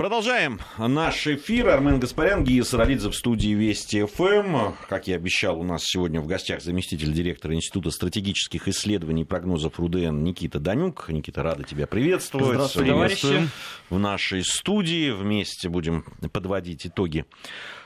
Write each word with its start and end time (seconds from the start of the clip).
Продолжаем 0.00 0.60
наш 0.78 1.26
эфир. 1.26 1.68
Армен 1.68 2.00
Гаспарян, 2.00 2.42
Гия 2.42 2.62
Саралидзе 2.62 3.10
в 3.10 3.14
студии 3.14 3.50
Вести 3.50 4.02
ФМ. 4.06 4.72
Как 4.88 5.08
я 5.08 5.16
обещал, 5.16 5.60
у 5.60 5.62
нас 5.62 5.84
сегодня 5.84 6.22
в 6.22 6.26
гостях 6.26 6.62
заместитель 6.62 7.12
директора 7.12 7.54
Института 7.54 7.90
стратегических 7.90 8.66
исследований 8.66 9.22
и 9.22 9.24
прогнозов 9.26 9.78
РУДН 9.78 10.22
Никита 10.22 10.58
Данюк. 10.58 11.10
Никита, 11.10 11.42
рада 11.42 11.64
тебя 11.64 11.86
приветствовать. 11.86 12.54
Здравствуй, 12.54 12.86
товарищи. 12.86 13.46
В 13.90 13.98
нашей 13.98 14.42
студии 14.42 15.10
вместе 15.10 15.68
будем 15.68 16.06
подводить 16.32 16.86
итоги 16.86 17.26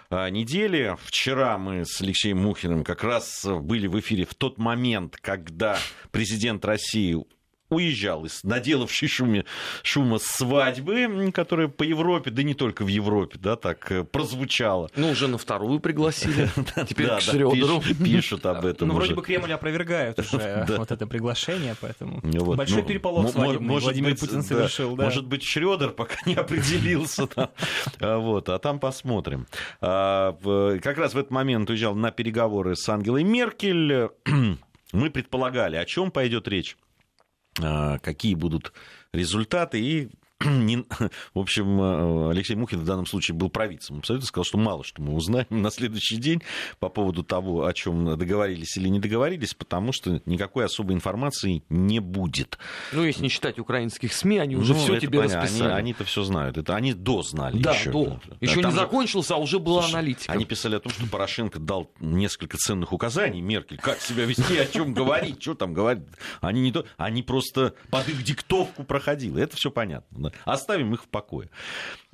а, 0.09 0.31
недели. 0.31 0.97
Вчера 1.03 1.59
мы 1.59 1.85
с 1.85 2.01
Алексеем 2.01 2.39
Мухиным 2.39 2.85
как 2.85 3.03
раз 3.03 3.45
были 3.45 3.89
в 3.89 3.99
эфире 3.99 4.25
в 4.25 4.35
тот 4.35 4.59
момент, 4.59 5.17
когда 5.21 5.79
президент 6.13 6.65
России 6.65 7.17
уезжал 7.75 8.25
из 8.25 8.43
наделавшей 8.45 9.09
шуме, 9.09 9.45
шума 9.83 10.19
свадьбы, 10.19 11.31
которая 11.33 11.69
по 11.69 11.83
Европе, 11.83 12.31
да 12.31 12.43
не 12.43 12.55
только 12.55 12.85
в 12.85 12.89
Европе, 12.89 13.39
да, 13.41 13.57
так 13.57 13.91
э, 13.91 14.05
прозвучала. 14.05 14.91
Ну, 14.97 15.11
уже 15.11 15.29
на 15.29 15.39
вторую 15.39 15.81
пригласили. 15.81 16.49
Теперь 16.89 17.09
к 17.09 17.21
Шрёдеру. 17.21 17.83
Пишут 18.03 18.47
об 18.47 18.65
этом 18.65 18.89
Ну, 18.89 18.95
вроде 18.95 19.15
бы 19.15 19.23
Кремль 19.23 19.53
опровергает 19.53 20.19
уже 20.33 20.67
вот 20.69 20.91
это 20.91 21.07
приглашение, 21.07 21.75
поэтому 21.81 22.21
большой 22.55 22.83
ну, 22.83 22.89
переполох 22.89 23.31
свадебный 23.31 23.81
Владимир 23.81 24.17
Путин 24.17 24.43
совершил. 24.43 24.97
Может 24.97 25.27
быть, 25.27 25.43
Шрёдер 25.43 25.91
пока 25.91 26.17
не 26.27 26.35
определился. 26.45 27.29
А, 28.01 28.19
вот, 28.19 28.49
а 28.49 28.59
там 28.59 28.79
посмотрим. 28.79 29.47
А, 29.81 30.33
как 30.83 30.99
раз 30.99 31.15
в 31.15 31.19
этот 31.19 31.31
момент 31.31 31.71
уезжал 31.71 31.95
на 31.95 32.11
переговоры 32.11 32.77
с 32.77 32.89
Ангелой 32.89 33.25
Меркель. 33.25 34.11
Мы 34.93 35.11
предполагали, 35.11 35.77
о 35.77 35.85
чем 35.85 36.11
пойдет 36.11 36.47
речь 36.47 36.77
какие 37.55 38.35
будут 38.35 38.73
результаты, 39.13 39.81
и 39.81 40.11
не, 40.49 40.85
в 41.35 41.39
общем, 41.39 41.81
э, 41.81 42.31
Алексей 42.31 42.55
Мухин 42.55 42.81
в 42.81 42.85
данном 42.85 43.07
случае 43.07 43.35
был 43.35 43.49
провидцем. 43.49 43.99
Абсолютно 43.99 44.27
сказал, 44.27 44.45
что 44.45 44.59
мало 44.59 44.85
что 44.85 45.03
мы 45.03 45.15
узнаем 45.15 45.47
на 45.51 45.71
следующий 45.71 46.17
день 46.17 46.43
по 46.79 46.89
поводу 46.89 47.23
того, 47.23 47.67
о 47.67 47.73
чем 47.73 48.19
договорились 48.19 48.77
или 48.77 48.89
не 48.89 49.01
договорились, 49.01 49.55
потому 49.55 49.93
что 49.93 50.21
никакой 50.27 50.67
особой 50.67 50.95
информации 50.95 51.63
не 51.69 52.01
будет. 52.01 52.59
Ну, 52.93 53.05
если 53.05 53.23
не 53.23 53.29
считать 53.29 53.59
украинских 53.59 54.13
СМИ, 54.13 54.39
они 54.39 54.57
уже 54.57 54.75
ну, 54.75 54.81
все 54.81 54.99
тебе 54.99 55.19
понятно. 55.21 55.43
расписали. 55.43 55.71
Они, 55.71 55.79
они-то 55.79 56.05
все 56.05 56.23
знают. 56.25 56.59
Это 56.59 56.77
они 56.77 56.95
дознали 56.95 57.59
да, 57.59 57.73
еще. 57.73 57.91
До. 57.91 58.21
Еще 58.41 58.63
не 58.63 58.73
закончился, 58.73 59.35
а 59.35 59.39
уже 59.39 59.59
была 59.59 59.83
Слушай, 59.83 59.95
аналитика. 59.95 60.33
Они 60.33 60.45
писали 60.45 60.77
о 60.77 60.81
том, 60.81 60.93
что 60.93 61.07
Порошенко 61.07 61.59
дал 61.59 61.91
несколько 62.01 62.57
ценных 62.57 62.93
указаний 62.93 63.41
Меркель, 63.41 63.79
как 63.79 64.01
себя 64.01 64.25
вести, 64.25 64.59
о 64.59 64.67
чем 64.67 64.95
говорить, 64.95 65.41
что 65.43 65.55
там 65.55 65.73
говорить. 65.73 66.05
Они 66.41 66.61
не 66.61 66.73
то, 66.73 66.85
они 66.97 67.23
просто 67.23 67.75
под 67.91 68.09
их 68.09 68.23
диктовку 68.23 68.85
проходили. 68.85 69.43
Это 69.43 69.57
все 69.57 69.71
понятно. 69.71 70.33
Оставим 70.45 70.95
их 70.95 71.05
в 71.05 71.09
покое. 71.09 71.51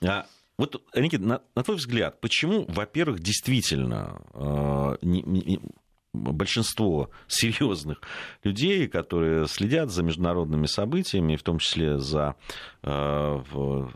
А, 0.03 0.27
вот, 0.57 0.83
Никита, 0.95 1.25
на, 1.25 1.43
на 1.55 1.63
твой 1.63 1.77
взгляд, 1.77 2.21
почему, 2.21 2.65
во-первых, 2.69 3.21
действительно 3.21 4.21
э, 4.35 4.97
не, 5.03 5.23
не, 5.23 5.61
большинство 6.13 7.11
серьезных 7.29 8.01
людей, 8.43 8.89
которые 8.89 9.47
следят 9.47 9.91
за 9.91 10.03
международными 10.03 10.67
событиями, 10.67 11.37
в 11.37 11.43
том 11.43 11.59
числе 11.59 11.99
за 11.99 12.37
э, 12.83 13.43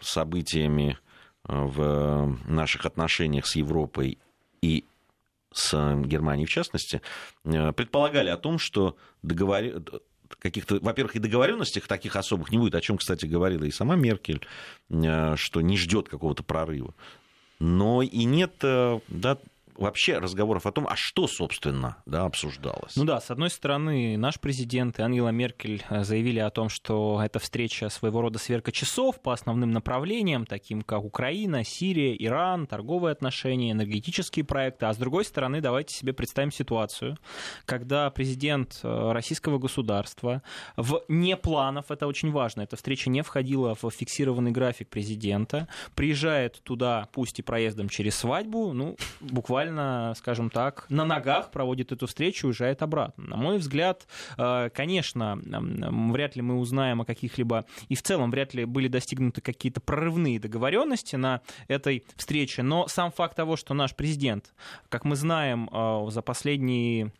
событиями 0.00 0.98
в 1.46 2.38
наших 2.46 2.86
отношениях 2.86 3.46
с 3.46 3.56
Европой 3.56 4.18
и 4.62 4.86
с 5.52 5.94
Германией 6.04 6.46
в 6.46 6.50
частности, 6.50 7.00
э, 7.44 7.72
предполагали 7.72 8.28
о 8.28 8.36
том, 8.36 8.58
что 8.58 8.96
договор 9.22 9.62
каких-то, 10.44 10.78
во-первых, 10.82 11.16
и 11.16 11.20
договоренностях 11.20 11.88
таких 11.88 12.16
особых 12.16 12.52
не 12.52 12.58
будет, 12.58 12.74
о 12.74 12.80
чем, 12.82 12.98
кстати, 12.98 13.24
говорила 13.24 13.64
и 13.64 13.70
сама 13.70 13.96
Меркель, 13.96 14.42
э, 14.90 15.36
что 15.36 15.62
не 15.62 15.78
ждет 15.78 16.10
какого-то 16.10 16.42
прорыва. 16.42 16.94
Но 17.60 18.02
и 18.02 18.24
нет 18.24 18.52
э, 18.62 19.00
да, 19.08 19.38
вообще 19.76 20.18
разговоров 20.18 20.66
о 20.66 20.72
том, 20.72 20.86
а 20.88 20.96
что, 20.96 21.26
собственно, 21.26 21.96
да, 22.06 22.24
обсуждалось. 22.24 22.96
Ну 22.96 23.04
да, 23.04 23.20
с 23.20 23.30
одной 23.30 23.50
стороны, 23.50 24.16
наш 24.16 24.40
президент 24.40 24.98
и 24.98 25.02
Ангела 25.02 25.30
Меркель 25.30 25.84
э, 25.88 26.04
заявили 26.04 26.38
о 26.38 26.50
том, 26.50 26.68
что 26.68 27.20
это 27.22 27.38
встреча 27.38 27.88
своего 27.88 28.20
рода 28.20 28.38
сверка 28.38 28.72
часов 28.72 29.20
по 29.20 29.32
основным 29.32 29.72
направлениям, 29.72 30.46
таким 30.46 30.82
как 30.82 31.04
Украина, 31.04 31.64
Сирия, 31.64 32.14
Иран, 32.16 32.66
торговые 32.66 33.12
отношения, 33.12 33.72
энергетические 33.72 34.44
проекты. 34.44 34.86
А 34.86 34.94
с 34.94 34.96
другой 34.96 35.24
стороны, 35.24 35.60
давайте 35.60 35.94
себе 35.94 36.12
представим 36.12 36.52
ситуацию, 36.52 37.18
когда 37.64 38.10
президент 38.10 38.80
э, 38.82 39.12
российского 39.12 39.58
государства 39.58 40.42
в 40.76 41.02
не 41.08 41.36
планов, 41.36 41.90
это 41.90 42.06
очень 42.06 42.30
важно, 42.30 42.62
эта 42.62 42.76
встреча 42.76 43.10
не 43.10 43.22
входила 43.22 43.74
в 43.74 43.90
фиксированный 43.90 44.50
график 44.50 44.88
президента, 44.88 45.68
приезжает 45.94 46.62
туда, 46.62 47.08
пусть 47.12 47.38
и 47.38 47.42
проездом 47.42 47.88
через 47.88 48.16
свадьбу, 48.16 48.72
ну, 48.72 48.96
буквально 49.20 49.63
буквально, 49.64 50.14
скажем 50.16 50.50
так, 50.50 50.86
на 50.88 51.04
ногах 51.04 51.50
проводит 51.50 51.92
эту 51.92 52.06
встречу 52.06 52.46
и 52.46 52.48
уезжает 52.48 52.82
обратно. 52.82 53.24
На 53.24 53.36
мой 53.36 53.58
взгляд, 53.58 54.06
э, 54.36 54.70
конечно, 54.70 55.38
вряд 56.12 56.36
ли 56.36 56.42
мы 56.42 56.58
узнаем 56.58 57.00
о 57.00 57.04
каких-либо, 57.04 57.64
и 57.88 57.94
в 57.94 58.02
целом 58.02 58.30
вряд 58.30 58.54
ли 58.54 58.64
были 58.64 58.88
достигнуты 58.88 59.40
какие-то 59.40 59.80
прорывные 59.80 60.38
договоренности 60.38 61.16
на 61.16 61.40
этой 61.68 62.04
встрече, 62.16 62.62
но 62.62 62.88
сам 62.88 63.10
факт 63.10 63.36
того, 63.36 63.56
что 63.56 63.74
наш 63.74 63.94
президент, 63.94 64.54
как 64.88 65.04
мы 65.04 65.16
знаем, 65.16 65.68
э, 65.72 66.10
за 66.10 66.22
последние 66.22 67.12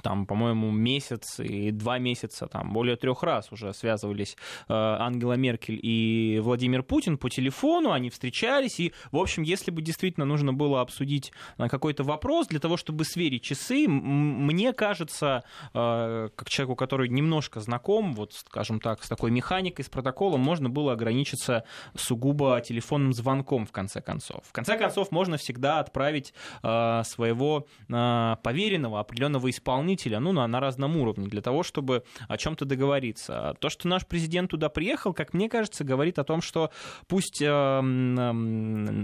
там, 0.00 0.26
по-моему, 0.26 0.70
месяц 0.70 1.38
и 1.40 1.70
два 1.70 1.98
месяца, 1.98 2.46
там, 2.46 2.72
более 2.72 2.96
трех 2.96 3.22
раз 3.22 3.52
уже 3.52 3.74
связывались 3.74 4.36
э, 4.68 4.72
Ангела 4.72 5.34
Меркель 5.34 5.78
и 5.82 6.40
Владимир 6.42 6.82
Путин 6.82 7.18
по 7.18 7.28
телефону, 7.28 7.92
они 7.92 8.08
встречались, 8.08 8.80
и, 8.80 8.92
в 9.10 9.18
общем, 9.18 9.42
если 9.42 9.70
бы 9.70 9.82
действительно 9.82 10.24
нужно 10.24 10.52
было 10.54 10.80
обсудить 10.80 11.32
э, 11.58 11.68
какой-то 11.68 12.04
вопрос 12.04 12.46
для 12.48 12.58
того, 12.58 12.76
чтобы 12.76 13.04
сверить 13.04 13.42
часы, 13.42 13.86
мне 13.86 14.72
кажется, 14.72 15.44
э, 15.74 16.28
как 16.34 16.48
человеку, 16.48 16.76
который 16.76 17.08
немножко 17.08 17.60
знаком, 17.60 18.14
вот, 18.14 18.32
скажем 18.32 18.80
так, 18.80 19.04
с 19.04 19.08
такой 19.08 19.30
механикой, 19.30 19.84
с 19.84 19.88
протоколом, 19.88 20.40
можно 20.40 20.70
было 20.70 20.92
ограничиться 20.92 21.64
сугубо 21.94 22.60
телефонным 22.60 23.12
звонком, 23.12 23.66
в 23.66 23.72
конце 23.72 24.00
концов. 24.00 24.42
В 24.44 24.52
конце 24.52 24.78
концов, 24.78 25.10
можно 25.10 25.36
всегда 25.36 25.80
отправить 25.80 26.32
э, 26.62 27.02
своего 27.04 27.66
э, 27.88 28.36
поверенного, 28.42 29.00
определенного 29.00 29.50
исполнителя 29.50 29.71
исполнителя, 29.72 30.20
ну, 30.20 30.32
на, 30.32 30.46
на 30.46 30.60
разном 30.60 30.96
уровне, 30.96 31.28
для 31.28 31.40
того, 31.40 31.62
чтобы 31.62 32.04
о 32.28 32.36
чем-то 32.36 32.64
договориться. 32.64 33.54
То, 33.58 33.68
что 33.70 33.88
наш 33.88 34.06
президент 34.06 34.50
туда 34.50 34.68
приехал, 34.68 35.14
как 35.14 35.34
мне 35.34 35.48
кажется, 35.48 35.84
говорит 35.84 36.18
о 36.18 36.24
том, 36.24 36.42
что 36.42 36.70
пусть 37.06 37.40
э, 37.40 37.46
э, 37.46 37.82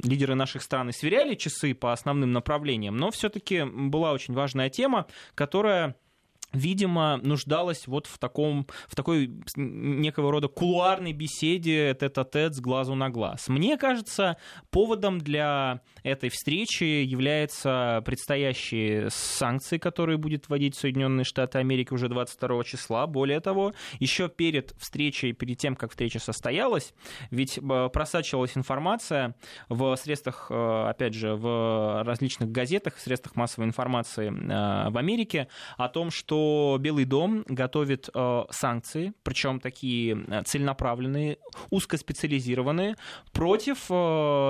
лидеры 0.04 0.34
наших 0.34 0.62
стран 0.62 0.90
и 0.90 0.92
сверяли 0.92 1.34
часы 1.34 1.74
по 1.74 1.92
основным 1.92 2.32
направлениям, 2.32 2.96
но 2.96 3.10
все-таки 3.10 3.64
была 3.64 4.12
очень 4.12 4.34
важная 4.34 4.68
тема, 4.68 5.06
которая 5.34 5.94
видимо, 6.52 7.18
нуждалась 7.22 7.86
вот 7.86 8.06
в, 8.06 8.18
таком, 8.18 8.66
в 8.86 8.94
такой 8.94 9.30
некого 9.56 10.32
рода 10.32 10.48
кулуарной 10.48 11.12
беседе 11.12 11.94
тет-а-тет 11.94 12.54
с 12.54 12.60
глазу 12.60 12.94
на 12.94 13.10
глаз. 13.10 13.48
Мне 13.48 13.76
кажется, 13.76 14.36
поводом 14.70 15.18
для 15.18 15.80
этой 16.02 16.30
встречи 16.30 16.84
являются 16.84 18.02
предстоящие 18.04 19.10
санкции, 19.10 19.78
которые 19.78 20.16
будет 20.16 20.48
вводить 20.48 20.74
Соединенные 20.74 21.24
Штаты 21.24 21.58
Америки 21.58 21.92
уже 21.92 22.08
22 22.08 22.64
числа. 22.64 23.06
Более 23.06 23.40
того, 23.40 23.72
еще 23.98 24.28
перед 24.28 24.72
встречей, 24.78 25.32
перед 25.32 25.58
тем, 25.58 25.76
как 25.76 25.90
встреча 25.90 26.18
состоялась, 26.18 26.94
ведь 27.30 27.58
э, 27.58 27.88
просачивалась 27.92 28.56
информация 28.56 29.34
в 29.68 29.96
средствах, 29.96 30.46
э, 30.50 30.88
опять 30.88 31.14
же, 31.14 31.34
в 31.34 32.02
различных 32.04 32.50
газетах, 32.50 32.96
в 32.96 33.00
средствах 33.00 33.36
массовой 33.36 33.66
информации 33.66 34.28
э, 34.28 34.90
в 34.90 34.96
Америке 34.96 35.48
о 35.76 35.88
том, 35.88 36.10
что 36.10 36.37
что 36.38 36.78
Белый 36.80 37.04
дом 37.04 37.44
готовит 37.48 38.08
э, 38.14 38.44
санкции, 38.50 39.12
причем 39.22 39.60
такие 39.60 40.24
э, 40.28 40.42
целенаправленные, 40.44 41.38
узкоспециализированные, 41.70 42.96
против 43.32 43.86
э, 43.90 43.94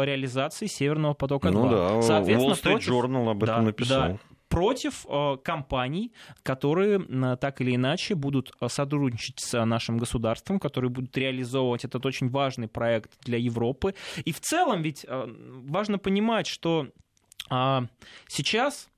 реализации 0.04 0.66
Северного 0.66 1.14
потока-2. 1.14 1.50
Ну 1.50 1.68
да, 1.68 2.02
Соответственно, 2.02 2.52
Wall 2.52 2.56
Street 2.56 2.72
против... 2.72 2.90
Journal 2.90 3.30
об 3.30 3.42
этом 3.42 3.56
да, 3.56 3.62
написал. 3.62 4.08
Да, 4.08 4.18
против 4.48 5.06
э, 5.08 5.36
компаний, 5.42 6.12
которые 6.42 7.00
э, 7.00 7.36
так 7.40 7.60
или 7.60 7.74
иначе 7.74 8.14
будут 8.14 8.52
сотрудничать 8.66 9.40
с 9.40 9.64
нашим 9.64 9.98
государством, 9.98 10.58
которые 10.58 10.90
будут 10.90 11.16
реализовывать 11.16 11.84
этот 11.84 12.04
очень 12.04 12.28
важный 12.28 12.68
проект 12.68 13.12
для 13.24 13.38
Европы. 13.38 13.94
И 14.24 14.32
в 14.32 14.40
целом 14.40 14.82
ведь 14.82 15.06
э, 15.08 15.34
важно 15.64 15.98
понимать, 15.98 16.46
что 16.46 16.88
э, 17.50 17.80
сейчас 18.28 18.88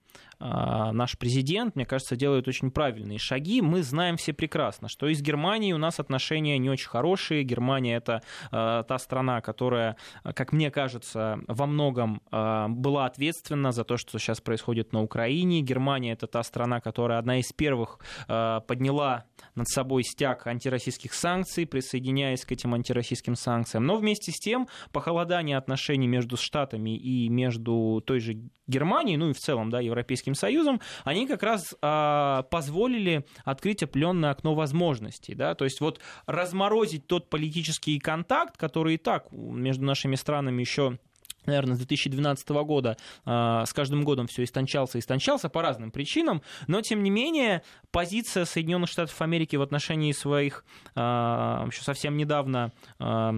наш 0.41 1.19
президент, 1.19 1.77
мне 1.77 1.85
кажется, 1.85 2.17
делает 2.17 2.49
очень 2.49 2.71
правильные 2.71 3.19
шаги. 3.19 3.61
Мы 3.61 3.83
знаем 3.83 4.17
все 4.17 4.33
прекрасно, 4.33 4.89
что 4.89 5.07
из 5.07 5.21
Германии 5.21 5.73
у 5.73 5.79
нас 5.79 6.01
отношения 6.01 6.59
не 6.59 6.71
очень 6.71 6.89
хорошие. 6.89 7.45
Германия 7.45 7.97
это 7.97 8.23
та 8.51 8.99
страна, 8.99 9.41
которая, 9.43 9.97
как 10.23 10.53
мне 10.53 10.71
кажется, 10.71 11.41
во 11.47 11.67
многом 11.67 12.23
была 12.31 13.07
ответственна 13.07 13.73
за 13.73 13.85
то, 13.85 13.97
что 13.97 14.19
сейчас 14.19 14.41
происходит 14.41 14.93
на 14.93 15.03
Украине. 15.03 15.61
Германия 15.61 16.13
это 16.13 16.27
та 16.27 16.43
страна, 16.43 16.81
которая 16.81 17.19
одна 17.19 17.39
из 17.39 17.53
первых 17.53 17.99
подняла 18.27 19.27
над 19.55 19.69
собой 19.69 20.05
стяг 20.05 20.47
антироссийских 20.47 21.13
санкций, 21.13 21.67
присоединяясь 21.67 22.45
к 22.45 22.53
этим 22.53 22.75
антироссийским 22.75 23.35
санкциям. 23.35 23.85
Но 23.85 23.97
вместе 23.97 24.33
с 24.33 24.39
тем 24.39 24.69
похолодание 24.93 25.59
отношений 25.59 26.09
между 26.09 26.37
Штатами 26.37 26.97
и 26.97 27.29
между 27.29 28.03
той 28.07 28.21
же 28.21 28.41
Германией, 28.67 29.17
ну 29.17 29.31
и 29.31 29.33
в 29.33 29.39
целом 29.39 29.69
да, 29.69 29.81
Европейским 29.81 30.30
Союзом, 30.35 30.81
они 31.05 31.27
как 31.27 31.43
раз 31.43 31.75
а, 31.83 32.43
позволили 32.45 33.25
открыть 33.45 33.83
определенное 33.83 34.31
окно 34.31 34.55
возможностей. 34.55 35.35
Да? 35.35 35.55
То 35.55 35.65
есть 35.65 35.81
вот 35.81 36.01
разморозить 36.27 37.07
тот 37.07 37.31
политический 37.31 37.99
контакт, 37.99 38.57
который 38.57 38.95
и 38.95 38.99
так 38.99 39.31
между 39.33 39.85
нашими 39.85 40.15
странами 40.15 40.61
еще 40.61 40.99
наверное, 41.47 41.75
с 41.75 41.79
2012 41.79 42.49
года 42.49 42.97
э, 43.25 43.63
с 43.67 43.73
каждым 43.73 44.05
годом 44.05 44.27
все 44.27 44.45
истончался 44.45 44.99
и 44.99 45.01
истончался 45.01 45.49
по 45.49 45.63
разным 45.63 45.91
причинам, 45.91 46.43
но, 46.67 46.83
тем 46.83 47.03
не 47.03 47.11
менее, 47.11 47.63
позиция 47.91 48.45
Соединенных 48.45 48.91
Штатов 48.91 49.21
Америки 49.23 49.57
в 49.57 49.63
отношении 49.63 50.13
своих 50.13 50.65
э, 50.95 51.01
еще 51.01 51.83
совсем 51.83 52.17
недавно 52.17 52.73
э, 52.99 53.31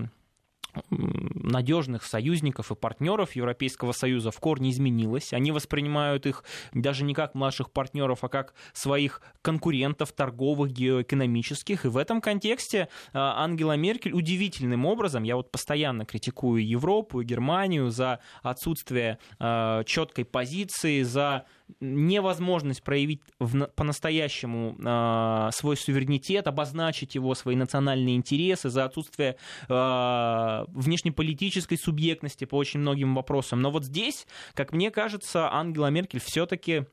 надежных 0.91 2.05
союзников 2.05 2.71
и 2.71 2.75
партнеров 2.75 3.37
Европейского 3.37 3.93
Союза 3.93 4.31
в 4.31 4.41
корне 4.41 4.71
изменилась. 4.71 5.33
Они 5.33 5.53
воспринимают 5.53 6.27
их 6.27 6.45
даже 6.73 7.05
не 7.05 7.15
как 7.15 7.35
младших 7.35 7.71
партнеров, 7.71 8.25
а 8.25 8.29
как 8.29 8.55
своих 8.73 9.21
конкурентов 9.43 10.13
торговых, 10.13 10.73
геоэкономических. 10.73 11.85
И 11.85 11.89
в 11.89 11.97
этом 11.97 12.21
контексте 12.21 12.89
а, 13.13 13.43
Ангела 13.43 13.77
Меркель 13.77 14.13
удивительным 14.13 14.87
образом, 14.87 15.23
я 15.23 15.37
вот 15.37 15.51
постоянно 15.51 16.05
критикую 16.05 16.67
Европу 16.67 17.21
и 17.21 17.25
Германию 17.25 17.91
за 17.91 18.21
отсутствие 18.43 19.19
а, 19.39 19.85
четкой 19.85 20.25
позиции, 20.25 21.03
за 21.03 21.45
невозможность 21.81 22.83
проявить 22.83 23.21
в, 23.39 23.67
по-настоящему 23.67 24.77
э, 24.79 25.51
свой 25.53 25.77
суверенитет, 25.77 26.47
обозначить 26.47 27.15
его, 27.15 27.35
свои 27.35 27.57
национальные 27.57 28.17
интересы, 28.17 28.69
за 28.69 28.85
отсутствие 28.85 29.37
э, 29.69 30.65
внешнеполитической 30.69 31.77
субъектности 31.77 32.45
по 32.45 32.57
очень 32.57 32.81
многим 32.81 33.15
вопросам. 33.15 33.61
Но 33.61 33.71
вот 33.71 33.85
здесь, 33.85 34.27
как 34.55 34.73
мне 34.73 34.91
кажется, 34.91 35.53
Ангела 35.53 35.89
Меркель 35.89 36.21
все-таки 36.21 36.87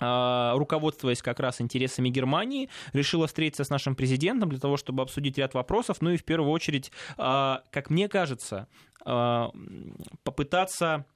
руководствуясь 0.00 1.22
как 1.22 1.38
раз 1.38 1.60
интересами 1.60 2.08
Германии, 2.08 2.68
решила 2.92 3.28
встретиться 3.28 3.62
с 3.62 3.70
нашим 3.70 3.94
президентом 3.94 4.48
для 4.48 4.58
того, 4.58 4.76
чтобы 4.76 5.02
обсудить 5.02 5.38
ряд 5.38 5.54
вопросов, 5.54 5.98
ну 6.00 6.10
и 6.10 6.16
в 6.16 6.24
первую 6.24 6.50
очередь, 6.50 6.90
как 7.16 7.90
мне 7.90 8.08
кажется, 8.08 8.66
попытаться 10.24 11.06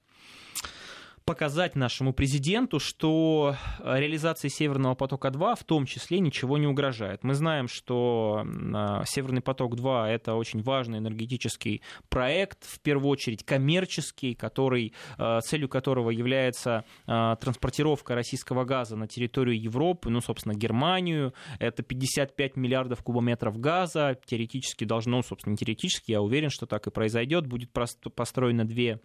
показать 1.28 1.76
нашему 1.76 2.14
президенту, 2.14 2.80
что 2.80 3.54
э, 3.80 4.00
реализации 4.00 4.48
Северного 4.48 4.94
потока-2 4.94 5.56
в 5.56 5.64
том 5.64 5.84
числе 5.84 6.20
ничего 6.20 6.56
не 6.56 6.66
угрожает. 6.66 7.22
Мы 7.22 7.34
знаем, 7.34 7.69
что 7.69 8.46
э, 8.46 9.02
Северный 9.04 9.42
поток-2 9.42 10.06
это 10.06 10.36
очень 10.36 10.62
важный 10.62 11.00
энергетический 11.00 11.82
проект, 12.08 12.64
в 12.64 12.80
первую 12.80 13.10
очередь 13.10 13.44
коммерческий, 13.44 14.34
который, 14.34 14.94
э, 15.19 15.40
целью 15.44 15.69
которого 15.69 16.08
является 16.08 16.84
транспортировка 17.04 18.14
российского 18.14 18.64
газа 18.64 18.96
на 18.96 19.06
территорию 19.06 19.60
Европы, 19.60 20.08
ну, 20.08 20.22
собственно, 20.22 20.54
Германию. 20.54 21.34
Это 21.58 21.82
55 21.82 22.56
миллиардов 22.56 23.02
кубометров 23.02 23.58
газа. 23.58 24.19
Теоретически 24.24 24.84
должно, 24.84 25.22
собственно, 25.22 25.52
не 25.52 25.58
теоретически, 25.58 26.12
я 26.12 26.22
уверен, 26.22 26.48
что 26.48 26.64
так 26.64 26.86
и 26.86 26.90
произойдет. 26.90 27.46
Будет 27.46 27.70
построено 28.14 28.66
две 28.66 29.00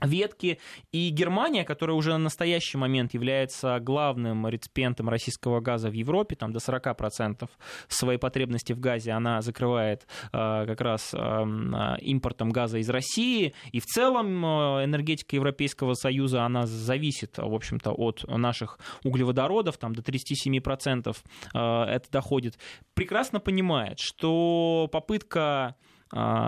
ветки. 0.00 0.58
И 0.92 1.08
Германия, 1.10 1.64
которая 1.64 1.96
уже 1.96 2.12
на 2.12 2.18
настоящий 2.18 2.78
момент 2.78 3.14
является 3.14 3.78
главным 3.80 4.46
реципиентом 4.48 5.08
российского 5.08 5.60
газа 5.60 5.90
в 5.90 5.92
Европе, 5.92 6.36
там 6.36 6.52
до 6.52 6.58
40% 6.58 7.48
своей 7.88 8.18
потребности 8.18 8.72
в 8.72 8.80
газе 8.80 9.12
она 9.12 9.40
закрывает 9.42 10.06
э, 10.32 10.66
как 10.66 10.80
раз 10.80 11.14
э, 11.14 11.44
импортом 12.00 12.50
газа 12.50 12.78
из 12.78 12.88
России. 12.90 13.54
И 13.72 13.80
в 13.80 13.86
целом 13.86 14.44
э, 14.44 14.84
энергетика 14.84 15.36
Европейского 15.36 15.94
Союза, 15.94 16.44
она 16.44 16.66
зависит, 16.66 17.38
в 17.38 17.54
общем-то, 17.54 17.92
от 17.92 18.24
наших 18.28 18.78
углеводородов, 19.04 19.76
там 19.78 19.94
до 19.94 20.02
37% 20.02 21.16
э, 21.54 21.58
это 21.58 22.10
доходит. 22.10 22.58
Прекрасно 22.94 23.40
понимает, 23.40 23.98
что 23.98 24.88
попытка 24.92 25.76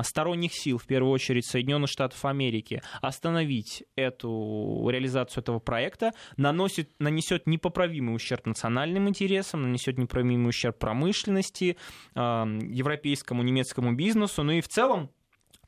сторонних 0.03 0.53
сил, 0.53 0.79
в 0.79 0.87
первую 0.87 1.13
очередь 1.13 1.47
Соединенных 1.47 1.91
Штатов 1.91 2.25
Америки, 2.25 2.83
остановить 3.01 3.85
эту 3.97 4.89
реализацию 4.91 5.43
этого 5.43 5.59
проекта, 5.59 6.13
наносит, 6.37 6.91
нанесет 6.99 7.47
непоправимый 7.47 8.15
ущерб 8.15 8.47
национальным 8.47 9.09
интересам, 9.09 9.63
нанесет 9.63 9.99
непоправимый 9.99 10.49
ущерб 10.49 10.79
промышленности, 10.79 11.77
а, 12.15 12.47
европейскому, 12.47 13.43
немецкому 13.43 13.95
бизнесу, 13.95 14.43
ну 14.43 14.53
и 14.53 14.61
в 14.61 14.69
целом 14.69 15.11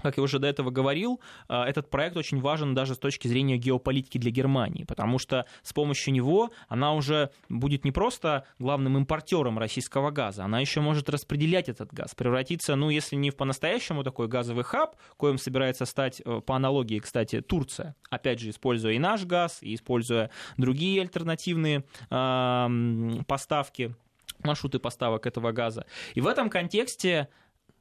как 0.03 0.17
я 0.17 0.23
уже 0.23 0.39
до 0.39 0.47
этого 0.47 0.71
говорил, 0.71 1.21
а, 1.49 1.67
этот 1.69 1.91
проект 1.91 2.17
очень 2.17 2.41
важен 2.41 2.75
даже 2.75 2.95
с 2.95 2.99
точки 2.99 3.29
зрения 3.29 3.57
геополитики 3.57 4.19
для 4.19 4.31
Германии, 4.31 4.85
потому 4.85 5.19
что 5.19 5.47
с 5.63 5.73
помощью 5.73 6.13
него 6.13 6.51
она 6.69 6.95
уже 6.95 7.31
будет 7.49 7.85
не 7.85 7.93
просто 7.93 8.47
главным 8.59 8.97
импортером 8.97 9.59
российского 9.59 10.11
газа, 10.11 10.45
она 10.45 10.61
еще 10.61 10.81
может 10.81 11.09
распределять 11.11 11.69
этот 11.69 11.93
газ, 11.93 12.15
превратиться, 12.15 12.77
ну, 12.77 12.91
если 12.91 13.17
не 13.17 13.31
в 13.31 13.37
по-настоящему 13.37 14.05
такой 14.05 14.29
газовый 14.29 14.65
хаб, 14.65 14.97
коим 15.17 15.39
собирается 15.39 15.85
стать, 15.85 16.23
э, 16.25 16.41
по 16.45 16.57
аналогии, 16.57 16.99
кстати, 16.99 17.41
Турция, 17.41 17.97
опять 18.11 18.41
же, 18.41 18.51
используя 18.51 18.93
и 18.93 18.99
наш 18.99 19.25
газ, 19.25 19.59
и 19.63 19.75
используя 19.75 20.31
другие 20.57 21.03
альтернативные 21.03 21.85
э, 22.11 22.69
поставки, 23.27 23.95
маршруты 24.45 24.79
поставок 24.79 25.27
этого 25.27 25.53
газа. 25.53 25.87
И 26.15 26.21
в 26.21 26.27
этом 26.27 26.51
контексте, 26.51 27.29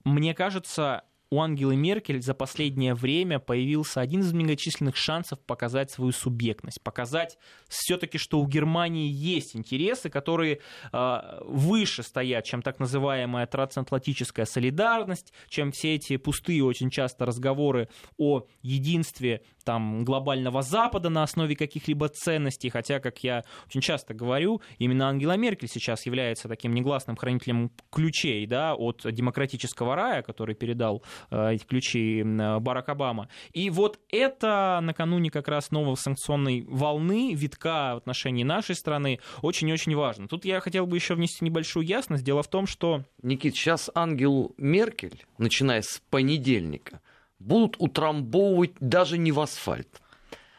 мне 0.03 0.33
кажется, 0.33 1.03
у 1.29 1.41
Ангелы 1.41 1.75
Меркель 1.75 2.21
за 2.21 2.33
последнее 2.33 2.93
время 2.93 3.39
появился 3.39 4.01
один 4.01 4.21
из 4.21 4.33
многочисленных 4.33 4.95
шансов 4.95 5.39
показать 5.39 5.91
свою 5.91 6.11
субъектность, 6.11 6.81
показать 6.81 7.37
все-таки, 7.67 8.17
что 8.17 8.39
у 8.39 8.47
Германии 8.47 9.11
есть 9.11 9.55
интересы, 9.55 10.09
которые 10.09 10.59
э, 10.91 11.39
выше 11.45 12.03
стоят, 12.03 12.45
чем 12.45 12.61
так 12.61 12.79
называемая 12.79 13.45
трансатлантическая 13.45 14.45
солидарность, 14.45 15.33
чем 15.49 15.71
все 15.71 15.95
эти 15.95 16.17
пустые 16.17 16.63
очень 16.63 16.89
часто 16.89 17.25
разговоры 17.25 17.89
о 18.17 18.43
единстве 18.61 19.43
там, 19.67 20.05
глобального 20.05 20.61
Запада 20.61 21.09
на 21.09 21.23
основе 21.23 21.53
каких-либо 21.57 22.07
ценностей, 22.07 22.69
хотя, 22.69 23.01
как 23.01 23.21
я 23.21 23.43
очень 23.65 23.81
часто 23.81 24.13
говорю, 24.13 24.61
именно 24.77 25.09
Ангела 25.09 25.35
Меркель 25.35 25.67
сейчас 25.67 26.05
является 26.05 26.47
таким 26.47 26.73
негласным 26.73 27.17
хранителем 27.17 27.69
ключей 27.91 28.47
да, 28.47 28.75
от 28.75 29.01
демократического 29.03 29.93
рая, 29.93 30.21
который 30.21 30.55
передал 30.55 31.03
э, 31.31 31.55
эти 31.55 31.65
ключи 31.65 32.23
Барак 32.23 32.87
Обама. 32.87 33.27
И 33.51 33.69
вот 33.69 33.99
это 34.09 34.79
накануне 34.81 35.31
как 35.31 35.49
раз 35.49 35.69
новой 35.71 35.97
санкционной 35.97 36.61
волны, 36.61 37.33
витка 37.33 37.95
в 37.95 37.97
отношении 37.97 38.45
нашей 38.45 38.75
страны, 38.75 39.19
очень-очень 39.41 39.93
важно. 39.97 40.29
Тут 40.29 40.45
я 40.45 40.61
хотел 40.61 40.87
бы 40.87 40.95
еще 40.95 41.15
внести 41.15 41.43
небольшую 41.43 41.85
ясность. 41.85 42.23
Дело 42.23 42.41
в 42.41 42.47
том, 42.47 42.67
что... 42.67 43.03
Никит, 43.21 43.53
сейчас 43.53 43.91
Ангелу 43.93 44.55
Меркель, 44.57 45.25
начиная 45.37 45.81
с 45.81 46.01
понедельника, 46.09 47.01
будут 47.39 47.75
утрамбовывать 47.79 48.71
даже 48.79 49.17
не 49.17 49.31
в 49.31 49.39
асфальт, 49.39 50.01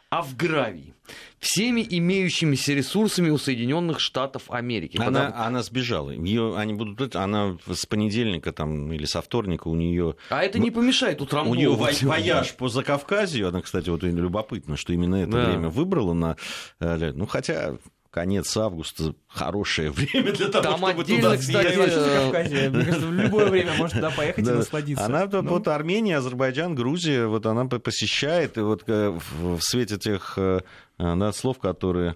а 0.09 0.21
в 0.21 0.35
гравий. 0.35 0.93
Всеми 1.39 1.85
имеющимися 1.89 2.73
ресурсами 2.73 3.29
у 3.29 3.37
Соединенных 3.37 3.99
Штатов 3.99 4.43
Америки. 4.49 4.97
Она, 4.97 5.25
Потому... 5.25 5.45
она 5.45 5.63
сбежала. 5.63 6.11
Ее, 6.11 6.55
они 6.57 6.73
будут, 6.73 7.15
она 7.15 7.57
с 7.71 7.85
понедельника 7.85 8.51
там, 8.51 8.91
или 8.91 9.05
со 9.05 9.21
вторника 9.21 9.69
у 9.69 9.75
нее. 9.75 10.15
А 10.29 10.43
это 10.43 10.59
не 10.59 10.69
помешает 10.69 11.21
утрамбовывать. 11.21 12.03
У 12.03 12.05
нее 12.05 12.09
вояж 12.09 12.53
по 12.55 12.69
Закавказью. 12.69 13.47
Она, 13.47 13.61
кстати, 13.61 13.89
вот 13.89 14.03
любопытно, 14.03 14.77
что 14.77 14.93
именно 14.93 15.15
это 15.15 15.31
да. 15.31 15.45
время 15.45 15.69
выбрала 15.69 16.13
на. 16.13 16.35
Э, 16.79 17.11
ну, 17.13 17.25
хотя 17.25 17.77
конец 18.11 18.55
августа 18.57 19.13
хорошее 19.27 19.91
время 19.91 20.31
для 20.31 20.47
того, 20.47 20.63
Там 20.63 20.77
чтобы 20.77 21.03
туда 21.03 21.37
кстати, 21.37 21.73
съездить. 21.73 22.73
Мне 22.73 22.83
кажется, 22.83 23.07
в 23.07 23.13
любое 23.13 23.45
время 23.49 23.73
может 23.73 23.95
туда 23.95 24.11
поехать 24.11 24.47
и 24.47 24.51
насладиться. 24.51 25.05
Она 25.05 25.27
ну. 25.31 25.41
вот 25.41 25.67
Армения, 25.67 26.17
Азербайджан, 26.17 26.75
Грузия, 26.75 27.25
вот 27.25 27.45
она 27.45 27.65
посещает, 27.65 28.57
и 28.57 28.61
вот 28.61 28.83
э, 28.87 29.17
в 29.39 29.61
свете 29.61 29.97
тех 29.97 30.33
э, 30.37 30.61
да, 30.97 31.31
слов, 31.31 31.59
которые 31.59 32.15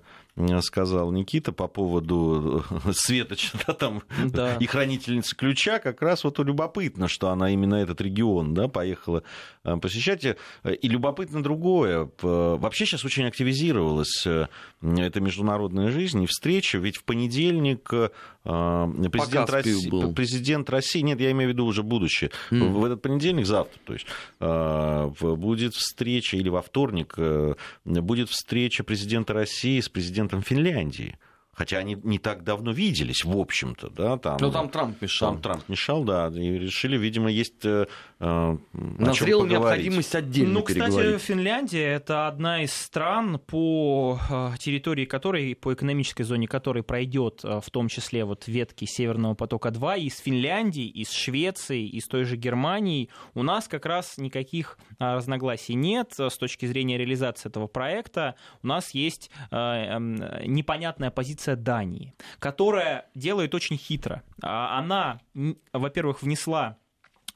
сказал 0.62 1.12
Никита 1.12 1.52
по 1.52 1.68
поводу 1.68 2.64
Светоч, 2.92 3.52
да, 3.68 3.74
там, 3.74 4.04
да. 4.26 4.56
и 4.58 4.66
хранительницы 4.66 5.36
ключа, 5.36 5.80
как 5.80 6.02
раз 6.02 6.24
вот 6.24 6.40
любопытно, 6.40 7.08
что 7.08 7.30
она 7.30 7.52
именно 7.52 7.76
этот 7.76 8.02
регион 8.02 8.54
да, 8.54 8.68
поехала 8.68 9.24
посещать. 9.64 10.26
И 10.26 10.88
любопытно 10.88 11.44
другое. 11.44 12.10
Вообще 12.22 12.86
сейчас 12.86 13.06
очень 13.06 13.26
активизировалась 13.26 14.26
эта 14.26 15.22
международная 15.22 15.92
жизнь 15.92 16.24
и 16.24 16.28
встреча, 16.28 16.78
ведь 16.78 16.98
в 16.98 17.04
понедельник 17.04 17.92
президент 18.44 19.50
России, 19.50 19.90
был. 19.90 20.14
президент 20.14 20.70
России, 20.70 21.00
нет, 21.00 21.20
я 21.20 21.32
имею 21.32 21.50
в 21.50 21.54
виду 21.54 21.66
уже 21.66 21.82
будущее, 21.84 22.32
mm. 22.52 22.72
в 22.72 22.86
этот 22.86 23.02
понедельник, 23.02 23.46
завтра, 23.46 23.80
то 23.86 23.94
есть 23.94 24.06
будет 25.22 25.74
встреча, 25.74 26.38
или 26.38 26.50
во 26.50 26.62
вторник 26.62 27.16
будет 27.86 28.30
встреча 28.30 28.84
президента 28.84 29.34
России 29.34 29.80
с 29.80 29.90
президентом 29.90 30.42
Финляндии. 30.42 31.18
Хотя 31.54 31.78
они 31.78 31.96
не 32.04 32.18
так 32.18 32.44
давно 32.44 32.72
виделись, 32.72 33.24
в 33.24 33.38
общем-то, 33.38 33.92
да, 33.92 34.18
там. 34.18 34.38
Но 34.42 34.52
там 34.52 34.70
Трамп 34.70 35.00
мешал. 35.02 35.34
Там 35.34 35.42
Трамп 35.42 35.70
мешал, 35.70 36.04
да, 36.04 36.30
и 36.30 36.58
решили, 36.58 36.98
видимо, 36.98 37.30
есть. 37.30 37.64
Э, 37.64 37.86
э 38.20 38.58
Назрела 38.74 39.46
необходимость 39.46 40.16
отдельно 40.16 40.54
Ну, 40.54 40.64
кстати, 40.64 41.20
Финляндия 41.20 41.86
это 41.94 42.28
одна 42.28 42.64
из 42.64 42.74
стран, 42.74 43.38
по 43.38 44.20
э, 44.32 44.52
территории 44.58 45.06
которой, 45.06 45.56
по 45.56 45.74
экономической 45.74 46.24
зоне 46.24 46.48
которой 46.48 46.82
пройдет, 46.82 47.42
э, 47.44 47.62
в 47.64 47.70
том 47.70 47.88
числе 47.88 48.26
вот 48.26 48.48
ветки 48.48 48.86
Северного 48.86 49.36
потока 49.36 49.70
2 49.70 49.98
из 49.98 50.18
Финляндии, 50.18 50.88
из 50.88 51.12
Швеции, 51.12 51.88
из 51.88 52.08
той 52.08 52.24
же 52.24 52.36
Германии 52.36 53.10
у 53.36 53.44
нас 53.44 53.68
как 53.68 53.86
раз 53.86 54.18
никаких 54.18 54.80
разногласий 54.98 55.76
нет 55.76 56.14
с 56.18 56.36
точки 56.38 56.66
зрения 56.66 56.98
реализации 56.98 57.50
этого 57.50 57.68
проекта. 57.68 58.36
У 58.64 58.68
нас 58.68 58.92
есть 58.92 59.30
эм, 59.52 60.16
непонятная 60.46 61.12
позиция 61.12 61.43
позиция 61.44 61.56
Дании, 61.56 62.14
которая 62.40 63.06
делает 63.16 63.54
очень 63.54 63.78
хитро. 63.78 64.24
А, 64.42 64.80
она, 64.80 65.20
во-первых, 65.74 66.22
внесла 66.22 66.78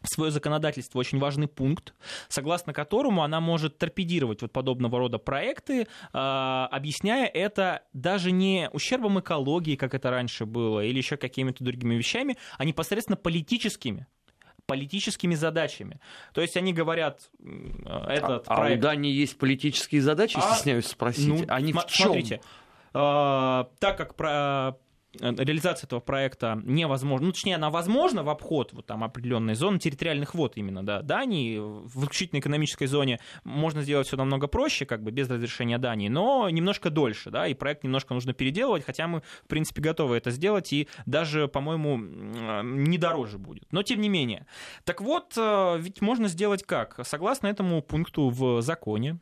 в 0.02 0.08
свое 0.08 0.32
законодательство 0.32 1.00
очень 1.00 1.20
важный 1.20 1.48
пункт, 1.48 1.94
согласно 2.30 2.72
которому 2.72 3.24
она 3.24 3.42
может 3.42 3.78
торпедировать 3.78 4.42
вот 4.42 4.52
подобного 4.52 5.00
рода 5.00 5.18
проекты, 5.18 5.88
а, 6.14 6.70
объясняя 6.72 7.26
это 7.26 7.82
даже 7.94 8.32
не 8.32 8.70
ущербом 8.74 9.20
экологии, 9.20 9.76
как 9.76 9.96
это 9.96 10.12
раньше 10.12 10.46
было, 10.46 10.82
или 10.82 10.98
еще 10.98 11.18
какими-то 11.18 11.64
другими 11.64 11.96
вещами, 11.96 12.38
а 12.58 12.66
непосредственно 12.66 13.18
политическими 13.18 14.08
политическими 14.68 15.34
задачами. 15.34 16.00
То 16.34 16.42
есть 16.42 16.58
они 16.58 16.74
говорят, 16.74 17.32
этот 17.40 18.48
а, 18.48 18.56
проект... 18.56 18.84
А 18.84 18.88
у 18.88 18.90
Дании 18.90 19.14
есть 19.14 19.38
политические 19.38 20.02
задачи, 20.02 20.38
а, 20.38 20.42
стесняюсь 20.42 20.88
спросить. 20.88 21.26
Ну, 21.26 21.46
они 21.48 21.72
в 21.72 21.86
чем? 21.88 22.08
Смотрите, 22.08 22.42
а, 22.44 22.67
так 22.98 23.98
как 23.98 24.16
про 24.16 24.76
э, 25.20 25.36
реализация 25.38 25.86
этого 25.86 26.00
проекта 26.00 26.60
невозможна, 26.64 27.28
ну, 27.28 27.32
точнее, 27.32 27.56
она 27.56 27.70
возможна 27.70 28.24
в 28.24 28.30
обход 28.30 28.74
вот 28.74 28.88
там 28.88 29.04
определенной 29.04 29.54
зоны 29.54 29.78
территориальных 29.78 30.34
вод 30.34 30.54
именно, 30.58 30.84
да, 30.84 31.04
Дании, 31.04 31.60
в 31.60 32.04
исключительно 32.04 32.40
экономической 32.40 32.88
зоне 32.88 33.20
можно 33.44 33.84
сделать 33.84 34.08
все 34.08 34.18
намного 34.18 34.48
проще, 34.48 34.86
как 34.86 35.04
бы 35.04 35.12
без 35.12 35.30
разрешения 35.30 35.78
Дании, 35.78 36.08
но 36.08 36.50
немножко 36.50 36.90
дольше, 36.90 37.30
да, 37.30 37.48
и 37.48 37.54
проект 37.54 37.84
немножко 37.84 38.16
нужно 38.16 38.34
переделывать, 38.34 38.84
хотя 38.84 39.08
мы, 39.08 39.22
в 39.44 39.48
принципе, 39.48 39.82
готовы 39.82 40.18
это 40.18 40.32
сделать, 40.32 40.74
и 40.74 40.88
даже, 41.06 41.48
по-моему, 41.48 41.98
не 42.64 42.98
дороже 42.98 43.38
будет. 43.38 43.72
Но, 43.72 43.84
тем 43.84 44.02
не 44.02 44.10
менее. 44.10 44.48
Так 44.86 45.02
вот, 45.02 45.34
э, 45.38 45.78
ведь 45.80 46.02
можно 46.02 46.28
сделать 46.30 46.64
как? 46.64 47.00
Согласно 47.04 47.46
этому 47.46 47.84
пункту 47.84 48.30
в 48.30 48.62
законе, 48.62 49.20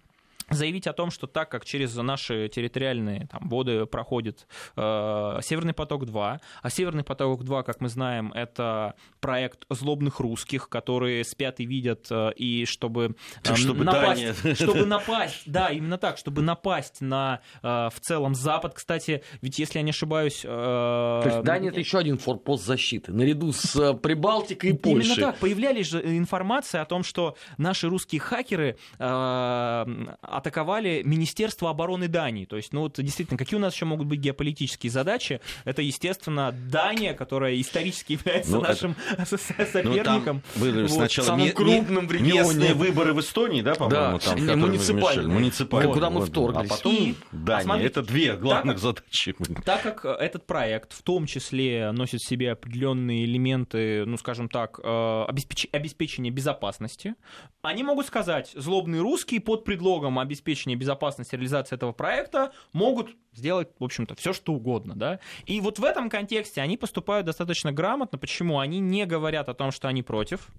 заявить 0.50 0.88
о 0.88 0.94
том, 0.94 1.12
что 1.12 1.28
так 1.28 1.50
как 1.50 1.66
через 1.66 1.96
наши 1.96 2.50
территориальные 2.50 3.28
там, 3.32 3.48
воды 3.50 3.86
проходит 3.86 4.48
э, 4.76 5.40
Северный 5.42 5.74
поток-2, 5.74 6.40
а 6.62 6.70
Северный 6.70 7.04
поток-2, 7.04 7.64
как 7.64 7.82
мы 7.82 7.90
знаем, 7.90 8.32
это 8.34 8.96
проект 9.20 9.66
злобных 9.70 10.20
русских, 10.20 10.70
которые 10.70 11.24
спят 11.24 11.60
и 11.60 11.66
видят, 11.66 12.08
э, 12.10 12.32
и 12.36 12.66
чтобы, 12.66 13.16
э, 13.44 13.56
чтобы 13.56 13.84
напасть, 13.84 14.44
да, 14.44 14.56
чтобы 14.56 14.86
напасть, 14.86 15.44
да, 15.46 15.70
именно 15.70 15.98
так, 15.98 16.18
чтобы 16.18 16.42
напасть 16.42 17.02
на 17.02 17.42
э, 17.62 17.68
в 17.68 18.00
целом 18.02 18.36
Запад. 18.36 18.74
Кстати, 18.76 19.24
ведь 19.42 19.60
если 19.60 19.80
я 19.80 19.84
не 19.84 19.92
ошибаюсь... 19.92 20.42
Э, 20.44 21.22
То 21.24 21.30
есть 21.30 21.44
Дания 21.44 21.70
это 21.70 21.80
еще 21.80 21.98
один 21.98 22.18
форпост 22.18 22.66
защиты, 22.66 23.12
наряду 23.12 23.52
с 23.52 23.76
э, 23.76 23.94
Прибалтикой 23.94 24.72
и 24.72 24.74
Польшей. 24.74 25.14
Именно 25.14 25.32
так, 25.32 25.40
появлялись 25.40 25.88
же 25.88 26.02
информация 26.18 26.82
о 26.82 26.86
том, 26.86 27.04
что 27.04 27.36
наши 27.58 27.90
русские 27.90 28.22
хакеры 28.22 28.78
э, 29.00 30.06
атаковали 30.38 31.02
Министерство 31.04 31.70
обороны 31.70 32.08
Дании. 32.08 32.46
То 32.46 32.58
есть, 32.58 32.74
ну 32.74 32.82
вот 32.82 32.96
действительно, 32.98 33.38
какие 33.38 33.58
у 33.58 33.62
нас 33.62 33.74
еще 33.74 33.86
могут 33.86 34.08
быть 34.08 34.20
геополитические 34.20 34.92
задачи? 34.92 35.42
Это, 35.64 35.82
естественно, 35.82 36.52
Дания, 36.52 37.14
которая 37.14 37.60
исторически 37.60 38.14
является 38.14 38.52
ну, 38.52 38.62
нашим 38.62 38.96
это... 39.18 39.38
соперником. 39.38 40.42
Ну, 40.56 40.62
были 40.62 40.82
вот, 40.84 40.92
сначала 40.92 41.28
самым 41.28 41.52
крупным 41.52 42.08
в 42.08 42.12
регионе. 42.12 42.40
Местные 42.40 42.74
выборы 42.74 43.14
в 43.14 43.20
Эстонии, 43.20 43.62
да, 43.62 43.76
по-моему, 43.76 44.20
да, 44.20 44.36
там, 44.36 44.60
муниципальные. 44.60 45.28
муниципальные. 45.28 45.88
Вот, 45.88 45.94
куда 45.94 46.10
мы 46.10 46.26
вторглись. 46.26 46.72
А 46.72 46.76
потом 46.76 46.96
и, 46.96 47.16
Дания. 47.32 47.58
Посмотрите, 47.58 47.88
это 47.88 48.02
две 48.04 48.36
главных 48.36 48.76
так, 48.76 48.82
задачи. 48.82 49.36
Так 49.64 49.84
как 49.84 50.06
этот 50.06 50.46
проект 50.46 50.94
в 50.94 51.02
том 51.04 51.26
числе 51.26 51.92
носит 51.92 52.22
в 52.22 52.28
себе 52.28 52.52
определенные 52.52 53.26
элементы, 53.26 54.06
ну, 54.06 54.18
скажем 54.18 54.50
так, 54.50 54.80
э, 54.84 55.26
обеспеч... 55.28 55.68
обеспечения 55.72 56.32
безопасности, 56.32 57.16
они 57.62 57.84
могут 57.84 58.08
сказать, 58.08 58.52
злобные 58.56 59.02
русские 59.02 59.42
под 59.42 59.64
предлогом 59.64 60.20
обеспечения 60.26 60.76
безопасности 60.76 61.36
реализации 61.36 61.76
этого 61.76 61.94
проекта 61.94 62.52
могут 62.74 63.16
сделать, 63.34 63.70
в 63.80 63.84
общем-то, 63.84 64.16
все 64.16 64.34
что 64.34 64.54
угодно, 64.54 64.96
да. 64.96 65.20
И 65.46 65.62
вот 65.62 65.80
в 65.80 65.84
этом 65.84 66.10
контексте 66.10 66.62
они 66.62 66.78
поступают 66.78 67.26
достаточно 67.26 67.72
грамотно. 67.72 68.18
Почему? 68.18 68.60
Они 68.60 68.80
не 68.80 69.06
говорят 69.06 69.50
о 69.50 69.54
том, 69.54 69.72
что 69.72 69.88
они 69.88 70.04
против 70.04 70.50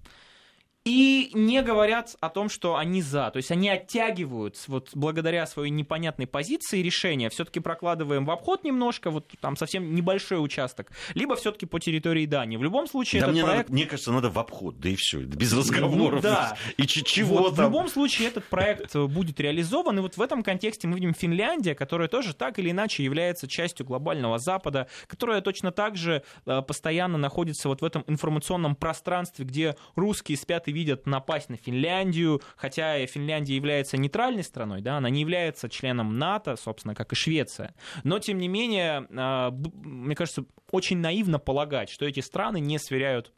и 0.86 1.32
не 1.34 1.62
говорят 1.62 2.16
о 2.20 2.28
том, 2.28 2.48
что 2.48 2.76
они 2.76 3.02
за. 3.02 3.30
То 3.32 3.38
есть 3.38 3.50
они 3.50 3.68
оттягивают, 3.68 4.56
вот 4.68 4.90
благодаря 4.94 5.44
своей 5.46 5.70
непонятной 5.70 6.28
позиции 6.28 6.80
решения, 6.80 7.28
все-таки 7.28 7.58
прокладываем 7.58 8.24
в 8.24 8.30
обход 8.30 8.62
немножко, 8.62 9.10
вот 9.10 9.28
там 9.40 9.56
совсем 9.56 9.96
небольшой 9.96 10.42
участок, 10.42 10.92
либо 11.14 11.34
все-таки 11.34 11.66
по 11.66 11.80
территории 11.80 12.24
Дании. 12.24 12.56
В 12.56 12.62
любом 12.62 12.86
случае, 12.86 13.20
да 13.20 13.26
этот 13.26 13.34
мне, 13.34 13.42
проект... 13.42 13.68
надо, 13.68 13.72
мне 13.72 13.86
кажется, 13.86 14.12
надо 14.12 14.30
в 14.30 14.38
обход, 14.38 14.78
да 14.78 14.88
и 14.88 14.94
все, 14.96 15.18
без 15.18 15.52
разговоров. 15.52 16.22
Ну, 16.22 16.30
да. 16.30 16.56
И 16.76 16.86
чего 16.86 17.38
вот, 17.38 17.56
там. 17.56 17.66
В 17.66 17.68
любом 17.68 17.88
случае, 17.88 18.28
этот 18.28 18.44
проект 18.44 18.94
будет 18.94 19.40
реализован, 19.40 19.98
и 19.98 20.02
вот 20.02 20.16
в 20.16 20.22
этом 20.22 20.44
контексте 20.44 20.86
мы 20.86 20.94
видим 20.94 21.14
Финляндия, 21.14 21.74
которая 21.74 22.06
тоже 22.06 22.32
так 22.32 22.60
или 22.60 22.70
иначе 22.70 23.02
является 23.02 23.48
частью 23.48 23.86
глобального 23.86 24.38
Запада, 24.38 24.86
которая 25.08 25.40
точно 25.40 25.72
так 25.72 25.96
же 25.96 26.22
э, 26.46 26.62
постоянно 26.62 27.18
находится 27.18 27.68
вот 27.68 27.82
в 27.82 27.84
этом 27.84 28.04
информационном 28.06 28.76
пространстве, 28.76 29.44
где 29.44 29.74
русские 29.96 30.38
спят 30.38 30.68
и 30.68 30.75
видят 30.76 31.06
напасть 31.06 31.48
на 31.48 31.56
Финляндию, 31.56 32.42
хотя 32.56 33.04
Финляндия 33.06 33.56
является 33.56 33.96
нейтральной 33.96 34.44
страной, 34.44 34.82
да, 34.82 34.98
она 34.98 35.10
не 35.10 35.20
является 35.20 35.68
членом 35.68 36.18
НАТО, 36.18 36.56
собственно, 36.56 36.94
как 36.94 37.12
и 37.12 37.16
Швеция. 37.16 37.74
Но, 38.04 38.18
тем 38.18 38.38
не 38.38 38.48
менее, 38.48 39.06
а, 39.16 39.50
мне 39.50 40.14
кажется, 40.14 40.44
очень 40.70 40.98
наивно 40.98 41.38
полагать, 41.38 41.88
что 41.88 42.06
эти 42.06 42.20
страны 42.20 42.60
не 42.60 42.78
сверяют 42.78 43.32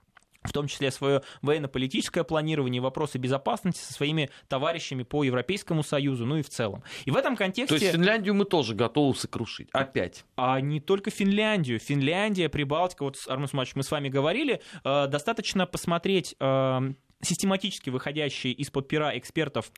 в 0.45 0.52
том 0.52 0.66
числе 0.66 0.90
свое 0.90 1.23
военно-политическое 1.42 2.25
планирование, 2.25 2.80
вопросы 2.80 3.18
безопасности 3.18 3.80
со 3.80 3.92
своими 3.92 4.30
товарищами 4.49 5.02
по 5.02 5.25
Европейскому 5.25 5.83
Союзу, 5.83 6.26
ну 6.26 6.37
и 6.37 6.42
в 6.42 6.49
целом. 6.49 6.83
И 7.04 7.11
в 7.11 7.16
этом 7.16 7.37
контексте... 7.37 7.76
То 7.76 7.83
есть 7.83 7.95
Финляндию 7.95 8.35
мы 8.35 8.45
тоже 8.45 8.75
готовы 8.75 9.14
сокрушить, 9.14 9.68
опять. 9.73 10.25
А 10.37 10.61
не 10.61 10.80
только 10.80 11.11
Финляндию. 11.11 11.78
Финляндия, 11.78 12.49
Прибалтика, 12.49 13.04
вот, 13.04 13.16
Арман 13.26 13.49
Смач, 13.49 13.75
мы 13.75 13.83
с 13.83 13.90
вами 13.90 14.09
говорили, 14.09 14.61
э, 14.85 15.07
достаточно 15.09 15.66
посмотреть 15.66 16.35
э, 16.38 16.92
систематически 17.22 17.90
выходящие 17.90 18.52
из-под 18.54 18.88
пера 18.88 19.16
экспертов 19.16 19.70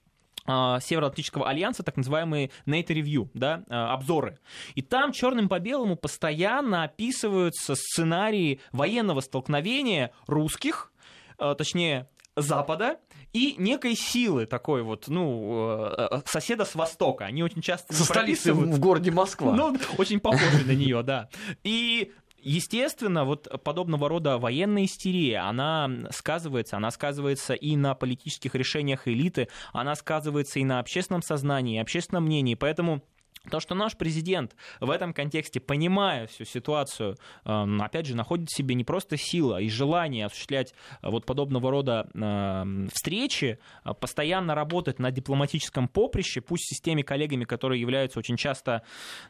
а, 0.46 0.80
Североатлантического 0.80 1.48
альянса, 1.48 1.82
так 1.82 1.96
называемые 1.96 2.50
NATO 2.66 2.88
Review, 2.88 3.28
да, 3.34 3.62
а, 3.68 3.92
обзоры. 3.94 4.38
И 4.74 4.82
там 4.82 5.12
черным 5.12 5.48
по 5.48 5.58
белому 5.58 5.96
постоянно 5.96 6.82
описываются 6.84 7.74
сценарии 7.74 8.60
военного 8.72 9.20
столкновения 9.20 10.12
русских, 10.26 10.92
а, 11.38 11.54
точнее, 11.54 12.08
Запада 12.36 12.98
и 13.32 13.56
некой 13.58 13.96
силы 13.96 14.46
такой 14.46 14.82
вот, 14.82 15.08
ну, 15.08 16.22
соседа 16.24 16.64
с 16.64 16.74
Востока. 16.74 17.26
Они 17.26 17.42
очень 17.42 17.60
часто 17.60 17.92
Со 17.92 18.04
столицы 18.04 18.54
в 18.54 18.78
городе 18.78 19.10
Москва. 19.10 19.52
Ну, 19.52 19.76
очень 19.98 20.20
похожи 20.20 20.64
на 20.64 20.70
нее, 20.70 21.02
да. 21.02 21.28
И 21.64 22.12
Естественно, 22.42 23.24
вот 23.24 23.48
подобного 23.62 24.08
рода 24.08 24.38
военная 24.38 24.84
истерия, 24.84 25.38
она 25.38 25.90
сказывается, 26.10 26.76
она 26.76 26.90
сказывается 26.90 27.54
и 27.54 27.76
на 27.76 27.94
политических 27.94 28.54
решениях 28.54 29.06
элиты, 29.08 29.48
она 29.72 29.94
сказывается 29.94 30.58
и 30.58 30.64
на 30.64 30.80
общественном 30.80 31.22
сознании, 31.22 31.80
общественном 31.80 32.24
мнении, 32.24 32.54
поэтому 32.54 33.02
То, 33.48 33.58
что 33.58 33.74
наш 33.74 33.96
президент 33.96 34.54
в 34.80 34.90
этом 34.90 35.14
контексте, 35.14 35.60
понимая 35.60 36.26
всю 36.26 36.44
ситуацию, 36.44 37.16
эм, 37.46 37.80
опять 37.80 38.04
же, 38.04 38.14
находит 38.14 38.50
в 38.50 38.56
себе 38.56 38.74
не 38.74 38.84
просто 38.84 39.16
сила 39.16 39.58
и 39.58 39.70
желание 39.70 40.26
осуществлять 40.26 40.74
э, 41.00 41.08
вот 41.08 41.24
подобного 41.24 41.70
рода 41.70 42.10
эм, 42.12 42.90
встречи, 42.92 43.58
а 43.82 43.94
постоянно 43.94 44.54
работать 44.54 44.98
на 44.98 45.10
дипломатическом 45.10 45.88
поприще, 45.88 46.42
пусть 46.42 46.76
с 46.76 46.82
теми 46.82 47.00
коллегами, 47.00 47.44
которые 47.44 47.80
являются 47.80 48.18
очень 48.18 48.36
часто, 48.36 48.82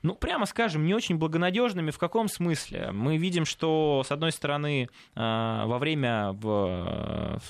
ну, 0.03 0.17
прямо 0.17 0.45
скажем, 0.47 0.85
не 0.85 0.95
очень 0.95 1.17
благонадежными. 1.17 1.93
В 1.93 1.99
каком 1.99 2.29
смысле? 2.29 2.91
Мы 2.91 3.17
видим, 3.17 3.45
что, 3.45 4.03
с 4.05 4.11
одной 4.11 4.33
стороны, 4.33 4.89
э, 5.15 5.19
во 5.67 5.79
время 5.79 6.33
в 6.33 7.41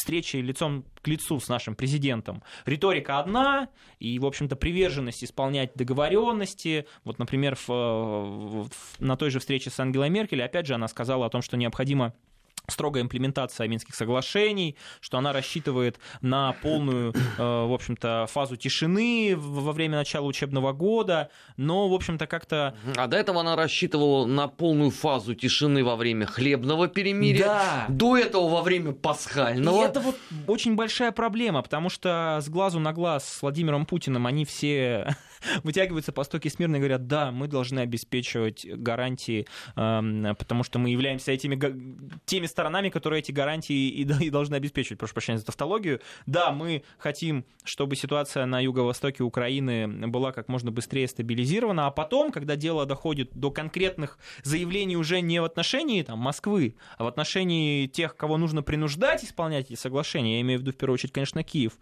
встречи 0.00 0.36
лицом 0.36 0.84
к 1.02 1.08
лицу 1.08 1.38
с 1.38 1.48
нашим 1.48 1.74
президентом. 1.74 2.42
Риторика 2.64 3.18
одна, 3.18 3.68
и, 3.98 4.18
в 4.18 4.26
общем-то, 4.26 4.56
приверженность 4.56 5.22
исполнять 5.22 5.74
договоренности. 5.74 6.86
Вот, 7.04 7.18
например, 7.18 7.54
в, 7.54 7.68
в, 7.68 8.68
на 8.98 9.16
той 9.16 9.30
же 9.30 9.38
встрече 9.38 9.70
с 9.70 9.78
Ангелой 9.78 10.10
Меркель, 10.10 10.42
опять 10.42 10.66
же, 10.66 10.74
она 10.74 10.88
сказала 10.88 11.26
о 11.26 11.30
том, 11.30 11.42
что 11.42 11.56
необходимо 11.56 12.14
строгая 12.70 13.02
имплементация 13.02 13.68
Минских 13.68 13.94
соглашений, 13.94 14.76
что 15.00 15.18
она 15.18 15.32
рассчитывает 15.32 15.98
на 16.20 16.52
полную, 16.62 17.12
э, 17.12 17.16
в 17.38 17.72
общем-то, 17.72 18.26
фазу 18.30 18.56
тишины 18.56 19.34
во 19.36 19.72
время 19.72 19.98
начала 19.98 20.26
учебного 20.26 20.72
года, 20.72 21.30
но, 21.56 21.88
в 21.88 21.94
общем-то, 21.94 22.26
как-то... 22.26 22.74
А 22.96 23.06
до 23.06 23.16
этого 23.16 23.40
она 23.40 23.56
рассчитывала 23.56 24.26
на 24.26 24.48
полную 24.48 24.90
фазу 24.90 25.34
тишины 25.34 25.84
во 25.84 25.96
время 25.96 26.26
хлебного 26.26 26.88
перемирия, 26.88 27.46
да. 27.46 27.86
до 27.88 28.16
этого 28.16 28.48
во 28.48 28.62
время 28.62 28.92
пасхального. 28.92 29.82
И 29.82 29.84
это 29.84 30.00
вот 30.00 30.16
очень 30.46 30.74
большая 30.74 31.12
проблема, 31.12 31.62
потому 31.62 31.88
что 31.88 32.38
с 32.42 32.48
глазу 32.48 32.78
на 32.78 32.92
глаз 32.92 33.28
с 33.28 33.42
Владимиром 33.42 33.86
Путиным 33.86 34.26
они 34.26 34.44
все 34.44 35.14
вытягиваются 35.62 36.12
по 36.12 36.24
стоке 36.24 36.50
смирно 36.50 36.76
и 36.76 36.78
говорят, 36.78 37.06
да, 37.06 37.30
мы 37.30 37.48
должны 37.48 37.80
обеспечивать 37.80 38.66
гарантии, 38.66 39.46
эм, 39.76 40.36
потому 40.36 40.62
что 40.62 40.78
мы 40.78 40.90
являемся 40.90 41.32
этими 41.32 41.58
теми 42.26 42.46
сторонами, 42.46 42.88
которые 42.88 43.20
эти 43.20 43.32
гарантии 43.32 43.88
и 43.88 44.30
должны 44.30 44.54
обеспечивать. 44.54 44.98
Прошу 44.98 45.14
прощения 45.14 45.38
за 45.38 45.46
тавтологию. 45.46 46.00
Да, 46.26 46.52
мы 46.52 46.82
хотим, 46.98 47.44
чтобы 47.64 47.96
ситуация 47.96 48.46
на 48.46 48.60
юго-востоке 48.60 49.22
Украины 49.22 50.08
была 50.08 50.32
как 50.32 50.48
можно 50.48 50.70
быстрее 50.70 51.08
стабилизирована, 51.08 51.86
а 51.86 51.90
потом, 51.90 52.32
когда 52.32 52.56
дело 52.56 52.86
доходит 52.86 53.30
до 53.32 53.50
конкретных 53.50 54.18
заявлений 54.42 54.96
уже 54.96 55.20
не 55.20 55.40
в 55.40 55.44
отношении 55.44 56.02
там, 56.02 56.18
Москвы, 56.18 56.76
а 56.98 57.04
в 57.04 57.06
отношении 57.06 57.86
тех, 57.86 58.16
кого 58.16 58.36
нужно 58.36 58.62
принуждать 58.62 59.24
исполнять 59.24 59.70
эти 59.70 59.78
соглашения, 59.78 60.36
я 60.36 60.40
имею 60.42 60.58
в 60.58 60.62
виду 60.62 60.72
в 60.72 60.76
первую 60.76 60.94
очередь, 60.94 61.12
конечно, 61.12 61.42
Киев, 61.42 61.72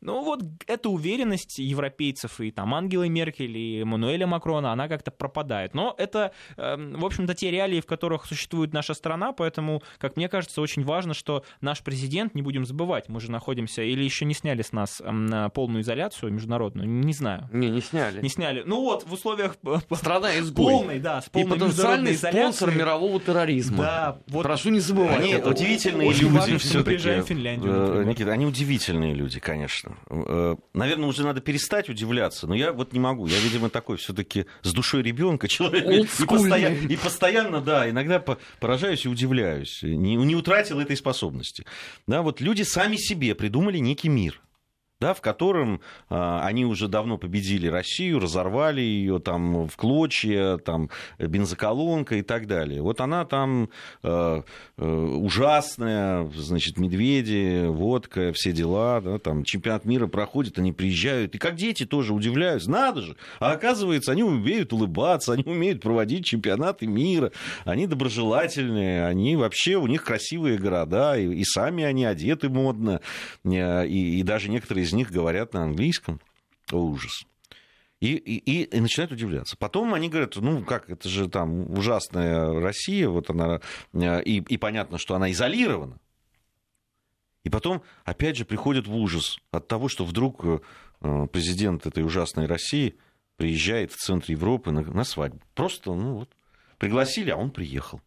ну 0.00 0.22
вот 0.22 0.42
эта 0.66 0.88
уверенность 0.88 1.58
европейцев 1.58 2.40
и 2.40 2.50
там 2.50 2.74
Ангелы 2.74 3.05
Меркель 3.08 3.56
и 3.56 3.80
Эммануэля 3.82 4.26
Макрона, 4.26 4.72
она 4.72 4.88
как-то 4.88 5.10
пропадает. 5.10 5.74
Но 5.74 5.94
это, 5.98 6.32
эм, 6.56 6.92
в 6.98 7.04
общем-то, 7.04 7.34
те 7.34 7.50
реалии, 7.50 7.80
в 7.80 7.86
которых 7.86 8.26
существует 8.26 8.72
наша 8.72 8.94
страна, 8.94 9.32
поэтому, 9.32 9.82
как 9.98 10.16
мне 10.16 10.28
кажется, 10.28 10.60
очень 10.60 10.84
важно, 10.84 11.14
что 11.14 11.44
наш 11.60 11.82
президент, 11.82 12.34
не 12.34 12.42
будем 12.42 12.64
забывать, 12.66 13.08
мы 13.08 13.20
же 13.20 13.30
находимся, 13.30 13.82
или 13.82 14.02
еще 14.04 14.24
не 14.24 14.34
сняли 14.34 14.62
с 14.62 14.72
нас 14.72 15.00
эм, 15.04 15.50
полную 15.50 15.82
изоляцию 15.82 16.32
международную, 16.32 16.88
не 16.88 17.12
знаю. 17.12 17.48
Не, 17.52 17.70
не 17.70 17.80
сняли. 17.80 18.20
Не 18.22 18.28
сняли. 18.28 18.62
Ну 18.66 18.80
вот, 18.82 19.04
в 19.06 19.12
условиях 19.12 19.56
э, 19.64 19.76
Страна 19.94 20.38
изгой. 20.38 20.72
полной, 20.72 20.98
да, 21.00 21.22
с 21.22 21.28
полной 21.28 21.56
И 21.56 21.60
потенциальный 21.60 22.14
спонсор 22.16 22.74
мирового 22.74 23.20
терроризма. 23.20 23.78
Да, 23.78 24.18
вот. 24.28 24.42
Прошу 24.42 24.70
не 24.70 24.80
забывать. 24.80 25.18
Они 25.18 25.30
это. 25.32 25.50
удивительные 25.50 26.08
Очень 26.08 26.26
люди 26.28 26.38
важно, 26.38 26.58
что 26.58 26.78
мы 26.78 26.84
приезжаем 26.84 27.22
в 27.22 27.24
все-таки. 27.24 27.40
Финляндию, 27.40 27.72
Э, 27.76 28.04
Никита, 28.04 28.32
они 28.32 28.46
удивительные 28.46 29.14
люди, 29.14 29.40
конечно. 29.40 29.96
Э, 30.10 30.56
Наверное, 30.74 31.08
уже 31.08 31.24
надо 31.24 31.40
перестать 31.40 31.88
удивляться, 31.88 32.46
но 32.46 32.54
я 32.54 32.72
вот 32.72 32.92
не 32.96 33.00
могу. 33.00 33.26
Я, 33.26 33.38
видимо, 33.40 33.68
такой 33.68 33.98
все-таки 33.98 34.46
с 34.62 34.72
душой 34.72 35.02
ребенка 35.02 35.48
человек. 35.48 35.86
И 35.86 36.24
постоянно, 36.26 36.74
и 36.88 36.96
постоянно, 36.96 37.60
да, 37.60 37.88
иногда 37.90 38.18
по- 38.20 38.38
поражаюсь 38.58 39.04
и 39.04 39.08
удивляюсь. 39.08 39.80
Не, 39.82 40.16
не 40.16 40.34
утратил 40.34 40.80
этой 40.80 40.96
способности. 40.96 41.64
Да, 42.06 42.22
вот 42.22 42.40
люди 42.40 42.62
сами 42.62 42.96
себе 42.96 43.34
придумали 43.34 43.76
некий 43.78 44.08
мир. 44.08 44.40
Да, 44.98 45.12
в 45.12 45.20
котором 45.20 45.82
а, 46.08 46.40
они 46.46 46.64
уже 46.64 46.88
давно 46.88 47.18
победили 47.18 47.66
Россию, 47.68 48.18
разорвали 48.18 48.80
ее 48.80 49.18
там 49.18 49.68
в 49.68 49.76
клочья, 49.76 50.56
там 50.56 50.88
бензоколонка 51.18 52.14
и 52.16 52.22
так 52.22 52.46
далее. 52.46 52.80
Вот 52.80 53.02
она 53.02 53.26
там 53.26 53.68
э, 54.02 54.42
э, 54.78 54.86
ужасная, 54.86 56.26
значит, 56.34 56.78
медведи, 56.78 57.66
водка, 57.66 58.32
все 58.32 58.52
дела, 58.52 59.02
да, 59.02 59.18
там 59.18 59.44
чемпионат 59.44 59.84
мира 59.84 60.06
проходит, 60.06 60.58
они 60.58 60.72
приезжают, 60.72 61.34
и 61.34 61.38
как 61.38 61.56
дети 61.56 61.84
тоже 61.84 62.14
удивляются, 62.14 62.70
надо 62.70 63.02
же, 63.02 63.16
а 63.38 63.52
оказывается, 63.52 64.12
они 64.12 64.22
умеют 64.22 64.72
улыбаться, 64.72 65.34
они 65.34 65.44
умеют 65.44 65.82
проводить 65.82 66.24
чемпионаты 66.24 66.86
мира, 66.86 67.32
они 67.66 67.86
доброжелательные, 67.86 69.04
они 69.04 69.36
вообще, 69.36 69.76
у 69.76 69.86
них 69.86 70.04
красивые 70.04 70.56
города, 70.56 71.18
и, 71.18 71.26
и 71.34 71.44
сами 71.44 71.84
они 71.84 72.06
одеты 72.06 72.48
модно, 72.48 73.02
э, 73.44 73.86
и, 73.86 74.20
и 74.20 74.22
даже 74.22 74.48
некоторые 74.48 74.85
из 74.86 74.92
них 74.92 75.10
говорят 75.10 75.52
на 75.52 75.64
английском. 75.64 76.20
О, 76.72 76.78
ужас. 76.78 77.24
И, 78.00 78.14
и, 78.14 78.64
и 78.64 78.80
начинают 78.80 79.12
удивляться. 79.12 79.56
Потом 79.56 79.94
они 79.94 80.08
говорят, 80.08 80.36
ну 80.36 80.64
как, 80.64 80.90
это 80.90 81.08
же 81.08 81.28
там 81.28 81.70
ужасная 81.70 82.60
Россия, 82.60 83.08
вот 83.08 83.30
она, 83.30 83.60
э, 83.94 84.22
и, 84.22 84.38
и 84.38 84.56
понятно, 84.58 84.98
что 84.98 85.14
она 85.14 85.30
изолирована. 85.30 85.98
И 87.42 87.48
потом, 87.48 87.82
опять 88.04 88.36
же, 88.36 88.44
приходят 88.44 88.86
в 88.86 88.94
ужас 88.94 89.38
от 89.50 89.68
того, 89.68 89.88
что 89.88 90.04
вдруг 90.04 90.44
э, 90.44 90.58
президент 91.32 91.86
этой 91.86 92.04
ужасной 92.04 92.46
России 92.46 92.96
приезжает 93.36 93.92
в 93.92 93.96
центр 93.96 94.32
Европы 94.32 94.72
на, 94.72 94.82
на 94.82 95.04
свадьбу. 95.04 95.40
Просто, 95.54 95.94
ну 95.94 96.14
вот, 96.16 96.30
пригласили, 96.78 97.30
а 97.30 97.36
он 97.36 97.50
приехал. 97.50 98.00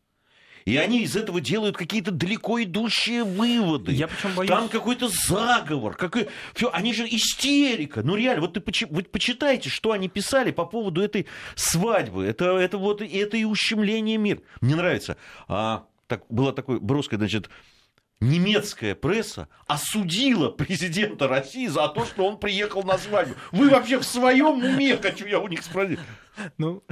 И 0.69 0.77
они 0.77 1.01
из 1.01 1.15
этого 1.15 1.41
делают 1.41 1.75
какие-то 1.75 2.11
далеко 2.11 2.61
идущие 2.61 3.23
выводы. 3.23 3.91
Я 3.91 4.07
причем 4.07 4.35
боюсь... 4.35 4.49
Там 4.49 4.69
какой-то 4.69 5.09
заговор. 5.09 5.95
Какой... 5.95 6.27
Всё, 6.53 6.69
они 6.71 6.93
же 6.93 7.07
истерика. 7.07 8.03
Ну 8.03 8.15
реально, 8.15 8.41
вот 8.41 8.53
ты 8.53 8.59
почи... 8.59 8.85
вот 8.85 9.11
почитайте, 9.11 9.67
что 9.67 9.93
они 9.93 10.09
писали 10.09 10.51
по 10.51 10.65
поводу 10.65 11.01
этой 11.01 11.25
свадьбы. 11.55 12.23
Это, 12.23 12.55
это 12.57 12.77
вот 12.77 13.01
это 13.01 13.35
и 13.35 13.45
ущемление 13.45 14.17
мира. 14.17 14.41
Мне 14.61 14.75
нравится. 14.75 15.17
А, 15.47 15.87
так, 16.05 16.21
было 16.29 16.53
такое 16.53 16.79
броское, 16.79 17.17
значит, 17.17 17.49
немецкая 18.19 18.93
пресса 18.93 19.47
осудила 19.65 20.49
президента 20.49 21.27
России 21.27 21.65
за 21.65 21.87
то, 21.87 22.05
что 22.05 22.27
он 22.27 22.37
приехал 22.37 22.83
на 22.83 22.99
свадьбу. 22.99 23.33
Вы 23.51 23.69
вообще 23.69 23.97
в 23.97 24.03
своем 24.03 24.63
уме, 24.63 24.97
хочу 24.97 25.25
я 25.25 25.39
у 25.39 25.47
них 25.47 25.63
спросить. 25.63 25.99
Ну, 26.59 26.83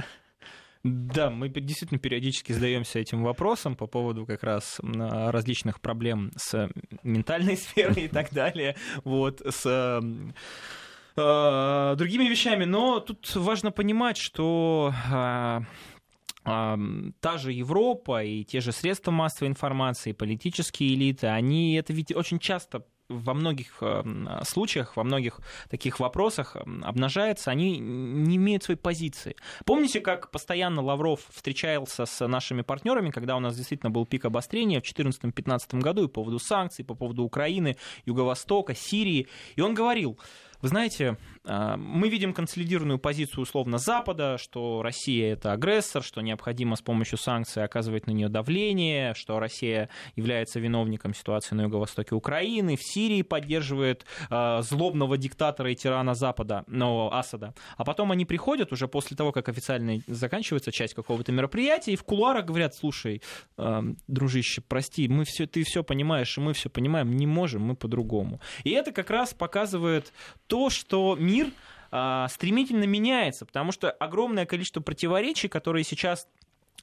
да, 0.88 1.30
мы 1.30 1.48
действительно 1.48 1.98
периодически 1.98 2.52
задаемся 2.52 2.98
этим 2.98 3.22
вопросом 3.22 3.76
по 3.76 3.86
поводу 3.86 4.26
как 4.26 4.42
раз 4.42 4.80
м, 4.82 5.30
различных 5.30 5.80
проблем 5.80 6.32
с 6.36 6.68
ментальной 7.02 7.56
сферой 7.58 8.04
и 8.04 8.08
так 8.08 8.32
далее, 8.32 8.76
вот, 9.04 9.40
с 9.44 9.66
э, 11.16 11.94
другими 11.96 12.24
вещами. 12.24 12.64
Но 12.64 13.00
тут 13.00 13.34
важно 13.36 13.70
понимать, 13.70 14.16
что 14.16 14.92
э, 15.12 15.60
а, 16.50 16.78
та 17.20 17.36
же 17.36 17.52
Европа 17.52 18.24
и 18.24 18.42
те 18.44 18.60
же 18.60 18.72
средства 18.72 19.10
массовой 19.10 19.48
информации, 19.48 20.12
политические 20.12 20.94
элиты, 20.94 21.26
они 21.26 21.74
это 21.74 21.92
ведь 21.92 22.14
очень 22.14 22.38
часто 22.38 22.86
во 23.08 23.34
многих 23.34 23.78
э, 23.80 24.02
случаях, 24.44 24.96
во 24.96 25.04
многих 25.04 25.40
таких 25.70 25.98
вопросах 26.00 26.56
э, 26.56 26.60
обнажается, 26.82 27.50
они 27.50 27.78
не 27.78 28.36
имеют 28.36 28.64
своей 28.64 28.78
позиции. 28.78 29.36
Помните, 29.64 30.00
как 30.00 30.30
постоянно 30.30 30.82
Лавров 30.82 31.20
встречался 31.30 32.06
с 32.06 32.26
нашими 32.26 32.62
партнерами, 32.62 33.10
когда 33.10 33.36
у 33.36 33.40
нас 33.40 33.56
действительно 33.56 33.90
был 33.90 34.04
пик 34.06 34.24
обострения 34.26 34.80
в 34.80 34.84
2014-2015 34.84 35.80
году 35.80 36.04
и 36.04 36.06
по 36.06 36.14
поводу 36.18 36.38
санкций, 36.38 36.84
по 36.84 36.94
поводу 36.94 37.22
Украины, 37.22 37.76
Юго-Востока, 38.04 38.74
Сирии, 38.74 39.28
и 39.56 39.60
он 39.60 39.74
говорил, 39.74 40.18
вы 40.60 40.68
знаете, 40.68 41.16
мы 41.48 42.08
видим 42.10 42.34
консолидированную 42.34 42.98
позицию 42.98 43.42
условно 43.42 43.78
Запада, 43.78 44.36
что 44.38 44.82
Россия 44.82 45.32
это 45.32 45.52
агрессор, 45.52 46.02
что 46.02 46.20
необходимо 46.20 46.76
с 46.76 46.82
помощью 46.82 47.16
санкций 47.16 47.64
оказывать 47.64 48.06
на 48.06 48.10
нее 48.10 48.28
давление, 48.28 49.14
что 49.14 49.38
Россия 49.38 49.88
является 50.14 50.60
виновником 50.60 51.14
ситуации 51.14 51.54
на 51.54 51.62
юго-востоке 51.62 52.14
Украины, 52.14 52.76
в 52.76 52.82
Сирии 52.82 53.22
поддерживает 53.22 54.04
злобного 54.60 55.16
диктатора 55.16 55.72
и 55.72 55.74
тирана 55.74 56.14
Запада, 56.14 56.64
но 56.66 57.10
Асада. 57.12 57.54
А 57.76 57.84
потом 57.84 58.12
они 58.12 58.26
приходят 58.26 58.72
уже 58.72 58.86
после 58.88 59.16
того, 59.16 59.32
как 59.32 59.48
официально 59.48 60.00
заканчивается 60.06 60.70
часть 60.70 60.92
какого-то 60.94 61.32
мероприятия, 61.32 61.92
и 61.92 61.96
в 61.96 62.02
кулуарах 62.02 62.44
говорят, 62.44 62.74
слушай, 62.74 63.22
дружище, 64.06 64.60
прости, 64.66 65.08
мы 65.08 65.24
все, 65.24 65.46
ты 65.46 65.62
все 65.64 65.82
понимаешь, 65.82 66.36
и 66.36 66.40
мы 66.40 66.52
все 66.52 66.68
понимаем, 66.68 67.16
не 67.16 67.26
можем, 67.26 67.62
мы 67.62 67.76
по-другому. 67.76 68.40
И 68.64 68.70
это 68.70 68.92
как 68.92 69.08
раз 69.10 69.32
показывает 69.32 70.12
то, 70.48 70.68
что 70.68 71.16
мир 71.18 71.37
а, 71.90 72.28
стремительно 72.28 72.84
меняется, 72.84 73.46
потому 73.46 73.72
что 73.72 73.90
огромное 73.90 74.46
количество 74.46 74.80
противоречий, 74.80 75.48
которые 75.48 75.84
сейчас 75.84 76.28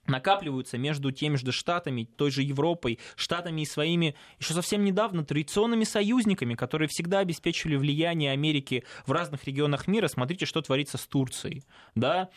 накапливаются 0.07 0.77
между 0.77 1.11
теми 1.11 1.35
же 1.35 1.51
штатами, 1.51 2.07
той 2.15 2.31
же 2.31 2.43
Европой, 2.43 2.99
штатами 3.15 3.61
и 3.61 3.65
своими 3.65 4.15
еще 4.39 4.53
совсем 4.53 4.83
недавно 4.83 5.25
традиционными 5.25 5.83
союзниками, 5.83 6.53
которые 6.53 6.87
всегда 6.87 7.19
обеспечивали 7.19 7.75
влияние 7.75 8.31
Америки 8.31 8.83
в 9.05 9.11
разных 9.11 9.45
регионах 9.45 9.87
мира. 9.87 10.07
Смотрите, 10.07 10.45
что 10.45 10.61
творится 10.61 10.97
с 10.97 11.07
Турцией. 11.07 11.63
Да? 11.95 12.29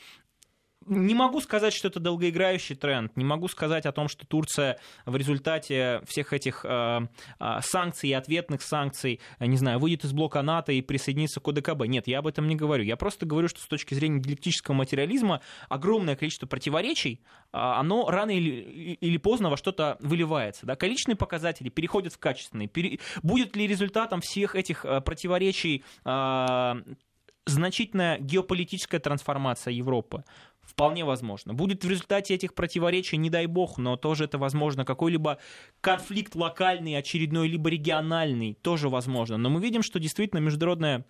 Не 0.89 1.15
могу 1.15 1.41
сказать, 1.41 1.73
что 1.73 1.89
это 1.89 2.01
долгоиграющий 2.01 2.75
тренд. 2.75 3.17
Не 3.17 3.25
могу 3.25 3.49
сказать 3.49 3.87
о 3.87 3.93
том, 3.93 4.09
что 4.09 4.27
Турция 4.27 4.79
в 5.07 5.17
результате 5.17 6.01
всех 6.07 6.33
этих 6.33 6.65
э, 6.65 7.01
э, 7.41 7.59
санкций 7.63 8.11
и 8.11 8.13
ответных 8.13 8.63
санкций, 8.63 9.21
не 9.41 9.57
знаю, 9.57 9.79
выйдет 9.79 10.05
из 10.05 10.13
блока 10.13 10.43
НАТО 10.43 10.73
и 10.73 10.81
присоединится 10.81 11.41
к 11.41 11.49
ОДКБ. 11.49 11.87
Нет, 11.87 12.07
я 12.07 12.19
об 12.19 12.27
этом 12.27 12.49
не 12.49 12.57
говорю. 12.57 12.85
Я 12.85 12.97
просто 12.97 13.27
говорю, 13.27 13.49
что 13.49 13.61
с 13.61 13.67
точки 13.67 13.95
зрения 13.95 14.21
диалектического 14.21 14.75
материализма 14.75 15.41
огромное 15.69 16.17
количество 16.17 16.47
противоречий, 16.47 17.21
э, 17.21 17.47
оно 17.53 18.11
рано 18.11 18.31
или, 18.31 18.97
или 19.01 19.17
поздно 19.17 19.51
во 19.51 19.57
что-то 19.57 19.97
выливается. 20.01 20.67
Да? 20.67 20.77
Количественные 20.77 21.17
показатели 21.17 21.69
переходят 21.69 22.13
в 22.13 22.19
качественные. 22.19 22.69
Пере... 22.69 22.99
Будет 23.23 23.57
ли 23.57 23.67
результатом 23.67 24.21
всех 24.21 24.55
этих 24.55 24.85
э, 24.85 25.01
противоречий 25.01 25.85
э, 26.05 26.75
значительная 27.49 28.19
геополитическая 28.19 29.01
трансформация 29.01 29.73
Европы. 29.73 30.25
Вполне 30.69 31.03
возможно. 31.03 31.55
Будет 31.55 31.83
в 31.83 31.89
результате 31.89 32.35
этих 32.35 32.53
противоречий, 32.53 33.17
не 33.17 33.31
дай 33.31 33.47
бог, 33.47 33.79
но 33.79 33.97
тоже 33.97 34.25
это 34.25 34.37
возможно, 34.37 34.85
какой-либо 34.85 35.39
конфликт 35.81 36.35
локальный, 36.35 36.95
очередной, 36.95 37.49
либо 37.49 37.71
региональный, 37.71 38.53
тоже 38.53 38.91
возможно. 38.91 39.39
Но 39.39 39.49
мы 39.49 39.63
видим, 39.63 39.83
что 39.83 39.99
действительно 39.99 40.41
международная 40.41 41.07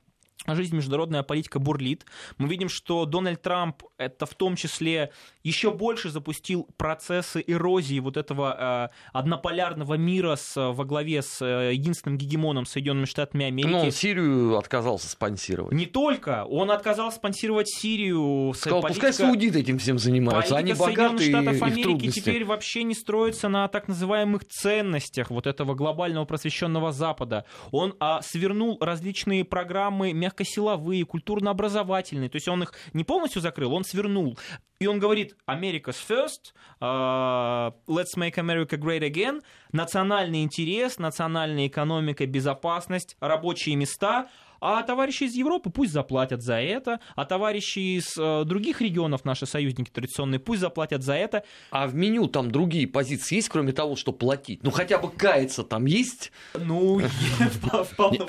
жизнь 0.47 0.77
международная 0.77 1.23
политика 1.23 1.59
бурлит. 1.59 2.07
Мы 2.39 2.49
видим, 2.49 2.69
что 2.69 3.05
Дональд 3.05 3.43
Трамп 3.43 3.83
это 3.99 4.27
в 4.27 4.35
том 4.35 4.57
числе 4.57 5.11
еще 5.43 5.71
больше 5.71 6.11
запустил 6.11 6.69
процессы 6.77 7.43
эрозии 7.47 7.99
вот 7.99 8.17
этого 8.17 8.91
э, 8.93 8.97
однополярного 9.13 9.95
мира 9.95 10.37
с, 10.37 10.55
во 10.57 10.85
главе 10.85 11.23
с 11.23 11.43
э, 11.43 11.73
единственным 11.75 12.19
гегемоном 12.19 12.67
Соединенными 12.67 13.07
Штатами 13.07 13.47
Америки. 13.47 13.71
Но 13.71 13.81
он 13.83 13.93
Сирию 13.93 14.57
отказался 14.57 15.09
спонсировать. 15.09 15.73
Не 15.73 15.87
только. 15.87 16.45
Он 16.45 16.71
отказался 16.71 17.17
спонсировать 17.17 17.69
Сирию. 17.69 18.53
Сказал, 18.55 18.83
политика... 18.83 19.07
пускай 19.07 19.27
саудиты 19.27 19.61
этим 19.61 19.79
всем 19.79 19.99
занимаются. 19.99 20.57
Они 20.57 20.73
богатые 20.75 21.31
Штатов 21.31 21.63
Америки 21.63 22.11
теперь 22.11 22.45
вообще 22.45 22.85
не 22.85 22.95
строится 22.95 23.49
на 23.49 23.69
так 23.69 23.89
называемых 23.89 24.45
ценностях 24.47 25.31
вот 25.31 25.47
этого 25.47 25.75
глобального 25.75 26.25
просвещенного 26.25 26.93
Запада. 26.93 27.45
Он 27.71 27.95
а, 28.01 28.23
свернул 28.23 28.79
различные 28.81 29.45
программы 29.45 30.13
мягкосиловые, 30.29 31.05
культурно-образовательные. 31.05 32.29
То 32.29 32.37
есть 32.37 32.49
он 32.49 32.63
их 32.63 32.73
не 32.93 33.05
полностью 33.05 33.43
закрыл, 33.43 33.75
он 33.75 33.85
свернул. 33.85 34.39
И 34.79 34.87
он 34.87 34.99
говорит, 35.01 35.37
America's 35.47 35.97
first, 36.09 36.55
uh, 36.81 37.73
let's 37.89 38.17
make 38.17 38.37
America 38.37 38.77
great 38.77 39.03
again, 39.03 39.43
национальный 39.73 40.43
интерес, 40.45 40.99
национальная 40.99 41.67
экономика, 41.67 42.27
безопасность, 42.27 43.17
рабочие 43.21 43.77
места– 43.77 44.29
а 44.61 44.83
товарищи 44.83 45.25
из 45.25 45.35
Европы 45.35 45.71
пусть 45.71 45.93
заплатят 45.93 46.43
за 46.43 46.61
это, 46.61 47.01
а 47.17 47.25
товарищи 47.25 47.99
из 47.99 48.17
э, 48.17 48.45
других 48.45 48.81
регионов, 48.81 49.25
наши 49.25 49.47
союзники 49.47 49.91
традиционные, 49.91 50.39
пусть 50.39 50.61
заплатят 50.61 51.03
за 51.03 51.15
это. 51.15 51.45
А 51.71 51.87
в 51.87 51.95
меню 51.95 52.27
там 52.27 52.51
другие 52.51 52.87
позиции 52.87 53.37
есть, 53.37 53.49
кроме 53.49 53.73
того, 53.73 53.97
что 53.97 54.13
платить? 54.13 54.63
Ну 54.63 54.71
хотя 54.71 54.99
бы 54.99 55.11
каяться 55.11 55.65
там 55.65 55.87
есть? 55.87 56.33
Ну, 56.55 57.01
вполне. 57.93 58.21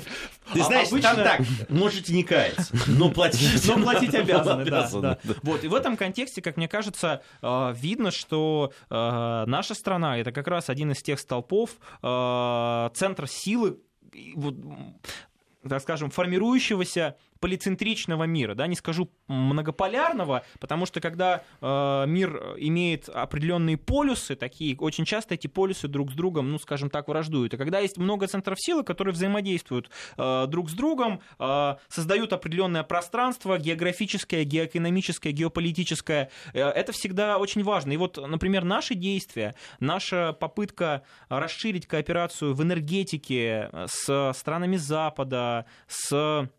Ты 0.54 0.64
знаешь, 0.64 0.90
там 1.02 1.16
так, 1.16 1.42
можете 1.70 2.14
не 2.14 2.24
каяться, 2.24 2.76
но 2.88 3.10
платить. 3.10 3.40
Но 3.68 3.82
платить 3.84 4.16
обязаны, 4.16 4.66
да. 4.66 5.20
Вот, 5.44 5.64
и 5.64 5.68
в 5.68 5.76
этом 5.76 5.96
контексте, 5.96 6.42
как 6.42 6.58
мне 6.58 6.68
кажется, 6.68 7.22
э, 7.42 7.74
видно, 7.76 8.12
что 8.12 8.74
э, 8.90 9.44
наша 9.48 9.76
страна 9.76 10.18
это 10.18 10.32
как 10.32 10.48
раз 10.48 10.70
один 10.70 10.92
из 10.92 11.02
тех 11.02 11.20
столпов, 11.20 11.72
центр 12.02 13.28
силы 13.28 13.78
так 15.68 15.82
скажем, 15.82 16.10
формирующегося 16.10 17.16
полицентричного 17.40 18.24
мира, 18.24 18.56
да, 18.56 18.68
не 18.68 18.76
скажу 18.76 19.10
многополярного, 19.28 20.44
потому 20.60 20.86
что 20.86 21.00
когда 21.02 21.44
э, 21.62 22.06
мир 22.08 22.56
имеет 22.58 23.10
определенные 23.10 23.78
полюсы, 23.78 24.36
такие, 24.36 24.76
очень 24.78 25.06
часто 25.06 25.36
эти 25.36 25.48
полюсы 25.48 25.88
друг 25.88 26.12
с 26.12 26.14
другом, 26.14 26.52
ну, 26.52 26.60
скажем 26.60 26.90
так, 26.90 27.08
враждуют. 27.08 27.54
И 27.54 27.58
когда 27.58 27.80
есть 27.80 27.98
много 27.98 28.28
центров 28.28 28.60
силы, 28.60 28.84
которые 28.84 29.14
взаимодействуют 29.14 29.90
э, 30.18 30.46
друг 30.48 30.70
с 30.70 30.74
другом, 30.74 31.22
э, 31.40 31.76
создают 31.88 32.34
определенное 32.34 32.84
пространство 32.84 33.58
географическое, 33.58 34.44
геоэкономическое, 34.44 35.32
геополитическое, 35.32 36.30
э, 36.54 36.60
это 36.60 36.92
всегда 36.92 37.38
очень 37.38 37.64
важно. 37.64 37.94
И 37.94 37.98
вот, 37.98 38.18
например, 38.18 38.64
наши 38.64 38.96
действия, 38.96 39.56
наша 39.80 40.34
попытка 40.34 41.04
расширить 41.30 41.88
кооперацию 41.88 42.54
в 42.54 42.62
энергетике 42.64 43.70
с 43.88 44.34
странами 44.34 44.76
Запада, 44.76 45.66
с 45.88 46.50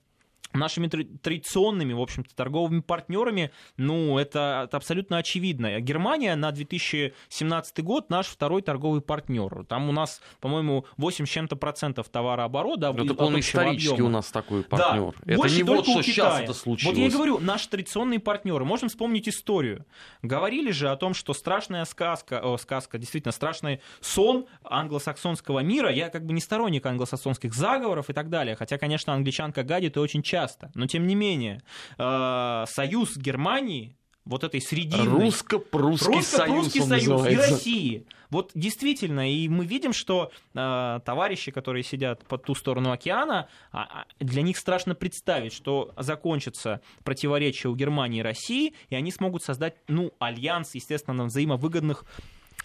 нашими 0.52 0.88
традиционными, 0.88 1.92
в 1.92 2.00
общем-то, 2.00 2.34
торговыми 2.34 2.80
партнерами, 2.80 3.50
ну, 3.76 4.18
это, 4.18 4.62
это 4.64 4.76
абсолютно 4.76 5.18
очевидно. 5.18 5.80
Германия 5.80 6.34
на 6.34 6.50
2017 6.50 7.84
год 7.84 8.10
наш 8.10 8.26
второй 8.26 8.62
торговый 8.62 9.00
партнер. 9.00 9.64
Там 9.66 9.88
у 9.88 9.92
нас, 9.92 10.20
по-моему, 10.40 10.86
8 10.96 11.26
с 11.26 11.28
чем-то 11.28 11.56
процентов 11.56 12.08
товарооборота. 12.08 12.92
Ну, 12.92 13.04
это 13.04 13.14
он 13.14 13.38
исторически 13.38 13.92
объема. 13.92 14.08
у 14.08 14.12
нас 14.12 14.30
такой 14.30 14.62
партнер. 14.62 15.14
Да, 15.24 15.32
это 15.32 15.48
не 15.48 15.62
вот 15.62 15.86
что 15.86 16.02
сейчас 16.02 16.40
это 16.40 16.54
случилось. 16.54 16.96
Вот 16.96 17.00
я 17.00 17.06
и 17.06 17.10
говорю, 17.10 17.38
наши 17.38 17.68
традиционные 17.68 18.18
партнеры. 18.18 18.64
Можем 18.64 18.88
вспомнить 18.88 19.28
историю. 19.28 19.86
Говорили 20.22 20.70
же 20.70 20.90
о 20.90 20.96
том, 20.96 21.14
что 21.14 21.32
страшная 21.32 21.84
сказка, 21.84 22.40
о, 22.40 22.56
сказка, 22.58 22.98
действительно, 22.98 23.32
страшный 23.32 23.80
сон 24.00 24.46
англосаксонского 24.64 25.60
мира. 25.60 25.92
Я 25.92 26.08
как 26.08 26.24
бы 26.24 26.32
не 26.32 26.40
сторонник 26.40 26.84
англосаксонских 26.86 27.54
заговоров 27.54 28.10
и 28.10 28.12
так 28.12 28.28
далее. 28.30 28.56
Хотя, 28.56 28.78
конечно, 28.78 29.12
англичанка 29.14 29.62
гадит 29.62 29.96
и 29.96 30.00
очень 30.00 30.22
часто 30.22 30.39
часто. 30.40 30.70
Но 30.74 30.86
тем 30.86 31.06
не 31.06 31.14
менее, 31.14 31.62
э, 31.98 32.64
союз 32.66 33.16
Германии 33.16 33.96
вот 34.24 34.44
этой 34.44 34.60
срединной... 34.60 35.26
Русско-прусский 35.26 36.14
Русско 36.14 36.36
союз, 36.36 36.72
союз 36.72 37.26
и 37.26 37.36
России. 37.36 38.06
Вот 38.28 38.52
действительно, 38.54 39.28
и 39.32 39.48
мы 39.48 39.64
видим, 39.64 39.92
что 39.92 40.30
э, 40.54 41.00
товарищи, 41.04 41.50
которые 41.50 41.82
сидят 41.82 42.24
по 42.26 42.38
ту 42.38 42.54
сторону 42.54 42.92
океана, 42.92 43.48
а, 43.72 43.82
а, 43.82 44.06
для 44.20 44.42
них 44.42 44.56
страшно 44.56 44.94
представить, 44.94 45.52
что 45.52 45.92
закончится 45.96 46.80
противоречие 47.02 47.70
у 47.70 47.74
Германии 47.74 48.20
и 48.20 48.22
России, 48.22 48.74
и 48.88 48.94
они 48.94 49.10
смогут 49.10 49.42
создать, 49.42 49.74
ну, 49.88 50.12
альянс, 50.20 50.74
естественно, 50.74 51.16
на 51.16 51.24
взаимовыгодных 51.24 52.04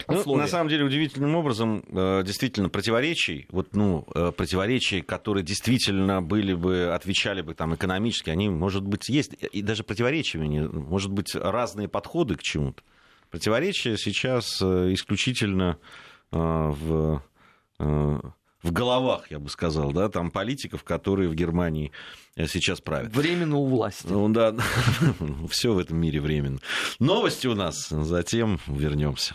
ну, 0.08 0.36
на 0.36 0.46
самом 0.46 0.68
деле, 0.68 0.84
удивительным 0.84 1.34
образом, 1.36 1.84
э, 1.88 2.22
действительно, 2.24 2.68
противоречий, 2.68 3.46
вот, 3.50 3.74
ну, 3.74 4.06
э, 4.14 4.32
противоречий, 4.32 5.00
которые 5.00 5.42
действительно 5.42 6.22
были 6.22 6.54
бы, 6.54 6.92
отвечали 6.94 7.42
бы 7.42 7.54
там 7.54 7.74
экономически, 7.74 8.30
они, 8.30 8.48
может 8.48 8.84
быть, 8.84 9.08
есть, 9.08 9.32
и 9.32 9.62
даже 9.62 9.82
противоречиями, 9.84 10.66
может 10.68 11.10
быть, 11.10 11.34
разные 11.34 11.88
подходы 11.88 12.36
к 12.36 12.42
чему-то. 12.42 12.82
Противоречия 13.30 13.96
сейчас 13.96 14.60
э, 14.62 14.92
исключительно 14.92 15.78
в, 16.32 17.22
в 17.78 18.72
головах, 18.72 19.30
я 19.30 19.38
бы 19.38 19.48
сказал, 19.48 19.92
да, 19.92 20.08
там 20.08 20.32
политиков, 20.32 20.82
которые 20.82 21.28
в 21.28 21.34
Германии 21.34 21.92
сейчас 22.36 22.80
правят. 22.80 23.14
Временно 23.14 23.56
у 23.56 23.66
власти. 23.66 24.08
Ну 24.08 24.28
да, 24.28 24.54
все 25.50 25.72
в 25.72 25.78
этом 25.78 25.98
мире 25.98 26.20
временно. 26.20 26.58
Новости 26.98 27.46
у 27.46 27.54
нас, 27.54 27.88
затем 27.88 28.58
вернемся. 28.66 29.34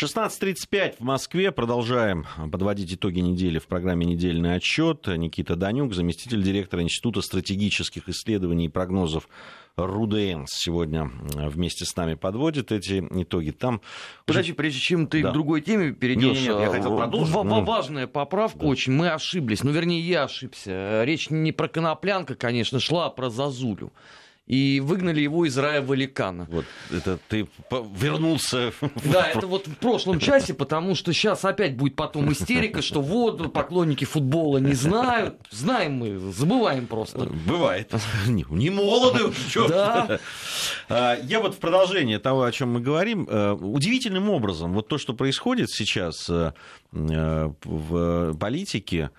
16.35 0.00 0.94
в 1.00 1.02
Москве. 1.02 1.50
Продолжаем 1.50 2.24
подводить 2.52 2.94
итоги 2.94 3.18
недели 3.18 3.58
в 3.58 3.66
программе 3.66 4.06
«Недельный 4.06 4.54
отчет». 4.54 5.08
Никита 5.08 5.56
Данюк, 5.56 5.92
заместитель 5.92 6.40
директора 6.40 6.84
Института 6.84 7.20
стратегических 7.20 8.08
исследований 8.08 8.66
и 8.66 8.68
прогнозов 8.68 9.28
Руденс 9.76 10.50
сегодня 10.52 11.10
вместе 11.34 11.84
с 11.84 11.96
нами 11.96 12.14
подводит 12.14 12.70
эти 12.70 13.04
итоги. 13.10 13.50
Там... 13.50 13.80
Подожди, 14.24 14.52
прежде 14.52 14.78
чем 14.78 15.08
ты 15.08 15.20
да. 15.20 15.30
к 15.30 15.32
другой 15.32 15.62
теме 15.62 15.90
перейдешь, 15.90 16.42
нет, 16.42 16.48
нет, 16.48 16.60
я 16.60 16.70
хотел 16.70 16.96
продолжить. 16.96 17.34
Важная 17.34 18.06
поправка 18.06 18.60
да. 18.60 18.66
очень. 18.66 18.92
Мы 18.92 19.10
ошиблись. 19.10 19.64
Ну, 19.64 19.72
вернее, 19.72 20.00
я 20.00 20.24
ошибся. 20.24 21.02
Речь 21.02 21.28
не 21.28 21.50
про 21.50 21.66
коноплянка, 21.66 22.36
конечно, 22.36 22.78
шла, 22.78 23.06
а 23.06 23.10
про 23.10 23.30
Зазулю 23.30 23.92
и 24.48 24.80
выгнали 24.80 25.20
его 25.20 25.44
из 25.44 25.56
рая 25.58 25.82
Валикана. 25.82 26.48
Вот 26.50 26.64
это 26.90 27.18
ты 27.28 27.46
вернулся. 27.70 28.72
Да, 29.04 29.26
это 29.26 29.46
вот 29.46 29.66
в 29.66 29.76
прошлом 29.76 30.18
часе, 30.18 30.54
потому 30.54 30.94
что 30.94 31.12
сейчас 31.12 31.44
опять 31.44 31.76
будет 31.76 31.94
потом 31.94 32.32
истерика, 32.32 32.82
что 32.82 33.00
вот 33.00 33.52
поклонники 33.52 34.04
футбола 34.04 34.58
не 34.58 34.72
знают. 34.72 35.36
Знаем 35.50 35.94
мы, 35.94 36.18
забываем 36.32 36.86
просто. 36.86 37.28
Бывает. 37.46 37.92
Не, 38.26 38.44
не 38.50 38.70
молоды. 38.70 39.32
Да. 39.68 40.18
А, 40.88 41.16
я 41.22 41.40
вот 41.40 41.54
в 41.54 41.58
продолжение 41.58 42.18
того, 42.18 42.44
о 42.44 42.52
чем 42.52 42.72
мы 42.72 42.80
говорим, 42.80 43.26
э, 43.28 43.52
удивительным 43.52 44.30
образом, 44.30 44.72
вот 44.72 44.88
то, 44.88 44.98
что 44.98 45.14
происходит 45.14 45.70
сейчас 45.70 46.28
э, 46.30 46.52
э, 46.92 47.52
в 47.64 48.34
политике, 48.38 49.10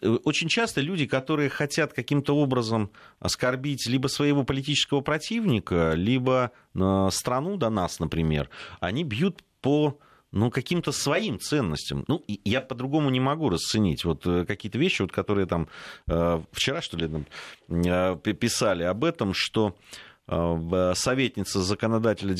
очень 0.00 0.48
часто 0.48 0.80
люди, 0.80 1.06
которые 1.06 1.48
хотят 1.48 1.92
каким-то 1.92 2.36
образом 2.36 2.90
оскорбить 3.18 3.86
либо 3.86 4.08
своего 4.08 4.44
политического 4.44 5.00
противника, 5.00 5.92
либо 5.94 6.52
э, 6.74 7.08
страну 7.12 7.56
до 7.56 7.70
нас, 7.70 8.00
например, 8.00 8.48
они 8.80 9.04
бьют 9.04 9.42
по 9.60 9.98
ну, 10.32 10.50
каким-то 10.50 10.92
своим 10.92 11.38
ценностям. 11.38 12.04
Ну, 12.08 12.24
я 12.44 12.60
по-другому 12.60 13.10
не 13.10 13.20
могу 13.20 13.48
расценить. 13.50 14.04
Вот 14.04 14.26
э, 14.26 14.44
какие-то 14.44 14.78
вещи, 14.78 15.02
вот, 15.02 15.12
которые 15.12 15.46
там 15.46 15.68
э, 16.06 16.40
вчера, 16.52 16.80
что 16.80 16.96
ли, 16.96 17.08
там, 17.08 17.26
э, 17.68 18.16
писали 18.16 18.84
об 18.84 19.04
этом, 19.04 19.34
что 19.34 19.76
советница 20.94 21.60
законодателя, 21.60 22.36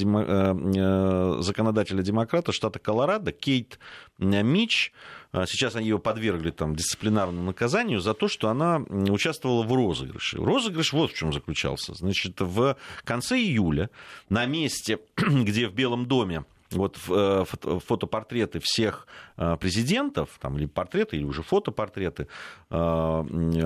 законодателя 1.43 2.03
демократа 2.03 2.53
штата 2.53 2.79
Колорадо 2.79 3.33
Кейт 3.33 3.81
Мич, 4.19 4.93
сейчас 5.33 5.77
они 5.77 5.89
ее 5.89 5.99
подвергли 5.99 6.51
там, 6.51 6.75
дисциплинарному 6.75 7.45
наказанию 7.45 8.01
за 8.01 8.15
то, 8.15 8.29
что 8.29 8.49
она 8.49 8.79
участвовала 8.79 9.63
в 9.63 9.73
розыгрыше. 9.73 10.39
Розыгрыш 10.39 10.93
вот 10.93 11.13
в 11.13 11.17
чем 11.17 11.33
заключался. 11.33 11.95
Значит, 11.95 12.41
в 12.41 12.77
конце 13.05 13.37
июля 13.37 13.91
на 14.29 14.47
месте, 14.47 14.99
где 15.17 15.69
в 15.69 15.75
Белом 15.75 16.07
доме 16.07 16.45
вот 16.71 16.99
э, 17.09 17.45
фотопортреты 17.45 18.61
всех 18.63 19.07
э, 19.37 19.57
президентов, 19.57 20.39
там, 20.41 20.57
или 20.57 20.67
портреты, 20.67 21.17
или 21.17 21.25
уже 21.25 21.43
фотопортреты, 21.43 22.29
э, 22.71 23.25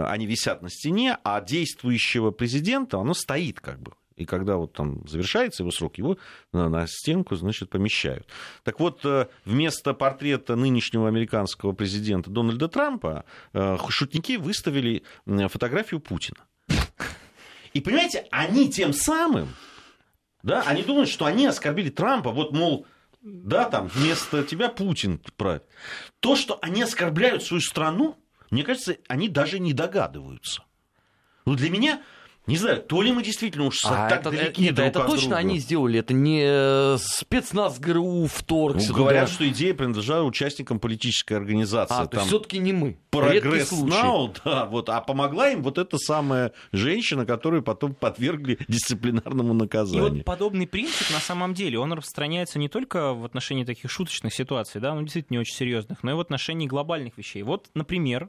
они 0.08 0.26
висят 0.26 0.62
на 0.62 0.70
стене, 0.70 1.18
а 1.22 1.40
действующего 1.40 2.30
президента, 2.30 2.98
оно 2.98 3.14
стоит 3.14 3.60
как 3.60 3.80
бы. 3.80 3.92
И 4.16 4.26
когда 4.26 4.56
вот 4.56 4.72
там 4.72 5.06
завершается 5.08 5.62
его 5.64 5.72
срок, 5.72 5.98
его 5.98 6.18
на 6.52 6.86
стенку, 6.86 7.34
значит, 7.34 7.70
помещают. 7.70 8.28
Так 8.62 8.78
вот, 8.78 9.04
вместо 9.44 9.92
портрета 9.92 10.54
нынешнего 10.54 11.08
американского 11.08 11.72
президента 11.72 12.30
Дональда 12.30 12.68
Трампа 12.68 13.24
шутники 13.88 14.36
выставили 14.36 15.02
фотографию 15.26 16.00
Путина. 16.00 16.38
И 17.72 17.80
понимаете, 17.80 18.28
они 18.30 18.70
тем 18.70 18.92
самым, 18.92 19.48
да, 20.44 20.62
они 20.62 20.84
думают, 20.84 21.08
что 21.08 21.24
они 21.24 21.46
оскорбили 21.46 21.90
Трампа, 21.90 22.30
вот, 22.30 22.52
мол, 22.52 22.86
да, 23.20 23.68
там 23.68 23.88
вместо 23.88 24.44
тебя 24.44 24.68
Путин 24.68 25.20
правит. 25.36 25.64
То, 26.20 26.36
что 26.36 26.58
они 26.62 26.82
оскорбляют 26.82 27.42
свою 27.42 27.60
страну, 27.60 28.16
мне 28.50 28.62
кажется, 28.62 28.96
они 29.08 29.28
даже 29.28 29.58
не 29.58 29.72
догадываются. 29.72 30.62
Ну, 31.46 31.56
для 31.56 31.68
меня 31.68 32.00
не 32.46 32.58
знаю, 32.58 32.82
то 32.82 33.00
ли 33.00 33.10
мы 33.10 33.22
действительно 33.22 33.64
уж 33.64 33.82
а 33.86 34.10
так 34.10 34.20
это, 34.20 34.30
далеки 34.30 34.60
нет, 34.60 34.74
друг 34.74 34.88
это 34.88 35.00
от 35.00 35.06
точно 35.06 35.28
друга. 35.28 35.36
они 35.36 35.58
сделали, 35.58 36.00
это 36.00 36.12
не 36.12 36.42
э, 36.44 36.98
спецназ 37.00 37.78
ГРУ 37.78 38.26
вторгся. 38.26 38.88
Ну, 38.90 38.98
говорят, 38.98 39.30
что 39.30 39.48
идея 39.48 39.72
принадлежала 39.72 40.24
участникам 40.24 40.78
политической 40.78 41.34
организации. 41.34 41.94
А, 41.94 42.06
то 42.06 42.18
есть 42.18 42.28
все-таки 42.28 42.58
не 42.58 42.74
мы. 42.74 42.98
Прогресс 43.08 43.72
Now, 43.72 44.36
да, 44.44 44.66
вот, 44.66 44.90
а 44.90 45.00
помогла 45.00 45.50
им 45.50 45.62
вот 45.62 45.78
эта 45.78 45.96
самая 45.96 46.52
женщина, 46.72 47.24
которую 47.24 47.62
потом 47.62 47.94
подвергли 47.94 48.58
дисциплинарному 48.68 49.54
наказанию. 49.54 50.06
И 50.06 50.10
вот 50.10 50.24
подобный 50.26 50.66
принцип, 50.66 51.10
на 51.12 51.20
самом 51.20 51.54
деле, 51.54 51.78
он 51.78 51.94
распространяется 51.94 52.58
не 52.58 52.68
только 52.68 53.14
в 53.14 53.24
отношении 53.24 53.64
таких 53.64 53.90
шуточных 53.90 54.34
ситуаций, 54.34 54.82
да, 54.82 54.94
ну, 54.94 55.02
действительно 55.02 55.36
не 55.36 55.40
очень 55.40 55.54
серьезных, 55.54 56.02
но 56.02 56.10
и 56.10 56.14
в 56.14 56.20
отношении 56.20 56.66
глобальных 56.66 57.16
вещей. 57.16 57.42
Вот, 57.42 57.68
например, 57.74 58.28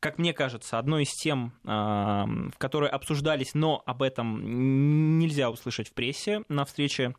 как 0.00 0.18
мне 0.18 0.32
кажется, 0.32 0.80
одной 0.80 1.04
из 1.04 1.12
тем, 1.12 1.52
а, 1.64 2.26
в 2.52 2.58
которой 2.58 2.90
обсуждались 2.90 3.51
но 3.54 3.82
об 3.86 4.02
этом 4.02 5.18
нельзя 5.18 5.50
услышать 5.50 5.88
в 5.88 5.92
прессе. 5.92 6.42
На 6.48 6.64
встрече 6.64 7.14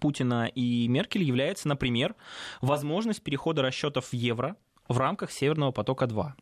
Путина 0.00 0.46
и 0.46 0.86
Меркель 0.88 1.22
является, 1.22 1.68
например, 1.68 2.14
возможность 2.60 3.22
перехода 3.22 3.62
расчетов 3.62 4.06
в 4.06 4.14
евро 4.14 4.56
в 4.90 4.98
рамках 4.98 5.30
Северного 5.30 5.70
потока-2. 5.70 6.32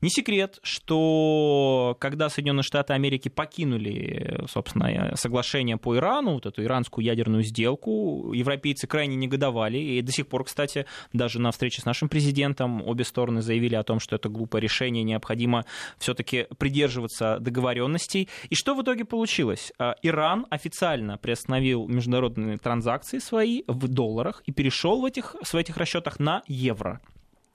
Не 0.00 0.08
секрет, 0.08 0.58
что 0.62 1.96
когда 2.00 2.30
Соединенные 2.30 2.62
Штаты 2.62 2.94
Америки 2.94 3.28
покинули, 3.28 4.44
собственно, 4.48 5.14
соглашение 5.16 5.76
по 5.76 5.96
Ирану, 5.96 6.34
вот 6.34 6.46
эту 6.46 6.64
иранскую 6.64 7.04
ядерную 7.04 7.42
сделку, 7.42 8.32
европейцы 8.32 8.86
крайне 8.86 9.16
негодовали, 9.16 9.78
и 9.78 10.02
до 10.02 10.12
сих 10.12 10.26
пор, 10.28 10.44
кстати, 10.44 10.86
даже 11.12 11.40
на 11.40 11.50
встрече 11.50 11.82
с 11.82 11.84
нашим 11.84 12.08
президентом 12.08 12.82
обе 12.86 13.04
стороны 13.04 13.42
заявили 13.42 13.74
о 13.74 13.82
том, 13.82 14.00
что 14.00 14.16
это 14.16 14.30
глупое 14.30 14.62
решение, 14.62 15.04
необходимо 15.04 15.66
все-таки 15.98 16.46
придерживаться 16.58 17.38
договоренностей. 17.38 18.28
И 18.48 18.54
что 18.54 18.74
в 18.74 18.82
итоге 18.82 19.04
получилось? 19.04 19.72
А, 19.78 19.94
Иран 20.02 20.46
официально 20.48 21.18
приостановил 21.18 21.86
международные 21.86 22.56
транзакции 22.56 23.18
свои 23.18 23.62
в 23.66 23.88
долларах 23.88 24.42
и 24.46 24.52
перешел 24.52 25.02
в 25.02 25.04
этих, 25.04 25.36
в 25.42 25.54
этих 25.54 25.76
расчетах 25.76 26.18
на 26.18 26.42
евро. 26.46 27.00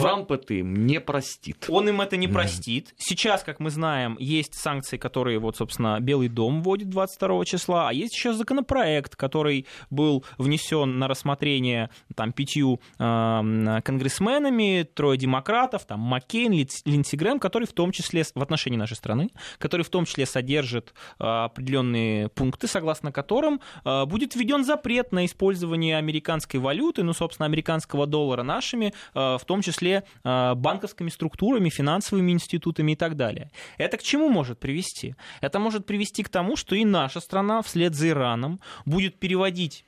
Трамп 0.00 0.32
это 0.32 0.54
им 0.54 0.86
не 0.86 1.00
простит. 1.00 1.66
Он 1.68 1.88
им 1.88 2.00
это 2.00 2.16
не 2.16 2.28
простит. 2.28 2.94
Сейчас, 2.96 3.42
как 3.42 3.60
мы 3.60 3.70
знаем, 3.70 4.16
есть 4.18 4.54
санкции, 4.54 4.96
которые, 4.96 5.38
вот, 5.38 5.56
собственно, 5.56 5.98
Белый 6.00 6.28
дом 6.28 6.62
вводит 6.62 6.90
22 6.90 7.44
числа, 7.44 7.88
а 7.88 7.92
есть 7.92 8.14
еще 8.14 8.32
законопроект, 8.32 9.16
который 9.16 9.66
был 9.90 10.24
внесен 10.38 10.98
на 10.98 11.08
рассмотрение 11.08 11.90
там, 12.14 12.32
пятью 12.32 12.80
э, 12.98 13.80
конгрессменами, 13.84 14.88
трое 14.94 15.18
демократов, 15.18 15.84
там, 15.84 16.00
Маккейн, 16.00 16.52
Линдси 16.84 17.16
Грэм, 17.16 17.38
который 17.38 17.66
в 17.66 17.72
том 17.72 17.92
числе, 17.92 18.24
в 18.24 18.42
отношении 18.42 18.78
нашей 18.78 18.96
страны, 18.96 19.30
который 19.58 19.82
в 19.82 19.90
том 19.90 20.04
числе 20.04 20.26
содержит 20.26 20.94
э, 21.18 21.24
определенные 21.24 22.28
пункты, 22.28 22.66
согласно 22.66 23.12
которым 23.12 23.60
э, 23.84 24.04
будет 24.06 24.34
введен 24.34 24.64
запрет 24.64 25.12
на 25.12 25.26
использование 25.26 25.98
американской 25.98 26.60
валюты, 26.60 27.02
ну, 27.02 27.12
собственно, 27.12 27.46
американского 27.46 28.06
доллара 28.06 28.42
нашими, 28.42 28.92
э, 29.14 29.36
в 29.40 29.44
том 29.46 29.62
числе 29.62 29.83
числе 29.84 30.04
а, 30.22 30.54
банковскими 30.54 31.10
структурами, 31.10 31.68
финансовыми 31.68 32.32
институтами 32.32 32.92
и 32.92 32.96
так 32.96 33.16
далее. 33.16 33.50
Это 33.78 33.96
к 33.96 34.02
чему 34.02 34.28
может 34.28 34.58
привести? 34.58 35.14
Это 35.40 35.58
может 35.58 35.86
привести 35.86 36.22
к 36.22 36.28
тому, 36.28 36.56
что 36.56 36.74
и 36.74 36.84
наша 36.84 37.20
страна 37.20 37.62
вслед 37.62 37.94
за 37.94 38.08
Ираном 38.08 38.60
будет 38.86 39.18
переводить 39.18 39.84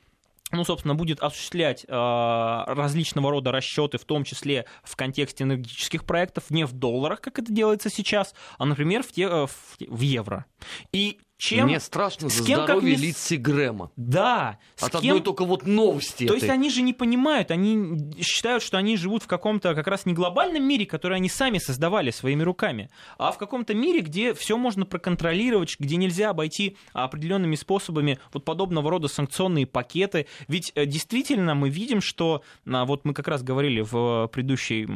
ну, 0.52 0.64
собственно, 0.64 0.94
будет 0.94 1.20
осуществлять 1.20 1.84
э, 1.88 1.88
различного 1.90 3.32
рода 3.32 3.50
расчеты, 3.50 3.98
в 3.98 4.04
том 4.04 4.22
числе 4.22 4.64
в 4.84 4.94
контексте 4.94 5.42
энергетических 5.42 6.04
проектов, 6.04 6.50
не 6.50 6.64
в 6.64 6.72
долларах, 6.72 7.20
как 7.20 7.40
это 7.40 7.52
делается 7.52 7.90
сейчас, 7.90 8.32
а, 8.56 8.64
например, 8.64 9.02
в, 9.02 9.10
те, 9.10 9.22
э, 9.22 9.46
в, 9.46 9.76
в 9.80 10.00
евро. 10.02 10.44
И 10.92 11.18
чем... 11.38 11.66
Мне 11.66 11.80
страшно 11.80 12.28
за 12.28 12.44
кем, 12.44 12.62
здоровье 12.62 12.94
как... 12.94 13.02
Литси 13.04 13.34
Грэма. 13.34 13.90
Да. 13.96 14.58
От 14.80 14.92
кем... 14.92 14.98
одной 14.98 15.20
только 15.20 15.44
вот 15.44 15.66
новости 15.66 16.26
То 16.26 16.34
этой. 16.34 16.44
есть 16.44 16.48
они 16.48 16.70
же 16.70 16.82
не 16.82 16.94
понимают, 16.94 17.50
они 17.50 18.10
считают, 18.22 18.62
что 18.62 18.78
они 18.78 18.96
живут 18.96 19.22
в 19.22 19.26
каком-то 19.26 19.74
как 19.74 19.86
раз 19.86 20.06
не 20.06 20.14
глобальном 20.14 20.62
мире, 20.66 20.86
который 20.86 21.18
они 21.18 21.28
сами 21.28 21.58
создавали 21.58 22.10
своими 22.10 22.42
руками, 22.42 22.90
а 23.18 23.32
в 23.32 23.38
каком-то 23.38 23.74
мире, 23.74 24.00
где 24.00 24.32
все 24.32 24.56
можно 24.56 24.86
проконтролировать, 24.86 25.76
где 25.78 25.96
нельзя 25.96 26.30
обойти 26.30 26.78
определенными 26.94 27.54
способами 27.54 28.18
вот 28.32 28.44
подобного 28.44 28.90
рода 28.90 29.08
санкционные 29.08 29.66
пакеты. 29.66 30.26
Ведь 30.48 30.72
э, 30.74 30.86
действительно 30.86 31.54
мы 31.54 31.68
видим, 31.68 32.00
что 32.00 32.42
а, 32.66 32.86
вот 32.86 33.04
мы 33.04 33.12
как 33.12 33.28
раз 33.28 33.42
говорили 33.42 33.82
в 33.82 34.28
предыдущей 34.32 34.86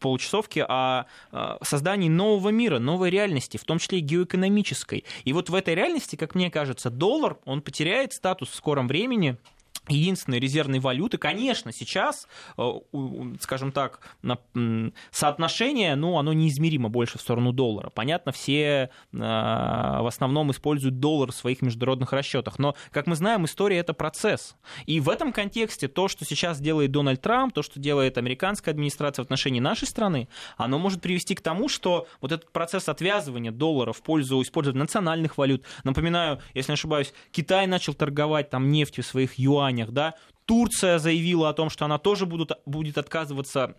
получасовке 0.00 0.64
о 0.68 1.04
создании 1.62 2.08
нового 2.08 2.50
мира, 2.50 2.78
новой 2.78 3.10
реальности, 3.10 3.56
в 3.56 3.64
том 3.64 3.78
числе 3.78 3.98
и 3.98 4.02
геоэкономической. 4.02 5.04
И 5.24 5.32
вот 5.32 5.48
в 5.48 5.54
этой 5.54 5.74
реальности 5.74 5.85
реальности, 5.86 6.16
как 6.16 6.34
мне 6.34 6.50
кажется, 6.50 6.90
доллар, 6.90 7.38
он 7.44 7.62
потеряет 7.62 8.12
статус 8.12 8.50
в 8.50 8.54
скором 8.54 8.88
времени 8.88 9.36
единственной 9.88 10.38
резервной 10.38 10.80
валюты. 10.80 11.18
Конечно, 11.18 11.72
сейчас, 11.72 12.28
э, 12.58 12.70
скажем 13.40 13.72
так, 13.72 14.00
соотношение, 15.10 15.94
ну, 15.96 16.18
оно 16.18 16.32
неизмеримо 16.32 16.88
больше 16.88 17.18
в 17.18 17.20
сторону 17.20 17.52
доллара. 17.52 17.90
Понятно, 17.90 18.32
все 18.32 18.90
э, 19.12 19.18
в 19.18 20.06
основном 20.06 20.50
используют 20.50 21.00
доллар 21.00 21.32
в 21.32 21.34
своих 21.34 21.62
международных 21.62 22.12
расчетах. 22.12 22.58
Но, 22.58 22.74
как 22.90 23.06
мы 23.06 23.16
знаем, 23.16 23.44
история— 23.44 23.78
это 23.78 23.94
процесс. 23.94 24.56
И 24.86 25.00
в 25.00 25.08
этом 25.08 25.32
контексте 25.32 25.88
то, 25.88 26.08
что 26.08 26.24
сейчас 26.24 26.60
делает 26.60 26.90
Дональд 26.90 27.20
Трамп, 27.20 27.54
то, 27.54 27.62
что 27.62 27.80
делает 27.80 28.18
американская 28.18 28.72
администрация 28.72 29.22
в 29.22 29.26
отношении 29.26 29.60
нашей 29.60 29.88
страны, 29.88 30.28
оно 30.56 30.78
может 30.78 31.00
привести 31.00 31.34
к 31.34 31.40
тому, 31.40 31.68
что 31.68 32.06
вот 32.20 32.32
этот 32.32 32.52
процесс 32.52 32.88
отвязывания 32.88 33.52
доллара 33.52 33.92
в 33.92 34.02
пользу 34.02 34.42
использования 34.42 34.80
национальных 34.80 35.38
валют, 35.38 35.64
напоминаю, 35.84 36.40
если 36.54 36.72
не 36.72 36.74
ошибаюсь, 36.74 37.12
Китай 37.30 37.66
начал 37.66 37.94
торговать 37.94 38.50
там 38.50 38.70
нефтью 38.70 39.04
своих 39.04 39.34
юанях, 39.76 39.90
да, 39.90 40.14
Турция 40.44 40.98
заявила 40.98 41.48
о 41.48 41.52
том, 41.52 41.70
что 41.70 41.84
она 41.84 41.98
тоже 41.98 42.26
будут, 42.26 42.52
будет 42.66 42.98
отказываться 42.98 43.76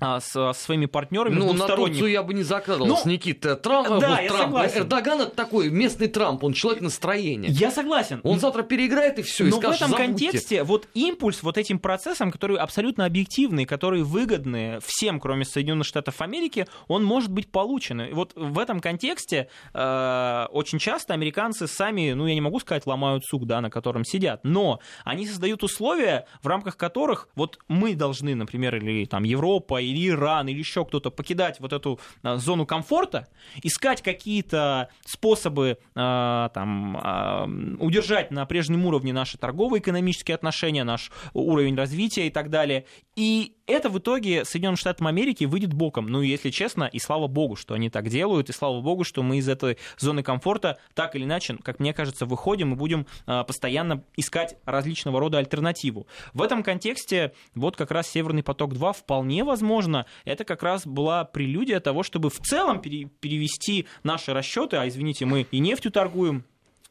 а, 0.00 0.20
со 0.20 0.52
своими 0.52 0.86
партнерами 0.86 1.34
ну, 1.34 1.52
на 1.52 1.66
Турцию 1.66 2.10
я 2.10 2.22
бы 2.22 2.32
не 2.32 2.44
закладывался, 2.44 3.06
ну, 3.06 3.12
Никита. 3.12 3.56
Трамп, 3.56 3.88
да, 3.88 3.94
вот, 3.94 4.02
я 4.02 4.28
Трамп. 4.28 4.42
Согласен. 4.42 4.78
Эрдоган 4.78 5.20
это 5.22 5.30
такой 5.32 5.70
местный 5.70 6.06
Трамп, 6.06 6.44
он 6.44 6.52
человек 6.52 6.82
настроения. 6.82 7.48
Я 7.48 7.70
согласен. 7.70 8.20
Он 8.22 8.38
завтра 8.38 8.62
переиграет 8.62 9.18
и 9.18 9.22
все, 9.22 9.46
и 9.46 9.50
Но 9.50 9.56
скажет, 9.56 9.80
в 9.80 9.82
этом 9.82 9.90
забудьте. 9.90 10.26
контексте 10.26 10.62
вот 10.62 10.88
импульс 10.94 11.42
вот 11.42 11.58
этим 11.58 11.80
процессам, 11.80 12.30
которые 12.30 12.58
абсолютно 12.58 13.06
объективные, 13.06 13.66
которые 13.66 14.04
выгодны 14.04 14.78
всем, 14.84 15.18
кроме 15.18 15.44
Соединенных 15.44 15.86
Штатов 15.86 16.20
Америки, 16.20 16.66
он 16.86 17.04
может 17.04 17.32
быть 17.32 17.50
получен. 17.50 18.00
И 18.02 18.12
вот 18.12 18.32
в 18.36 18.58
этом 18.58 18.80
контексте 18.80 19.48
э, 19.74 20.46
очень 20.52 20.78
часто 20.78 21.14
американцы 21.14 21.66
сами, 21.66 22.12
ну 22.12 22.26
я 22.26 22.34
не 22.34 22.40
могу 22.40 22.60
сказать, 22.60 22.86
ломают 22.86 23.24
сук, 23.24 23.46
да, 23.46 23.60
на 23.60 23.70
котором 23.70 24.04
сидят, 24.04 24.40
но 24.44 24.78
они 25.04 25.26
создают 25.26 25.64
условия, 25.64 26.26
в 26.42 26.46
рамках 26.46 26.76
которых 26.76 27.28
вот 27.34 27.58
мы 27.66 27.94
должны, 27.94 28.36
например, 28.36 28.76
или 28.76 29.04
там 29.04 29.24
Европа, 29.24 29.80
или 29.90 30.08
Иран, 30.08 30.48
или 30.48 30.58
еще 30.58 30.84
кто-то 30.84 31.10
покидать 31.10 31.60
вот 31.60 31.72
эту 31.72 32.00
а, 32.22 32.36
зону 32.36 32.66
комфорта, 32.66 33.28
искать 33.62 34.02
какие-то 34.02 34.88
способы 35.04 35.78
а, 35.94 36.50
там, 36.50 36.98
а, 37.02 37.48
удержать 37.78 38.30
на 38.30 38.46
прежнем 38.46 38.86
уровне 38.86 39.12
наши 39.12 39.38
торгово-экономические 39.38 40.34
отношения, 40.34 40.84
наш 40.84 41.10
уровень 41.32 41.76
развития 41.76 42.26
и 42.26 42.30
так 42.30 42.50
далее. 42.50 42.86
И 43.16 43.57
это 43.68 43.90
в 43.90 43.98
итоге 43.98 44.44
Соединенным 44.44 44.76
Штатам 44.76 45.06
Америки 45.06 45.44
выйдет 45.44 45.72
боком. 45.72 46.06
Ну, 46.06 46.22
если 46.22 46.50
честно, 46.50 46.84
и 46.84 46.98
слава 46.98 47.26
богу, 47.28 47.54
что 47.54 47.74
они 47.74 47.90
так 47.90 48.08
делают, 48.08 48.48
и 48.48 48.52
слава 48.52 48.80
богу, 48.80 49.04
что 49.04 49.22
мы 49.22 49.38
из 49.38 49.48
этой 49.48 49.78
зоны 49.98 50.22
комфорта 50.22 50.78
так 50.94 51.14
или 51.14 51.24
иначе, 51.24 51.56
как 51.62 51.78
мне 51.78 51.92
кажется, 51.92 52.26
выходим 52.26 52.72
и 52.72 52.76
будем 52.76 53.06
а, 53.26 53.44
постоянно 53.44 54.02
искать 54.16 54.56
различного 54.64 55.20
рода 55.20 55.38
альтернативу. 55.38 56.06
В 56.32 56.42
этом 56.42 56.62
контексте 56.62 57.32
вот 57.54 57.76
как 57.76 57.90
раз 57.90 58.08
Северный 58.08 58.42
поток-2 58.42 58.94
вполне 58.94 59.44
возможно, 59.44 60.06
это 60.24 60.44
как 60.44 60.62
раз 60.62 60.86
была 60.86 61.24
прелюдия 61.24 61.80
того, 61.80 62.02
чтобы 62.02 62.30
в 62.30 62.38
целом 62.38 62.80
перевести 62.80 63.86
наши 64.02 64.32
расчеты, 64.32 64.78
а 64.78 64.88
извините, 64.88 65.26
мы 65.26 65.46
и 65.50 65.58
нефтью 65.58 65.92
торгуем, 65.92 66.44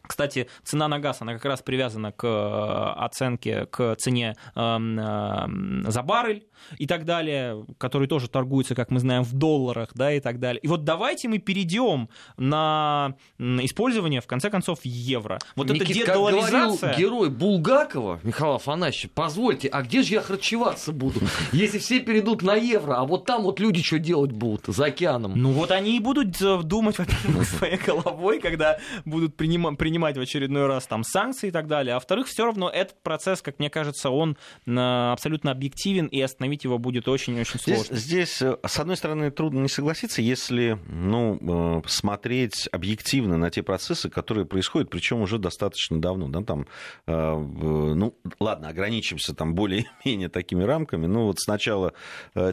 кстати, 0.08 0.48
цена 0.64 0.88
на 0.88 1.00
газ, 1.00 1.22
она 1.22 1.34
как 1.34 1.46
раз 1.46 1.62
привязана 1.62 2.12
к 2.12 2.26
э, 2.26 3.04
оценке, 3.04 3.66
к 3.66 3.96
цене 3.96 4.36
эм, 4.56 5.00
э, 5.00 5.92
за 5.92 6.02
баррель 6.02 6.48
и 6.78 6.88
так 6.88 7.06
далее, 7.06 7.66
который 7.78 8.08
тоже 8.08 8.30
торгуется, 8.30 8.74
как 8.74 8.90
мы 8.90 9.00
знаем, 9.00 9.24
в 9.24 9.34
долларах, 9.34 9.90
да, 9.94 10.12
и 10.12 10.20
так 10.20 10.40
далее. 10.40 10.60
И 10.62 10.68
вот 10.68 10.84
давайте 10.84 11.28
мы 11.28 11.38
перейдем 11.38 12.10
на 12.38 13.16
использование, 13.38 14.22
в 14.22 14.28
конце 14.28 14.50
концов, 14.50 14.80
евро. 14.84 15.40
Вот 15.56 15.70
Никит, 15.70 15.84
это 15.84 15.94
дедоларизация... 15.94 16.90
Как 16.90 16.98
герой 16.98 17.30
Булгакова, 17.30 18.20
Михаил 18.24 18.54
Афанасьевич, 18.54 19.12
позвольте, 19.14 19.68
а 19.68 19.82
где 19.82 20.04
же 20.04 20.14
я 20.14 20.22
харчеваться 20.22 20.92
буду, 20.92 21.20
если 21.52 21.80
все 21.80 22.00
перейдут 22.00 22.42
на 22.42 22.56
евро, 22.56 22.96
а 22.96 23.06
вот 23.06 23.26
там 23.26 23.44
вот 23.44 23.60
люди 23.60 23.84
что 23.84 24.00
делать 24.00 24.32
будут 24.32 24.66
за 24.68 24.86
океаном? 24.86 25.34
Ну 25.36 25.52
вот 25.52 25.72
они 25.72 25.98
и 25.98 26.00
будут 26.00 26.42
э, 26.42 26.62
думать, 26.64 26.98
во-первых, 26.98 27.48
своей 27.58 27.78
головой, 27.78 28.40
когда 28.40 28.78
будут 29.06 29.36
принимать 29.36 29.78
принимать 29.88 30.18
в 30.18 30.20
очередной 30.20 30.68
раз 30.68 30.86
там 30.86 31.02
санкции 31.06 31.48
и 31.48 31.52
так 31.52 31.68
далее. 31.68 31.94
А 31.94 31.96
во-вторых, 31.96 32.28
все 32.28 32.44
равно 32.44 32.70
этот 32.70 33.02
процесс, 33.04 33.42
как 33.42 33.58
мне 33.58 33.70
кажется, 33.70 34.10
он 34.10 34.36
э, 34.66 34.72
абсолютно 35.14 35.52
объективен, 35.52 36.08
и 36.08 36.20
остановить 36.20 36.66
его 36.66 36.78
будет 36.78 37.08
очень-очень 37.08 37.58
сложно. 37.58 37.96
Здесь, 37.96 38.02
здесь, 38.02 38.42
э, 38.42 38.58
с 38.68 38.80
одной 38.82 38.98
стороны, 38.98 39.32
трудно 39.32 39.60
не 39.62 39.70
согласиться, 39.70 40.22
если 40.22 40.78
ну, 40.90 41.80
э, 41.86 41.88
смотреть 41.88 42.68
объективно 42.74 43.38
на 43.38 43.50
те 43.50 43.64
процессы, 43.64 44.10
которые 44.10 44.46
происходят, 44.46 44.90
причем 44.90 45.22
уже 45.22 45.38
достаточно 45.38 46.02
давно. 46.02 46.28
Да, 46.28 46.42
там, 46.42 46.68
ну, 47.06 48.14
ладно, 48.42 48.68
ограничимся 48.68 49.34
там 49.34 49.56
более-менее 49.56 50.28
такими 50.28 50.66
рамками. 50.66 51.06
Ну, 51.06 51.28
вот 51.28 51.40
сначала 51.40 51.94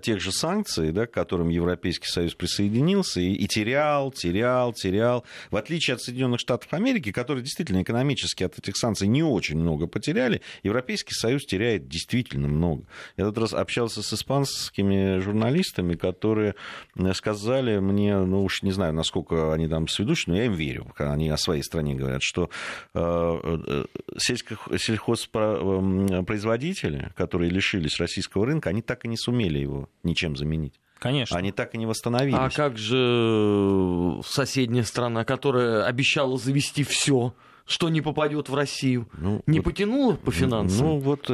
тех 0.02 0.20
же 0.20 0.30
санкций, 0.30 0.92
да, 0.92 1.08
к 1.08 1.10
которым 1.10 1.48
Европейский 1.48 2.06
Союз 2.06 2.34
присоединился, 2.34 3.20
и, 3.20 3.32
и 3.32 3.48
терял, 3.48 4.12
терял, 4.12 4.72
терял. 4.72 5.24
В 5.50 5.56
отличие 5.56 5.94
от 5.94 6.00
Соединенных 6.00 6.38
Штатов 6.38 6.72
Америки, 6.72 7.10
которые 7.24 7.42
действительно 7.42 7.80
экономически 7.80 8.44
от 8.44 8.58
этих 8.58 8.76
санкций 8.76 9.08
не 9.08 9.22
очень 9.22 9.56
много 9.56 9.86
потеряли, 9.86 10.42
Европейский 10.62 11.14
Союз 11.14 11.46
теряет 11.46 11.88
действительно 11.88 12.48
много. 12.48 12.84
Я 13.16 13.24
этот 13.24 13.38
раз 13.38 13.54
общался 13.54 14.02
с 14.02 14.12
испанскими 14.12 15.20
журналистами, 15.20 15.94
которые 15.94 16.54
э, 16.96 17.14
сказали 17.14 17.78
мне, 17.78 18.18
ну 18.18 18.44
уж 18.44 18.62
не 18.62 18.72
знаю, 18.72 18.92
насколько 18.92 19.54
они 19.54 19.68
там 19.68 19.88
сведущие, 19.88 20.34
но 20.34 20.38
я 20.38 20.44
им 20.44 20.52
верю, 20.52 20.92
когда 20.94 21.14
они 21.14 21.30
о 21.30 21.38
своей 21.38 21.62
стране 21.62 21.94
говорят, 21.94 22.20
что 22.22 22.50
э, 22.92 23.58
э, 23.66 23.86
сельхозпроизводители, 24.18 27.10
которые 27.16 27.50
лишились 27.50 27.98
российского 27.98 28.44
рынка, 28.44 28.68
они 28.68 28.82
так 28.82 29.06
и 29.06 29.08
не 29.08 29.16
сумели 29.16 29.60
его 29.60 29.88
ничем 30.02 30.36
заменить. 30.36 30.78
Конечно. 31.04 31.36
Они 31.36 31.52
так 31.52 31.74
и 31.74 31.78
не 31.78 31.84
восстановились. 31.84 32.38
А 32.38 32.48
как 32.48 32.78
же 32.78 34.22
соседняя 34.26 34.84
страна, 34.84 35.26
которая 35.26 35.84
обещала 35.84 36.38
завести 36.38 36.82
все, 36.82 37.34
что 37.66 37.88
не 37.88 38.00
попадет 38.00 38.48
в 38.48 38.54
Россию, 38.54 39.08
ну, 39.16 39.42
не 39.46 39.60
вот, 39.60 39.64
потянула 39.64 40.14
по 40.14 40.30
финансам? 40.30 40.86
Ну 40.86 40.98
вот 40.98 41.30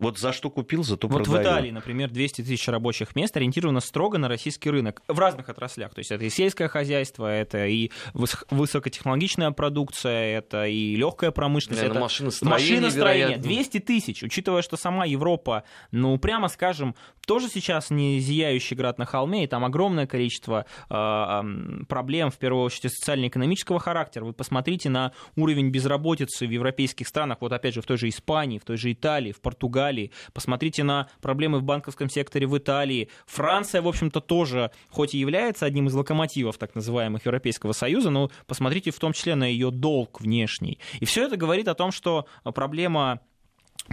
вот 0.00 0.18
за 0.18 0.32
что 0.32 0.50
купил, 0.50 0.82
зато 0.82 1.06
вот 1.06 1.24
продаю. 1.24 1.38
в 1.38 1.42
Италии, 1.42 1.70
например, 1.70 2.10
200 2.10 2.42
тысяч 2.42 2.66
рабочих 2.68 3.14
мест 3.14 3.36
ориентировано 3.36 3.80
строго 3.80 4.18
на 4.18 4.28
российский 4.28 4.70
рынок 4.70 5.02
в 5.06 5.18
разных 5.18 5.48
отраслях. 5.50 5.94
То 5.94 6.00
есть 6.00 6.10
это 6.10 6.24
и 6.24 6.30
сельское 6.30 6.68
хозяйство, 6.68 7.26
это 7.26 7.66
и 7.66 7.90
высокотехнологичная 8.14 9.50
продукция, 9.50 10.38
это 10.38 10.66
и 10.66 10.96
легкая 10.96 11.30
промышленность, 11.30 11.82
это 11.82 12.00
машиностроение. 12.00 12.80
машиностроение. 12.80 13.38
200 13.38 13.80
тысяч, 13.80 14.22
учитывая, 14.22 14.62
что 14.62 14.76
сама 14.78 15.04
Европа, 15.04 15.64
ну, 15.92 16.18
прямо 16.18 16.48
скажем, 16.48 16.94
тоже 17.26 17.48
сейчас 17.48 17.90
не 17.90 18.18
зияющий 18.20 18.76
град 18.76 18.98
на 18.98 19.04
холме, 19.04 19.44
и 19.44 19.46
там 19.46 19.64
огромное 19.64 20.06
количество 20.06 20.64
э, 20.88 21.84
проблем, 21.88 22.30
в 22.30 22.38
первую 22.38 22.64
очередь, 22.64 22.92
социально-экономического 22.94 23.78
характера. 23.78 24.24
Вы 24.24 24.32
посмотрите 24.32 24.88
на 24.88 25.12
уровень 25.40 25.70
безработицы 25.70 26.46
в 26.46 26.50
европейских 26.50 27.08
странах, 27.08 27.38
вот 27.40 27.52
опять 27.52 27.74
же 27.74 27.82
в 27.82 27.86
той 27.86 27.96
же 27.96 28.08
Испании, 28.08 28.58
в 28.58 28.64
той 28.64 28.76
же 28.76 28.92
Италии, 28.92 29.32
в 29.32 29.40
Португалии, 29.40 30.10
посмотрите 30.32 30.82
на 30.82 31.08
проблемы 31.20 31.58
в 31.58 31.62
банковском 31.62 32.08
секторе 32.08 32.46
в 32.46 32.56
Италии. 32.56 33.08
Франция, 33.26 33.82
в 33.82 33.88
общем-то, 33.88 34.20
тоже, 34.20 34.70
хоть 34.88 35.14
и 35.14 35.18
является 35.18 35.66
одним 35.66 35.88
из 35.88 35.94
локомотивов 35.94 36.58
так 36.58 36.74
называемых 36.74 37.24
Европейского 37.24 37.72
Союза, 37.72 38.10
но 38.10 38.30
посмотрите 38.46 38.90
в 38.90 38.98
том 38.98 39.12
числе 39.12 39.34
на 39.34 39.44
ее 39.44 39.70
долг 39.70 40.20
внешний. 40.20 40.78
И 41.00 41.04
все 41.04 41.26
это 41.26 41.36
говорит 41.36 41.68
о 41.68 41.74
том, 41.74 41.92
что 41.92 42.26
проблема 42.54 43.20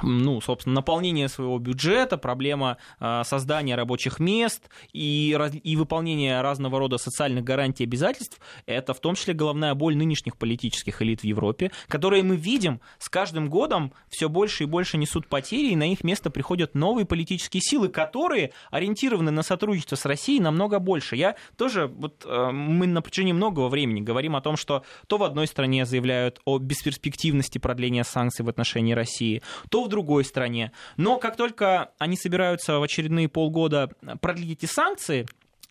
ну, 0.04 0.42
собственно, 0.42 0.76
наполнение 0.76 1.28
своего 1.28 1.58
бюджета, 1.60 2.18
проблема 2.18 2.78
э, 3.00 3.24
создания 3.26 3.76
рабочих 3.76 4.20
мест 4.20 4.70
и, 4.94 5.38
и 5.64 5.76
выполнения 5.76 6.42
разного 6.42 6.80
рода 6.80 6.98
социальных 6.98 7.44
гарантий 7.44 7.84
и 7.84 7.88
обязательств, 7.88 8.40
это 8.66 8.94
в 8.94 9.00
том 9.00 9.16
числе 9.16 9.34
головная 9.34 9.74
боль 9.74 9.96
нынешних 9.96 10.38
политических 10.38 11.02
элит 11.02 11.22
в 11.22 11.24
Европе, 11.24 11.72
которые 11.88 12.24
мы 12.24 12.36
видим 12.36 12.80
с 13.00 13.10
каждым 13.10 13.50
годом 13.50 13.92
все 14.10 14.30
больше 14.30 14.64
и 14.64 14.68
больше 14.68 14.98
несут 14.98 15.28
потери, 15.28 15.72
и 15.72 15.76
на 15.76 15.92
их 15.92 16.04
место 16.04 16.30
приходят 16.30 16.76
новые 16.76 17.06
политические 17.06 17.62
силы, 17.62 17.90
которые 17.90 18.52
ориентированы 18.72 19.32
на 19.32 19.42
сотрудничество 19.42 19.96
с 19.96 20.06
Россией 20.06 20.40
намного 20.40 20.80
больше. 20.80 21.16
Я 21.16 21.36
тоже, 21.56 21.88
вот 21.88 22.24
э, 22.26 22.52
мы 22.52 22.88
на 22.88 23.02
протяжении 23.02 23.34
многого 23.34 23.68
времени 23.68 24.02
говорим 24.02 24.36
о 24.36 24.42
том, 24.42 24.58
что 24.58 24.84
то 25.08 25.18
в 25.18 25.24
одной 25.24 25.48
стране 25.48 25.86
заявляют 25.86 26.40
о 26.46 26.60
бесперспективности 26.60 27.58
продления 27.58 28.04
санкций 28.04 28.46
в 28.46 28.50
отношении 28.50 28.94
России, 28.94 29.42
то 29.70 29.77
в 29.84 29.90
другой 29.90 30.24
стране. 30.24 30.72
Но 30.98 31.18
как 31.18 31.36
только 31.36 31.92
они 31.98 32.18
собираются 32.18 32.80
в 32.80 32.84
очередные 32.84 33.30
полгода 33.30 33.90
продлить 34.22 34.64
эти 34.64 34.66
санкции, 34.70 35.26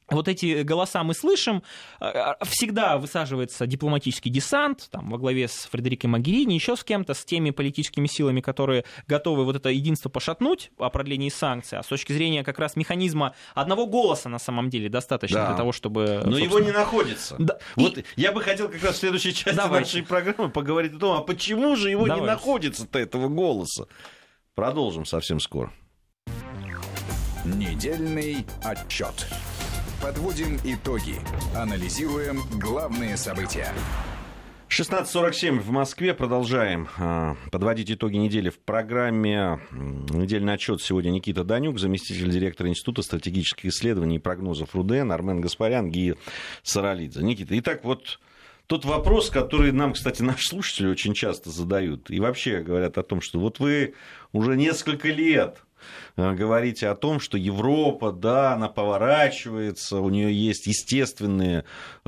вот 0.09 0.29
эти 0.29 0.62
голоса 0.62 1.03
мы 1.03 1.14
слышим, 1.14 1.62
э, 2.01 2.07
э, 2.07 2.45
всегда 2.45 2.99
высаживается 2.99 3.66
дипломатический 3.66 4.31
десант, 4.31 4.88
там, 4.90 5.11
во 5.11 5.19
главе 5.19 5.49
с 5.49 5.69
Фредерикой 5.71 6.11
Магерини, 6.11 6.55
еще 6.55 6.77
с 6.77 6.85
кем-то, 6.85 7.14
с 7.14 7.25
теми 7.25 7.51
политическими 7.51 8.07
силами, 8.07 8.40
которые 8.40 8.85
готовы 9.09 9.45
вот 9.45 9.57
это 9.57 9.69
единство 9.71 10.09
пошатнуть 10.09 10.71
о 10.79 10.90
продлении 10.90 11.29
санкций, 11.29 11.79
а 11.79 11.83
с 11.83 11.87
точки 11.87 12.12
зрения 12.12 12.45
как 12.45 12.59
раз 12.59 12.77
механизма 12.77 13.35
одного 13.55 13.87
голоса 13.87 14.29
на 14.29 14.38
самом 14.38 14.71
деле 14.71 14.88
достаточно 14.88 15.38
да. 15.38 15.49
для 15.49 15.57
того, 15.57 15.73
чтобы... 15.73 16.23
Но 16.25 16.38
его 16.38 16.61
не 16.61 16.73
находится. 16.73 17.37
Да. 17.38 17.59
Вот 17.75 17.99
И... 17.99 18.05
я 18.16 18.33
бы 18.33 18.40
хотел 18.42 18.69
как 18.69 18.83
раз 18.83 18.97
в 18.97 18.99
следующей 18.99 19.35
части 19.35 19.57
Давайте. 19.57 19.99
нашей 19.99 20.07
программы 20.07 20.51
поговорить 20.51 20.95
о 20.95 20.99
том, 20.99 21.19
а 21.19 21.23
почему 21.23 21.77
же 21.77 21.90
его 21.90 22.07
Давайте. 22.07 22.23
не 22.23 22.27
находится-то, 22.27 22.99
этого 22.99 23.29
голоса. 23.29 23.87
Продолжим 24.55 25.05
совсем 25.05 25.40
скоро. 25.40 25.73
Недельный 27.45 28.47
отчет. 28.64 29.27
Подводим 30.07 30.57
итоги. 30.62 31.16
Анализируем 31.53 32.42
главные 32.61 33.16
события. 33.16 33.73
16.47 34.69 35.59
в 35.59 35.71
Москве. 35.71 36.14
Продолжаем 36.14 36.87
а, 36.97 37.35
подводить 37.51 37.90
итоги 37.90 38.14
недели 38.14 38.51
в 38.51 38.61
программе 38.61 39.59
«Недельный 39.73 40.55
отчет». 40.55 40.81
Сегодня 40.81 41.11
Никита 41.11 41.42
Данюк, 41.42 41.81
заместитель 41.81 42.31
директора 42.31 42.69
Института 42.69 43.03
стратегических 43.03 43.64
исследований 43.64 44.16
и 44.16 44.21
прогнозов 44.21 44.77
РУДН, 44.77 45.11
Армен 45.11 45.40
Гаспарян, 45.40 45.90
Гия 45.90 46.14
Саралидзе. 46.62 47.25
Никита, 47.25 47.59
итак, 47.59 47.83
вот 47.83 48.21
тот 48.69 48.85
вопрос, 48.85 49.29
который 49.31 49.73
нам, 49.73 49.95
кстати, 49.95 50.23
наши 50.23 50.47
слушатели 50.47 50.87
очень 50.87 51.14
часто 51.14 51.51
задают, 51.51 52.12
и 52.12 52.21
вообще 52.21 52.61
говорят 52.61 52.97
о 52.97 53.03
том, 53.03 53.21
что 53.21 53.40
вот 53.40 53.59
вы 53.59 53.95
уже 54.33 54.57
несколько 54.57 55.09
лет 55.09 55.65
говорите 56.16 56.88
о 56.88 56.94
том, 56.94 57.20
что 57.20 57.37
Европа, 57.37 58.12
да, 58.12 58.55
она 58.55 58.68
поворачивается, 58.68 60.01
у 60.01 60.09
нее 60.11 60.33
есть 60.33 60.66
естественные, 60.66 61.64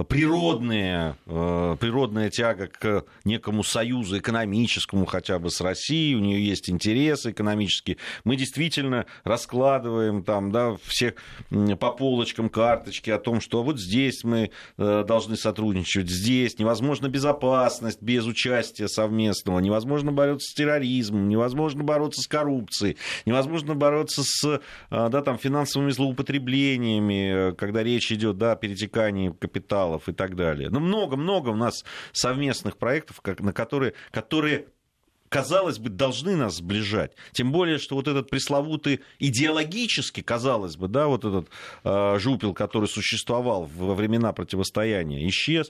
природные, 0.08 1.16
э, 1.26 1.76
природная 1.78 2.30
тяга 2.30 2.68
к 2.68 3.04
некому 3.24 3.64
союзу 3.64 4.18
экономическому 4.18 5.06
хотя 5.06 5.38
бы 5.38 5.50
с 5.50 5.60
Россией, 5.60 6.14
у 6.14 6.20
нее 6.20 6.44
есть 6.44 6.70
интересы 6.70 7.30
экономические. 7.30 7.98
Мы 8.24 8.36
действительно 8.36 9.06
раскладываем 9.24 10.22
там, 10.22 10.50
да, 10.52 10.76
всех 10.84 11.14
по 11.80 11.90
полочкам 11.92 12.48
карточки 12.48 13.10
о 13.10 13.18
том, 13.18 13.40
что 13.40 13.62
вот 13.62 13.78
здесь 13.78 14.24
мы 14.24 14.50
э, 14.76 15.04
должны 15.06 15.36
сотрудничать, 15.36 16.08
здесь 16.08 16.58
невозможно 16.58 17.08
безопасность 17.08 18.02
без 18.02 18.24
участия 18.26 18.88
совместного, 18.88 19.58
невозможно 19.58 20.12
бороться 20.12 20.50
с 20.50 20.54
терроризмом, 20.54 21.28
невозможно 21.28 21.84
бороться 21.84 22.22
с 22.22 22.26
коррупцией, 22.26 22.96
невозможно 23.24 23.67
нужно 23.68 23.74
бороться 23.74 24.22
с 24.24 24.60
да, 24.90 25.22
там, 25.22 25.38
финансовыми 25.38 25.90
злоупотреблениями, 25.90 27.54
когда 27.54 27.82
речь 27.82 28.10
идет 28.10 28.38
да, 28.38 28.52
о 28.52 28.56
перетекании 28.56 29.30
капиталов 29.30 30.08
и 30.08 30.12
так 30.12 30.36
далее. 30.36 30.70
Ну, 30.70 30.80
много-много 30.80 31.50
у 31.50 31.56
нас 31.56 31.84
совместных 32.12 32.78
проектов, 32.78 33.20
на 33.40 33.52
которые, 33.52 33.92
которые 34.10 34.66
казалось 35.28 35.78
бы, 35.78 35.90
должны 35.90 36.36
нас 36.36 36.56
сближать. 36.56 37.12
Тем 37.32 37.52
более, 37.52 37.78
что 37.78 37.96
вот 37.96 38.08
этот 38.08 38.30
пресловутый 38.30 39.00
идеологически, 39.18 40.22
казалось 40.22 40.76
бы, 40.76 40.88
да, 40.88 41.06
вот 41.06 41.24
этот 41.24 41.50
э, 41.84 42.18
жупел, 42.18 42.54
который 42.54 42.88
существовал 42.88 43.64
во 43.64 43.94
времена 43.94 44.32
противостояния, 44.32 45.28
исчез. 45.28 45.68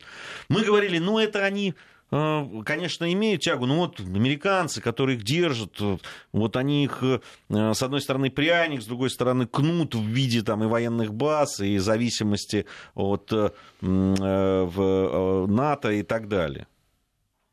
Мы 0.49 0.63
говорили, 0.63 0.99
ну 0.99 1.19
это 1.19 1.45
они 1.45 1.71
э, 1.71 1.75
конечно, 2.11 3.13
имеют 3.13 3.43
тягу, 3.43 3.67
но 3.67 3.77
вот 3.77 4.01
американцы, 4.01 4.81
которые 4.81 5.19
их 5.19 5.25
держат, 5.25 5.79
вот 6.33 6.57
они 6.57 6.85
их, 6.85 7.03
э, 7.03 7.21
с 7.51 7.83
одной 7.83 8.01
стороны, 8.01 8.31
пряник, 8.31 8.81
с 8.81 8.87
другой 8.87 9.11
стороны, 9.11 9.47
кнут 9.47 9.95
в 9.95 10.03
виде 10.03 10.43
там, 10.43 10.65
и 10.65 10.67
военных 10.67 11.13
баз, 11.13 11.61
и 11.61 11.77
зависимости 11.77 12.65
от 12.95 13.31
э, 13.33 13.51
НАТО 13.83 15.93
и 15.93 16.03
так 16.03 16.29
далее. 16.29 16.67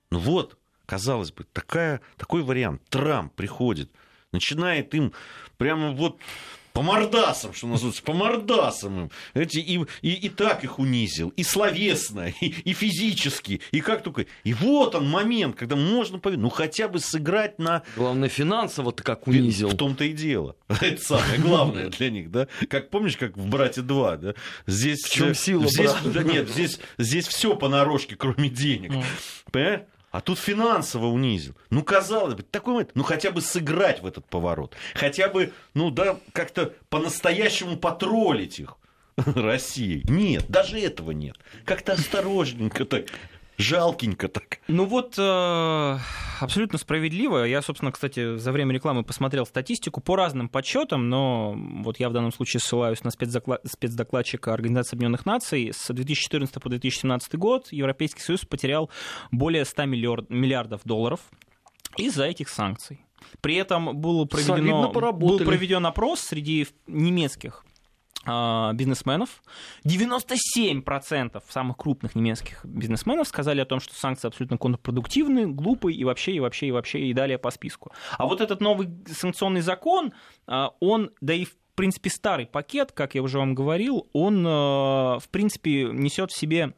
Ну 0.10 0.20
вот, 0.20 0.58
казалось 0.86 1.34
бы, 1.34 1.44
такая, 1.52 2.00
такой 2.16 2.42
вариант. 2.42 2.82
Трамп 2.90 3.34
приходит, 3.34 3.92
начинает 4.32 4.96
им 4.96 5.12
прямо 5.58 5.92
вот 5.92 6.18
по 6.76 6.82
мордасам, 6.82 7.54
что 7.54 7.68
называется, 7.68 8.04
по 8.04 8.12
мордасам 8.12 9.04
им. 9.04 9.12
Эти, 9.34 9.60
и, 9.60 9.80
и, 10.02 10.12
и 10.12 10.30
так 10.30 10.66
их 10.66 10.78
унизил, 10.78 11.30
и 11.30 11.44
словесно, 11.44 12.28
и, 12.42 12.48
и 12.48 12.74
физически, 12.74 13.62
и 13.72 13.80
как 13.80 14.04
только. 14.04 14.26
И 14.44 14.54
вот 14.54 14.94
он 14.94 15.10
момент, 15.10 15.56
когда 15.56 15.78
можно 15.78 16.20
ну 16.24 16.50
хотя 16.50 16.90
бы 16.90 17.00
сыграть 17.00 17.60
на... 17.60 17.84
Главное, 17.96 18.28
финансово-то 18.28 19.04
как 19.04 19.26
унизил. 19.26 19.70
В 19.70 19.78
том-то 19.78 20.04
и 20.04 20.12
дело. 20.12 20.58
Это 20.82 21.02
самое 21.02 21.40
главное 21.40 21.88
для 21.88 22.10
них, 22.10 22.30
да? 22.30 22.50
Как 22.70 22.90
помнишь, 22.90 23.16
как 23.16 23.38
в 23.38 23.48
«Брате 23.48 23.80
2», 23.80 24.18
да? 24.18 24.34
Здесь... 24.68 25.02
В 25.04 25.10
чем 25.10 25.34
сила, 25.34 25.66
здесь, 25.68 25.92
да, 26.04 26.24
Нет, 26.24 26.50
здесь, 26.50 26.80
здесь 26.98 27.26
все 27.26 27.56
понарошке, 27.56 28.18
кроме 28.18 28.50
денег. 28.50 28.92
Понимаешь? 29.50 29.84
А 30.16 30.22
тут 30.22 30.40
финансово 30.40 31.08
унизил. 31.08 31.56
Ну, 31.70 31.84
казалось 31.84 32.36
бы, 32.36 32.44
такой 32.44 32.74
момент, 32.74 32.92
ну, 32.94 33.04
хотя 33.04 33.32
бы 33.32 33.42
сыграть 33.42 34.02
в 34.02 34.06
этот 34.06 34.26
поворот. 34.26 34.74
Хотя 34.94 35.28
бы, 35.28 35.52
ну, 35.74 35.92
да, 35.92 36.16
как-то 36.32 36.74
по-настоящему 36.88 37.76
потроллить 37.76 38.62
их. 38.62 38.78
России. 39.18 40.04
Нет, 40.08 40.46
даже 40.48 40.80
этого 40.80 41.12
нет. 41.12 41.36
Как-то 41.66 41.94
осторожненько 41.94 42.86
так. 42.86 43.08
Жалкенько 43.58 44.28
так. 44.28 44.60
Ну 44.68 44.86
вот, 44.86 45.16
э, 45.18 45.98
абсолютно 46.40 46.78
справедливо. 46.78 47.46
Я, 47.46 47.62
собственно, 47.62 47.92
кстати, 47.92 48.38
за 48.38 48.52
время 48.52 48.74
рекламы 48.74 49.04
посмотрел 49.04 49.46
статистику 49.46 50.02
по 50.02 50.16
разным 50.16 50.50
подсчетам, 50.50 51.10
но 51.10 51.56
вот 51.56 52.00
я 52.00 52.10
в 52.10 52.14
данном 52.14 52.34
случае 52.34 52.60
ссылаюсь 52.60 53.04
на 53.04 53.12
спецдокладчика 53.12 54.54
Организации 54.54 54.96
Объединенных 54.96 55.26
Наций. 55.26 55.72
С 55.74 55.94
2014 55.94 56.62
по 56.62 56.70
2017 56.70 57.36
год 57.36 57.72
Европейский 57.72 58.22
Союз 58.22 58.46
потерял 58.46 58.90
более 59.32 59.64
100 59.64 59.86
миллиардов 59.86 60.82
долларов 60.84 61.22
из-за 61.98 62.26
этих 62.26 62.50
санкций. 62.50 63.06
При 63.42 63.56
этом 63.56 63.98
был 63.98 64.26
проведено, 64.28 64.92
был 65.14 65.40
проведен 65.40 65.86
опрос 65.86 66.20
среди 66.20 66.68
немецких 66.88 67.66
бизнесменов. 68.26 69.44
97% 69.86 71.44
самых 71.50 71.78
крупных 71.78 72.16
немецких 72.16 72.66
бизнесменов 72.66 73.28
сказали 73.28 73.62
о 73.62 73.66
том, 73.66 73.80
что 73.80 73.94
санкции 73.96 74.28
абсолютно 74.28 74.58
контрпродуктивны, 74.58 75.48
глупые 75.48 75.98
и 75.98 76.04
вообще, 76.04 76.34
и 76.34 76.40
вообще, 76.40 76.68
и 76.68 76.72
вообще, 76.72 77.00
и 77.00 77.14
далее 77.14 77.38
по 77.38 77.52
списку. 77.52 77.92
А 78.18 78.26
вот 78.26 78.42
этот 78.42 78.62
новый 78.62 78.90
санкционный 79.08 79.62
закон, 79.62 80.14
а, 80.48 80.72
он, 80.80 81.12
да 81.22 81.34
и 81.34 81.46
в 81.46 81.56
принципе 81.76 82.10
старый 82.10 82.46
пакет, 82.46 82.92
как 82.92 83.16
я 83.16 83.22
уже 83.22 83.38
вам 83.38 83.54
говорил, 83.54 84.08
он 84.14 84.46
а, 84.48 85.20
в 85.20 85.30
принципе 85.30 85.84
несет 85.92 86.32
в 86.32 86.38
себе 86.38 86.74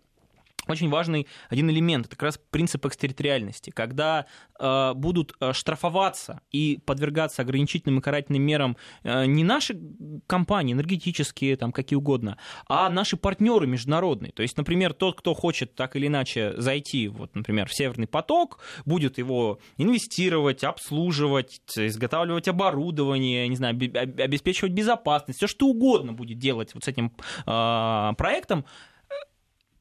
очень 0.69 0.89
важный 0.89 1.27
один 1.49 1.69
элемент, 1.69 2.07
это 2.07 2.15
как 2.15 2.23
раз 2.23 2.39
принцип 2.49 2.85
экстерриториальности, 2.85 3.69
когда 3.69 4.25
э, 4.59 4.93
будут 4.95 5.35
э, 5.39 5.53
штрафоваться 5.53 6.41
и 6.51 6.79
подвергаться 6.85 7.41
ограничительным 7.41 7.99
и 7.99 8.01
карательным 8.01 8.41
мерам 8.41 8.77
э, 9.03 9.25
не 9.25 9.43
наши 9.43 9.79
компании, 10.27 10.73
энергетические, 10.73 11.57
там, 11.57 11.71
какие 11.71 11.97
угодно, 11.97 12.37
а 12.67 12.89
наши 12.89 13.17
партнеры 13.17 13.67
международные. 13.67 14.31
То 14.31 14.41
есть, 14.41 14.57
например, 14.57 14.93
тот, 14.93 15.19
кто 15.19 15.33
хочет 15.33 15.75
так 15.75 15.95
или 15.95 16.07
иначе 16.07 16.53
зайти, 16.57 17.07
вот, 17.07 17.35
например, 17.35 17.67
в 17.67 17.73
Северный 17.73 18.07
поток, 18.07 18.59
будет 18.85 19.17
его 19.17 19.59
инвестировать, 19.77 20.63
обслуживать, 20.63 21.61
изготавливать 21.75 22.47
оборудование, 22.47 23.47
не 23.47 23.55
знаю, 23.55 23.75
обеспечивать 23.75 24.71
безопасность, 24.73 25.39
все 25.39 25.47
что 25.47 25.67
угодно 25.67 26.13
будет 26.13 26.37
делать 26.37 26.73
вот 26.73 26.83
с 26.83 26.87
этим 26.87 27.13
э, 27.45 28.13
проектом, 28.17 28.65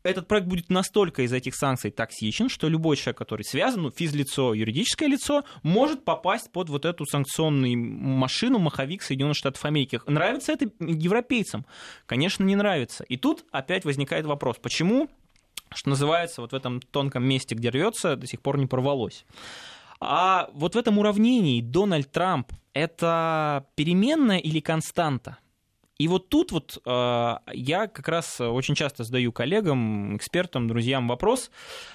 этот 0.07 0.29
проект 0.29 0.47
будет 0.47 0.71
настолько 0.71 1.23
из 1.23 1.33
этих 1.33 1.55
санкций 1.55 1.91
токсичен, 1.91 2.49
что 2.49 2.69
любой 2.69 2.97
человек, 2.97 3.19
который 3.19 3.43
связан, 3.43 3.83
ну, 3.83 3.91
физлицо, 3.91 4.55
юридическое 4.55 5.09
лицо, 5.09 5.45
может 5.63 6.05
попасть 6.05 6.51
под 6.51 6.69
вот 6.69 6.85
эту 6.85 7.05
санкционную 7.05 7.77
машину, 7.77 8.59
маховик 8.59 9.03
Соединенных 9.03 9.37
Штатов 9.37 9.65
Америки. 9.65 10.01
Нравится 10.07 10.53
это 10.53 10.71
европейцам? 10.81 11.67
Конечно, 12.07 12.45
не 12.45 12.57
нравится. 12.57 13.05
И 13.05 13.17
тут 13.17 13.45
опять 13.51 13.85
возникает 13.85 14.27
вопрос, 14.27 14.57
почему, 14.61 15.09
что 15.75 15.91
называется, 15.91 16.41
вот 16.41 16.53
в 16.53 16.55
этом 16.55 16.81
тонком 16.81 17.25
месте, 17.25 17.55
где 17.55 17.71
рвется, 17.71 18.17
до 18.17 18.27
сих 18.27 18.41
пор 18.41 18.59
не 18.59 18.67
порвалось. 18.67 19.25
А 20.01 20.51
вот 20.53 20.75
в 20.75 20.79
этом 20.79 20.99
уравнении 20.99 21.61
Дональд 21.61 22.11
Трамп– 22.11 22.53
это 22.75 23.67
переменная 23.75 24.39
или 24.39 24.61
константа? 24.61 25.39
И 25.99 26.09
вот 26.09 26.29
тут 26.29 26.53
вот 26.53 26.79
э, 26.85 27.35
я 27.53 27.87
как 27.87 28.09
раз 28.09 28.41
очень 28.41 28.75
часто 28.75 29.05
задаю 29.05 29.33
коллегам, 29.33 30.17
экспертам, 30.17 30.69
друзьям 30.69 31.09
вопрос, 31.09 31.51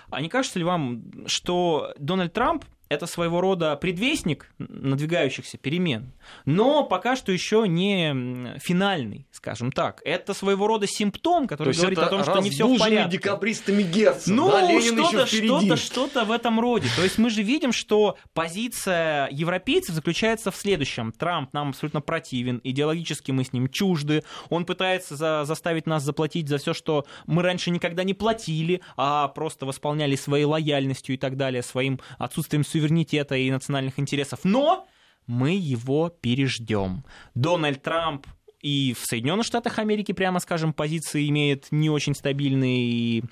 а 0.09 0.21
не 0.21 0.29
кажется 0.29 0.57
ли 0.57 0.65
вам, 0.65 1.03
что 1.27 1.93
Дональд 1.97 2.33
Трамп 2.33 2.65
это 2.91 3.07
своего 3.07 3.39
рода 3.39 3.77
предвестник 3.77 4.51
надвигающихся 4.57 5.57
перемен, 5.57 6.11
но 6.43 6.83
пока 6.83 7.15
что 7.15 7.31
еще 7.31 7.65
не 7.65 8.59
финальный, 8.59 9.25
скажем 9.31 9.71
так. 9.71 10.01
Это 10.03 10.33
своего 10.33 10.67
рода 10.67 10.87
симптом, 10.87 11.47
который 11.47 11.73
То 11.73 11.79
говорит 11.79 11.99
о 11.99 12.07
том, 12.07 12.23
что 12.23 12.39
не 12.39 12.49
все 12.49 12.67
в 12.67 12.77
порядке. 12.77 13.17
декабристами 13.17 13.83
Герцен, 13.83 14.35
ну, 14.35 14.51
да, 14.51 14.81
что-то, 14.81 15.25
что-то, 15.25 15.77
что-то 15.77 16.25
в 16.25 16.31
этом 16.31 16.59
роде. 16.59 16.89
То 16.97 17.03
есть 17.03 17.17
мы 17.17 17.29
же 17.29 17.43
видим, 17.43 17.71
что 17.71 18.17
позиция 18.33 19.29
европейцев 19.31 19.95
заключается 19.95 20.51
в 20.51 20.57
следующем. 20.57 21.13
Трамп 21.13 21.53
нам 21.53 21.69
абсолютно 21.69 22.01
противен, 22.01 22.59
идеологически 22.61 23.31
мы 23.31 23.45
с 23.45 23.53
ним 23.53 23.69
чужды, 23.69 24.25
он 24.49 24.65
пытается 24.65 25.15
за, 25.15 25.45
заставить 25.45 25.87
нас 25.87 26.03
заплатить 26.03 26.49
за 26.49 26.57
все, 26.57 26.73
что 26.73 27.05
мы 27.25 27.41
раньше 27.41 27.71
никогда 27.71 28.03
не 28.03 28.13
платили, 28.13 28.81
а 28.97 29.29
просто 29.29 29.65
восполняли 29.65 30.17
своей 30.17 30.43
лояльностью 30.43 31.15
и 31.15 31.17
так 31.17 31.37
далее, 31.37 31.63
своим 31.63 32.01
отсутствием 32.17 32.65
суверенитета 32.65 32.80
суверенитета 32.81 33.35
и 33.35 33.51
национальных 33.51 33.99
интересов, 33.99 34.39
но 34.43 34.87
мы 35.27 35.51
его 35.51 36.09
переждем. 36.09 37.05
Дональд 37.35 37.81
Трамп 37.81 38.25
и 38.61 38.95
в 38.99 39.05
Соединенных 39.05 39.45
Штатах 39.45 39.79
Америки, 39.79 40.11
прямо 40.11 40.39
скажем, 40.39 40.73
позиции 40.73 41.29
имеет 41.29 41.67
не 41.71 41.89
очень 41.89 42.15
стабильные 42.15 42.79
и 42.79 43.23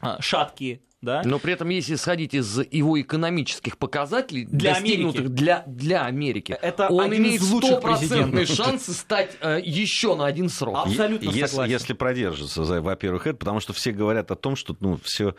а, 0.00 0.20
шаткие 0.20 0.80
да? 1.02 1.22
Но 1.24 1.38
при 1.38 1.54
этом, 1.54 1.68
если 1.70 1.94
сходить 1.94 2.34
из 2.34 2.58
его 2.70 3.00
экономических 3.00 3.78
показателей, 3.78 4.44
для 4.44 4.74
достигнутых 4.74 5.20
Америки. 5.20 5.34
Для, 5.34 5.64
для 5.66 6.04
Америки, 6.04 6.58
это 6.60 6.88
он 6.88 7.16
имеет 7.16 7.42
стопроцентные 7.42 8.46
шансы 8.46 8.92
стать 8.92 9.36
э, 9.40 9.60
еще 9.62 10.14
на 10.14 10.26
один 10.26 10.48
срок. 10.48 10.76
Абсолютно 10.76 11.30
если, 11.30 11.46
согласен. 11.46 11.72
Если 11.72 11.92
продержится, 11.94 12.62
во-первых, 12.62 13.26
это 13.26 13.38
потому 13.38 13.60
что 13.60 13.72
все 13.72 13.92
говорят 13.92 14.30
о 14.30 14.36
том, 14.36 14.56
что, 14.56 14.76
ну, 14.80 14.98
все, 15.02 15.34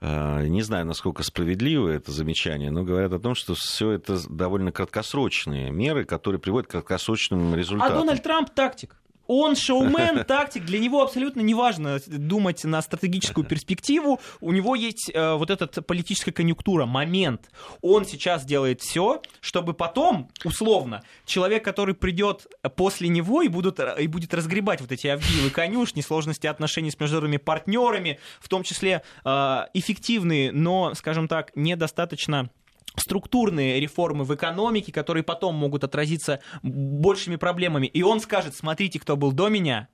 э, 0.00 0.46
не 0.46 0.62
знаю, 0.62 0.86
насколько 0.86 1.22
справедливо 1.22 1.88
это 1.88 2.10
замечание, 2.10 2.70
но 2.70 2.82
говорят 2.82 3.12
о 3.12 3.18
том, 3.18 3.34
что 3.34 3.54
все 3.54 3.90
это 3.90 4.18
довольно 4.30 4.72
краткосрочные 4.72 5.70
меры, 5.70 6.04
которые 6.04 6.40
приводят 6.40 6.68
к 6.68 6.72
краткосрочным 6.72 7.54
результатам. 7.54 7.96
А 7.96 8.00
Дональд 8.00 8.22
Трамп 8.22 8.50
тактик. 8.50 8.96
Он 9.34 9.56
шоумен, 9.56 10.24
тактик, 10.28 10.62
для 10.66 10.78
него 10.78 11.02
абсолютно 11.02 11.40
не 11.40 11.54
важно 11.54 11.98
думать 12.06 12.64
на 12.64 12.82
стратегическую 12.82 13.46
перспективу. 13.46 14.20
У 14.42 14.52
него 14.52 14.74
есть 14.74 15.10
э, 15.12 15.34
вот 15.36 15.48
эта 15.48 15.80
политическая 15.80 16.32
конъюнктура, 16.32 16.84
момент. 16.84 17.50
Он 17.80 18.04
сейчас 18.04 18.44
делает 18.44 18.82
все, 18.82 19.22
чтобы 19.40 19.72
потом, 19.72 20.28
условно, 20.44 21.02
человек, 21.24 21.64
который 21.64 21.94
придет 21.94 22.46
после 22.76 23.08
него 23.08 23.40
и, 23.40 23.48
будут, 23.48 23.80
и 23.80 24.06
будет 24.06 24.34
разгребать 24.34 24.82
вот 24.82 24.92
эти 24.92 25.06
авгиевы 25.06 25.48
конюшни, 25.48 26.02
сложности 26.02 26.46
отношений 26.46 26.90
с 26.90 27.00
международными 27.00 27.38
партнерами, 27.38 28.18
в 28.38 28.50
том 28.50 28.62
числе 28.62 29.02
э, 29.24 29.64
эффективные, 29.72 30.52
но, 30.52 30.92
скажем 30.92 31.26
так, 31.26 31.52
недостаточно 31.54 32.50
структурные 32.96 33.80
реформы 33.80 34.24
в 34.24 34.34
экономике, 34.34 34.92
которые 34.92 35.22
потом 35.22 35.54
могут 35.54 35.84
отразиться 35.84 36.40
большими 36.62 37.36
проблемами. 37.36 37.86
И 37.86 38.02
он 38.02 38.20
скажет, 38.20 38.54
смотрите, 38.54 38.98
кто 39.00 39.16
был 39.16 39.32
до 39.32 39.48
меня, 39.48 39.88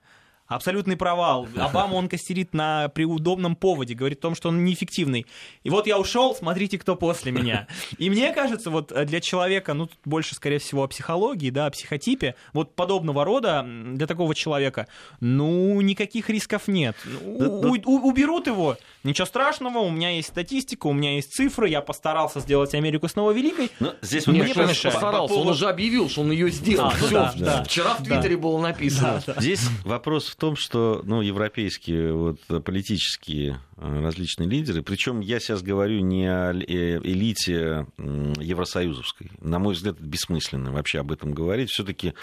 Абсолютный 0.49 0.97
провал. 0.97 1.47
Обама 1.57 1.95
он 1.95 2.09
костерит 2.09 2.55
на 2.55 2.89
при 2.89 3.05
удобном 3.05 3.55
поводе, 3.55 3.95
говорит 3.95 4.19
о 4.21 4.23
том, 4.23 4.35
что 4.35 4.49
он 4.49 4.65
неэффективный. 4.65 5.27
И 5.63 5.71
вот 5.71 5.87
я 5.87 5.99
ушел, 5.99 6.35
смотрите, 6.35 6.79
кто 6.79 6.97
после 6.97 7.33
меня. 7.33 7.67
И 7.99 8.09
мне 8.11 8.33
кажется, 8.33 8.71
вот 8.71 8.93
для 9.07 9.21
человека, 9.21 9.75
ну, 9.75 9.87
тут 9.87 9.99
больше, 10.05 10.35
скорее 10.35 10.59
всего, 10.59 10.85
о 10.85 10.89
психологии, 10.89 11.51
да, 11.51 11.67
о 11.67 11.71
психотипе, 11.71 12.35
вот 12.55 12.75
подобного 12.75 13.25
рода 13.25 13.65
для 13.67 14.07
такого 14.07 14.35
человека, 14.35 14.87
ну, 15.21 15.79
никаких 15.83 16.31
рисков 16.31 16.67
нет. 16.67 16.97
У- 17.23 17.69
у- 17.69 18.09
уберут 18.09 18.47
его, 18.47 18.77
ничего 19.05 19.27
страшного, 19.27 19.79
у 19.81 19.91
меня 19.91 20.11
есть 20.11 20.29
статистика, 20.29 20.87
у 20.87 20.93
меня 20.93 21.17
есть 21.17 21.35
цифры, 21.35 21.69
я 21.69 21.83
постарался 21.83 22.41
сделать 22.41 22.75
Америку 22.75 23.09
снова 23.09 23.33
великой. 23.33 23.71
Ну, 23.81 23.93
здесь 24.01 24.27
Нет, 24.27 24.49
не 24.49 24.55
постарался, 24.55 25.35
он 25.35 25.49
уже 25.49 25.69
объявил, 25.69 26.09
что 26.09 26.23
он 26.23 26.31
ее 26.33 26.51
сделал. 26.51 26.89
А, 26.89 26.95
ну 26.99 27.07
Всё. 27.07 27.15
да, 27.15 27.35
да. 27.37 27.65
Вчера 27.65 27.95
в 27.95 28.03
Да. 28.03 28.05
Твиттере 28.15 28.37
было 28.39 28.59
написано. 28.61 29.23
Здесь 29.37 29.63
вопрос 29.85 30.29
в 30.29 30.37
том, 30.39 30.57
что 30.57 31.03
ну, 31.05 31.21
европейские 31.21 32.13
вот, 32.15 32.41
политические 32.65 33.61
э, 33.77 34.01
различные 34.01 34.49
лидеры, 34.49 34.83
причем 34.83 35.21
я 35.21 35.41
сейчас 35.41 35.63
говорю 35.63 36.01
не 36.01 36.27
о 36.27 36.53
э, 36.53 36.99
элите 37.03 37.87
евросоюзовской, 37.99 39.31
на 39.41 39.59
мой 39.59 39.75
взгляд, 39.75 39.97
это 39.97 40.05
бессмысленно 40.05 40.73
вообще 40.73 41.01
об 41.01 41.13
этом 41.13 41.33
говорить. 41.33 41.71
Все-таки 41.71 42.15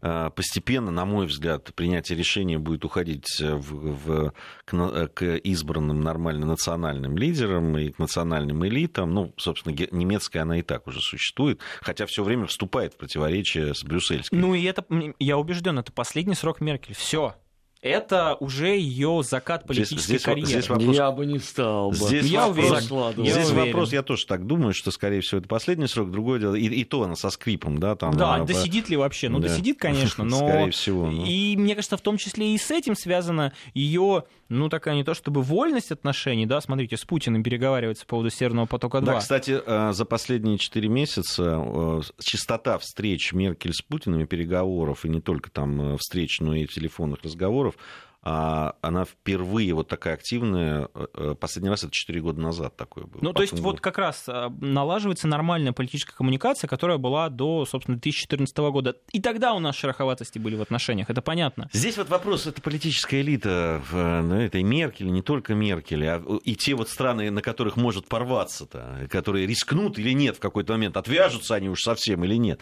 постепенно, 0.00 0.90
на 0.90 1.04
мой 1.04 1.26
взгляд, 1.26 1.72
принятие 1.74 2.18
решения 2.18 2.58
будет 2.58 2.84
уходить 2.84 3.26
в, 3.40 3.94
в- 4.06 4.32
к, 4.64 5.08
к 5.08 5.36
избранным 5.36 6.00
нормально 6.00 6.46
национальным 6.46 7.16
лидерам 7.16 7.76
и 7.78 7.90
к 7.90 7.98
национальным 7.98 8.66
элитам. 8.66 9.12
Ну, 9.12 9.32
собственно, 9.36 9.74
немецкая 9.90 10.40
она 10.40 10.58
и 10.58 10.62
так 10.62 10.86
уже 10.86 11.00
существует, 11.00 11.60
хотя 11.80 12.06
все 12.06 12.22
время 12.22 12.46
вступает 12.46 12.94
в 12.94 12.96
противоречие 12.96 13.74
с 13.74 13.84
брюссельской. 13.84 14.38
Ну 14.38 14.54
и 14.54 14.62
это, 14.64 14.84
я 15.18 15.38
убежден, 15.38 15.78
это 15.78 15.92
последний 15.92 16.34
срок 16.34 16.60
Меркель. 16.60 16.94
Все. 16.94 17.34
Это 17.82 18.36
уже 18.38 18.68
ее 18.76 19.22
закат 19.24 19.64
Здесь- 19.64 19.88
политической 19.88 20.06
здесь 20.06 20.20
во- 20.26 20.32
карьеры. 20.32 20.48
здесь 20.50 20.68
вопрос- 20.68 20.96
Я 20.96 21.10
бы 21.10 21.26
не 21.26 21.38
стал 21.40 21.90
бы. 21.90 21.96
Здесь 21.96 22.26
Я 22.26 22.46
вопрос, 22.46 22.88
уверен. 22.88 23.22
Я 23.24 23.32
Здесь 23.32 23.50
уверен. 23.50 23.66
вопрос, 23.72 23.92
я 23.92 24.02
тоже 24.04 24.24
так 24.26 24.46
думаю, 24.46 24.72
что, 24.72 24.92
скорее 24.92 25.20
всего, 25.20 25.40
это 25.40 25.48
последний 25.48 25.88
срок, 25.88 26.12
другое 26.12 26.38
дело, 26.38 26.54
и, 26.54 26.66
и 26.66 26.84
то 26.84 27.02
она 27.02 27.16
со 27.16 27.28
скрипом, 27.30 27.78
да, 27.80 27.96
там. 27.96 28.16
Да, 28.16 28.36
а, 28.36 28.44
досидит 28.44 28.88
ли 28.88 28.96
вообще? 28.96 29.28
Ну, 29.28 29.40
да. 29.40 29.48
досидит, 29.48 29.78
конечно, 29.80 30.22
но... 30.24 30.36
Скорее 30.36 30.70
всего, 30.70 31.10
ну. 31.10 31.24
И 31.26 31.56
мне 31.56 31.74
кажется, 31.74 31.96
в 31.96 32.00
том 32.02 32.18
числе 32.18 32.54
и 32.54 32.58
с 32.58 32.70
этим 32.70 32.94
связана 32.94 33.52
ее, 33.74 34.22
ну, 34.52 34.68
такая 34.68 34.94
не 34.94 35.04
то 35.04 35.14
чтобы 35.14 35.42
вольность 35.42 35.90
отношений, 35.90 36.46
да, 36.46 36.60
смотрите, 36.60 36.96
с 36.96 37.04
Путиным 37.04 37.42
переговаривается 37.42 38.04
по 38.04 38.10
поводу 38.10 38.30
Северного 38.30 38.66
потока-2. 38.66 39.04
Да, 39.04 39.18
кстати, 39.18 39.60
э, 39.64 39.92
за 39.92 40.04
последние 40.04 40.58
четыре 40.58 40.88
месяца 40.88 41.42
э, 41.58 42.00
частота 42.22 42.78
встреч 42.78 43.32
Меркель 43.32 43.72
с 43.72 43.82
Путиным 43.82 44.20
и 44.20 44.26
переговоров, 44.26 45.04
и 45.04 45.08
не 45.08 45.20
только 45.20 45.50
там 45.50 45.94
э, 45.94 45.96
встреч, 45.98 46.40
но 46.40 46.54
и 46.54 46.66
телефонных 46.66 47.22
разговоров, 47.22 47.76
она 48.22 49.04
впервые 49.04 49.74
вот 49.74 49.88
такая 49.88 50.14
активная, 50.14 50.88
э, 50.94 51.06
э, 51.14 51.34
последний 51.38 51.70
раз 51.70 51.82
это 51.82 51.92
4 51.92 52.20
года 52.20 52.40
назад 52.40 52.76
такое 52.76 53.04
было. 53.04 53.20
Ну, 53.20 53.32
то 53.32 53.42
есть 53.42 53.52
Потом 53.52 53.64
вот 53.64 53.80
как 53.80 53.98
раз 53.98 54.24
а, 54.28 54.48
налаживается 54.60 55.26
нормальная 55.26 55.72
политическая 55.72 56.14
коммуникация, 56.14 56.68
которая 56.68 56.98
была 56.98 57.28
до, 57.30 57.66
собственно, 57.66 57.96
2014 57.96 58.56
года. 58.70 58.96
И 59.12 59.20
тогда 59.20 59.54
у 59.54 59.58
нас 59.58 59.74
шероховатости 59.74 60.38
были 60.38 60.54
в 60.54 60.62
отношениях, 60.62 61.10
это 61.10 61.20
понятно. 61.20 61.68
Здесь 61.72 61.96
вот 61.96 62.10
вопрос, 62.10 62.46
это 62.46 62.62
политическая 62.62 63.22
элита, 63.22 63.82
э, 63.92 64.20
ну, 64.20 64.36
это 64.36 64.58
и 64.58 64.62
Меркель, 64.62 65.10
не 65.10 65.22
только 65.22 65.54
Меркель, 65.54 66.06
а 66.06 66.22
и 66.44 66.54
те 66.54 66.74
вот 66.74 66.88
страны, 66.88 67.28
на 67.32 67.42
которых 67.42 67.76
может 67.76 68.06
порваться-то, 68.06 69.08
которые 69.10 69.48
рискнут 69.48 69.98
или 69.98 70.12
нет 70.12 70.36
в 70.36 70.40
какой-то 70.40 70.74
момент, 70.74 70.96
отвяжутся 70.96 71.56
они 71.56 71.68
уж 71.68 71.80
совсем 71.82 72.24
или 72.24 72.36
нет. 72.36 72.60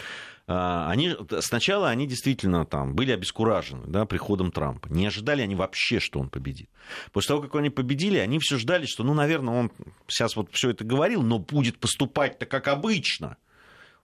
А, 0.52 0.90
Они, 0.90 1.14
сначала 1.38 1.90
они 1.90 2.08
действительно 2.08 2.66
там 2.66 2.96
были 2.96 3.12
обескуражены 3.12 3.84
да, 3.86 4.04
приходом 4.04 4.50
Трампа. 4.50 4.88
Не 4.88 5.06
ожидали 5.06 5.42
они 5.42 5.54
вообще, 5.54 6.00
что 6.00 6.18
он 6.18 6.28
победит. 6.28 6.68
После 7.12 7.28
того, 7.28 7.42
как 7.42 7.54
они 7.54 7.70
победили, 7.70 8.18
они 8.18 8.40
все 8.40 8.58
ждали, 8.58 8.86
что, 8.86 9.04
ну, 9.04 9.14
наверное, 9.14 9.54
он 9.54 9.70
сейчас 10.08 10.34
вот 10.34 10.48
все 10.50 10.70
это 10.70 10.82
говорил, 10.82 11.22
но 11.22 11.38
будет 11.38 11.78
поступать-то 11.78 12.46
как 12.46 12.66
обычно. 12.66 13.36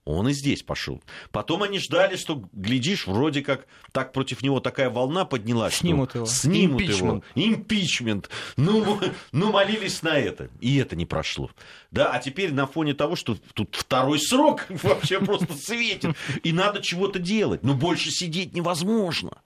Он 0.07 0.29
и 0.29 0.33
здесь 0.33 0.63
пошел. 0.63 1.03
Потом 1.31 1.63
они 1.63 1.79
ждали, 1.79 2.15
что, 2.15 2.41
глядишь, 2.53 3.07
вроде 3.07 3.41
как 3.41 3.67
так 3.91 4.13
против 4.13 4.41
него 4.41 4.61
такая 4.61 4.89
волна 4.89 5.25
поднялась. 5.25 5.73
что 5.73 5.81
Снимут 5.81 6.15
его. 6.15 6.25
Снимут 6.25 6.81
Импичмент. 6.81 7.25
его. 7.35 7.47
Импичмент. 7.47 8.29
Ну, 8.55 9.01
ну, 9.33 9.51
молились 9.51 10.01
на 10.03 10.17
это. 10.17 10.49
И 10.61 10.77
это 10.77 10.95
не 10.95 11.05
прошло. 11.05 11.51
Да, 11.91 12.11
а 12.13 12.19
теперь 12.19 12.53
на 12.53 12.67
фоне 12.67 12.93
того, 12.93 13.17
что 13.17 13.37
тут 13.53 13.75
второй 13.75 14.19
срок 14.19 14.65
вообще 14.69 15.19
просто 15.19 15.53
светит, 15.55 16.15
и 16.41 16.53
надо 16.53 16.81
чего-то 16.81 17.19
делать. 17.19 17.63
Но 17.63 17.73
больше 17.73 18.09
сидеть 18.09 18.55
невозможно. 18.55 19.41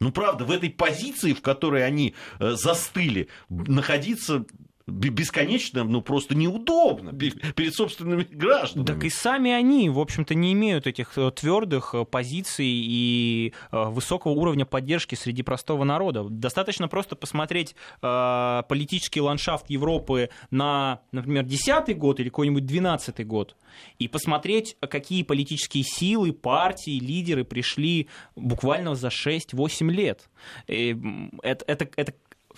Ну, 0.00 0.12
правда, 0.12 0.44
в 0.44 0.52
этой 0.52 0.70
позиции, 0.70 1.32
в 1.32 1.42
которой 1.42 1.84
они 1.84 2.14
э, 2.38 2.52
застыли, 2.52 3.28
находиться 3.48 4.44
бесконечно, 4.86 5.84
ну, 5.84 6.02
просто 6.02 6.34
неудобно 6.34 7.12
пе- 7.12 7.30
перед 7.30 7.74
собственными 7.74 8.24
гражданами. 8.24 8.86
Так 8.86 9.04
и 9.04 9.10
сами 9.10 9.50
они, 9.50 9.88
в 9.88 9.98
общем-то, 9.98 10.34
не 10.34 10.52
имеют 10.52 10.86
этих 10.86 11.16
твердых 11.34 11.94
позиций 12.10 12.66
и 12.66 13.54
э, 13.72 13.84
высокого 13.84 14.32
уровня 14.32 14.66
поддержки 14.66 15.14
среди 15.14 15.42
простого 15.42 15.84
народа. 15.84 16.24
Достаточно 16.24 16.88
просто 16.88 17.16
посмотреть 17.16 17.74
э, 18.02 18.62
политический 18.68 19.22
ландшафт 19.22 19.70
Европы 19.70 20.28
на, 20.50 21.00
например, 21.12 21.44
10 21.44 21.96
год 21.96 22.20
или 22.20 22.28
какой-нибудь 22.28 22.66
12 22.66 23.26
год, 23.26 23.56
и 23.98 24.06
посмотреть, 24.06 24.76
какие 24.80 25.22
политические 25.22 25.84
силы, 25.84 26.32
партии, 26.32 26.98
лидеры 26.98 27.44
пришли 27.44 28.08
буквально 28.36 28.94
за 28.94 29.08
6-8 29.08 29.90
лет. 29.90 30.28
И, 30.68 30.96
это, 31.42 31.64
это, 31.66 31.88
это 31.96 32.14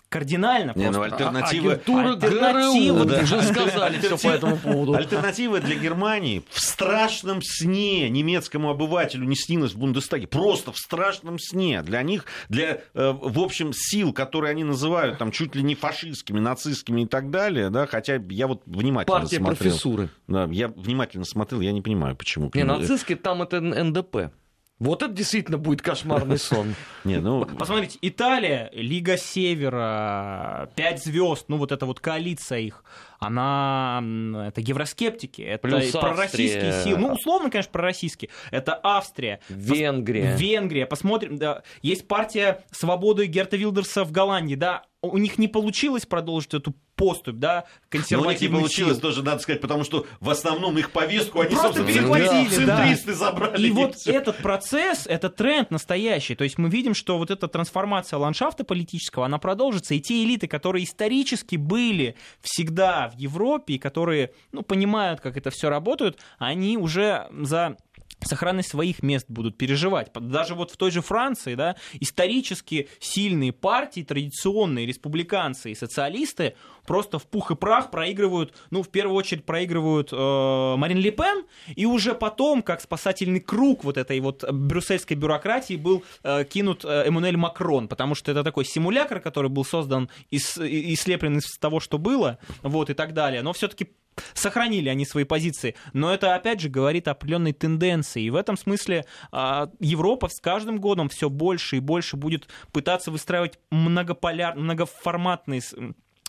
кардинально 0.08 0.72
Не, 0.76 0.90
ну, 0.90 0.98
просто. 0.98 1.16
альтернатива... 1.16 1.72
Агентура 1.72 2.12
Альтернатива, 2.12 2.98
ГРУ 2.98 3.10
да. 3.10 3.20
уже 3.22 3.42
сказали 3.42 3.98
все 3.98 4.16
по 4.16 4.32
этому 4.32 4.56
поводу. 4.56 4.94
Альтернатива 4.94 5.60
для 5.60 5.76
Германии 5.76 6.42
в 6.50 6.60
страшном 6.60 7.42
сне 7.42 8.08
немецкому 8.08 8.70
обывателю 8.70 9.24
не 9.24 9.36
снилось 9.36 9.72
в 9.72 9.78
Бундестаге. 9.78 10.26
Просто 10.26 10.72
в 10.72 10.78
страшном 10.78 11.38
сне. 11.38 11.82
Для 11.82 12.02
них, 12.02 12.24
для, 12.48 12.82
э, 12.94 13.14
в 13.20 13.38
общем, 13.40 13.72
сил, 13.74 14.12
которые 14.12 14.50
они 14.50 14.64
называют 14.64 15.18
там 15.18 15.30
чуть 15.30 15.54
ли 15.54 15.62
не 15.62 15.74
фашистскими, 15.74 16.40
нацистскими 16.40 17.02
и 17.02 17.06
так 17.06 17.30
далее, 17.30 17.70
да, 17.70 17.86
хотя 17.86 18.20
я 18.28 18.46
вот 18.46 18.62
внимательно 18.66 19.20
Партия 19.20 19.36
смотрел. 19.36 19.56
профессуры. 19.56 20.08
Да, 20.28 20.48
я 20.50 20.68
внимательно 20.68 21.24
смотрел, 21.24 21.60
я 21.60 21.72
не 21.72 21.82
понимаю, 21.82 22.16
почему. 22.16 22.50
Не, 22.54 22.64
нацистский 22.64 23.16
там 23.16 23.42
это 23.42 23.60
НДП. 23.60 24.30
Вот 24.78 25.02
это 25.02 25.12
действительно 25.12 25.56
будет 25.56 25.80
кошмарный 25.80 26.38
сон. 26.38 26.74
Не, 27.04 27.16
ну, 27.16 27.46
Посмотрите, 27.46 27.98
Италия, 28.02 28.70
Лига 28.74 29.16
Севера, 29.16 30.70
Пять 30.76 31.02
звезд, 31.02 31.46
ну 31.48 31.56
вот 31.56 31.72
эта 31.72 31.86
вот 31.86 32.00
коалиция 32.00 32.58
их, 32.58 32.84
она, 33.18 34.02
это 34.48 34.60
евроскептики, 34.60 35.40
это 35.40 35.66
Плюс 35.66 35.92
пророссийские 35.92 36.68
Австрия. 36.68 36.84
силы, 36.84 36.98
ну 36.98 37.12
условно, 37.14 37.50
конечно, 37.50 37.72
пророссийские, 37.72 38.30
это 38.50 38.78
Австрия, 38.82 39.40
Венгрия. 39.48 40.36
Венгрия, 40.36 40.84
посмотрим, 40.84 41.38
да, 41.38 41.62
есть 41.80 42.06
партия 42.06 42.62
свободы 42.70 43.26
Герта 43.26 43.56
Вилдерса 43.56 44.04
в 44.04 44.12
Голландии, 44.12 44.56
да, 44.56 44.84
у 45.08 45.18
них 45.18 45.38
не 45.38 45.48
получилось 45.48 46.06
продолжить 46.06 46.54
эту 46.54 46.74
поступь, 46.96 47.36
да, 47.36 47.66
но 48.10 48.22
у 48.22 48.30
них 48.30 48.40
не 48.40 48.48
получилось, 48.48 48.98
тоже 48.98 49.22
надо 49.22 49.40
сказать, 49.42 49.60
потому 49.60 49.84
что 49.84 50.06
в 50.20 50.30
основном 50.30 50.78
их 50.78 50.90
повестку 50.90 51.40
они, 51.40 51.54
Просто 51.54 51.84
перехватили, 51.84 52.64
да. 52.64 52.96
забрали. 53.12 53.68
И 53.68 53.70
вот 53.70 53.96
всё. 53.96 54.12
этот 54.12 54.38
процесс, 54.38 55.06
это 55.06 55.28
тренд 55.28 55.70
настоящий. 55.70 56.34
То 56.34 56.44
есть 56.44 56.58
мы 56.58 56.70
видим, 56.70 56.94
что 56.94 57.18
вот 57.18 57.30
эта 57.30 57.48
трансформация 57.48 58.18
ландшафта 58.18 58.64
политического, 58.64 59.26
она 59.26 59.38
продолжится. 59.38 59.94
И 59.94 60.00
те 60.00 60.24
элиты, 60.24 60.48
которые 60.48 60.84
исторически 60.84 61.56
были 61.56 62.16
всегда 62.40 63.12
в 63.14 63.18
Европе, 63.18 63.74
и 63.74 63.78
которые 63.78 64.32
ну, 64.52 64.62
понимают, 64.62 65.20
как 65.20 65.36
это 65.36 65.50
все 65.50 65.68
работает, 65.68 66.18
они 66.38 66.78
уже 66.78 67.28
за 67.30 67.76
сохранность 68.24 68.70
своих 68.70 69.02
мест 69.02 69.26
будут 69.28 69.56
переживать. 69.56 70.10
Даже 70.14 70.54
вот 70.54 70.70
в 70.70 70.76
той 70.76 70.90
же 70.90 71.02
Франции, 71.02 71.54
да, 71.54 71.76
исторически 72.00 72.88
сильные 72.98 73.52
партии, 73.52 74.02
традиционные 74.02 74.86
республиканцы 74.86 75.72
и 75.72 75.74
социалисты 75.74 76.54
просто 76.86 77.18
в 77.18 77.26
пух 77.26 77.50
и 77.50 77.56
прах 77.56 77.90
проигрывают, 77.90 78.54
ну, 78.70 78.82
в 78.82 78.88
первую 78.88 79.16
очередь 79.16 79.44
проигрывают 79.44 80.12
э, 80.12 80.76
Марин 80.76 80.98
Ле 80.98 81.10
Пен, 81.10 81.44
и 81.74 81.84
уже 81.84 82.14
потом, 82.14 82.62
как 82.62 82.80
спасательный 82.80 83.40
круг 83.40 83.84
вот 83.84 83.96
этой 83.96 84.20
вот 84.20 84.44
брюссельской 84.50 85.16
бюрократии 85.16 85.74
был 85.74 86.04
э, 86.22 86.44
кинут 86.44 86.84
э, 86.84 87.04
Эммануэль 87.06 87.36
Макрон, 87.36 87.88
потому 87.88 88.14
что 88.14 88.30
это 88.30 88.44
такой 88.44 88.64
симулятор, 88.64 89.20
который 89.20 89.50
был 89.50 89.64
создан 89.64 90.08
и, 90.30 90.36
и 90.36 90.96
слеплен 90.96 91.38
из 91.38 91.58
того, 91.58 91.80
что 91.80 91.98
было, 91.98 92.38
вот, 92.62 92.90
и 92.90 92.94
так 92.94 93.12
далее, 93.12 93.42
но 93.42 93.52
все-таки 93.52 93.88
сохранили 94.34 94.88
они 94.88 95.04
свои 95.04 95.24
позиции. 95.24 95.74
Но 95.92 96.12
это, 96.12 96.34
опять 96.34 96.60
же, 96.60 96.68
говорит 96.68 97.08
о 97.08 97.12
определенной 97.12 97.52
тенденции. 97.52 98.22
И 98.22 98.30
в 98.30 98.36
этом 98.36 98.56
смысле 98.56 99.04
а, 99.32 99.70
Европа 99.80 100.28
с 100.28 100.40
каждым 100.40 100.78
годом 100.78 101.08
все 101.08 101.28
больше 101.28 101.76
и 101.76 101.80
больше 101.80 102.16
будет 102.16 102.48
пытаться 102.72 103.10
выстраивать 103.10 103.58
многополяр... 103.70 104.56
многоформатные 104.56 105.62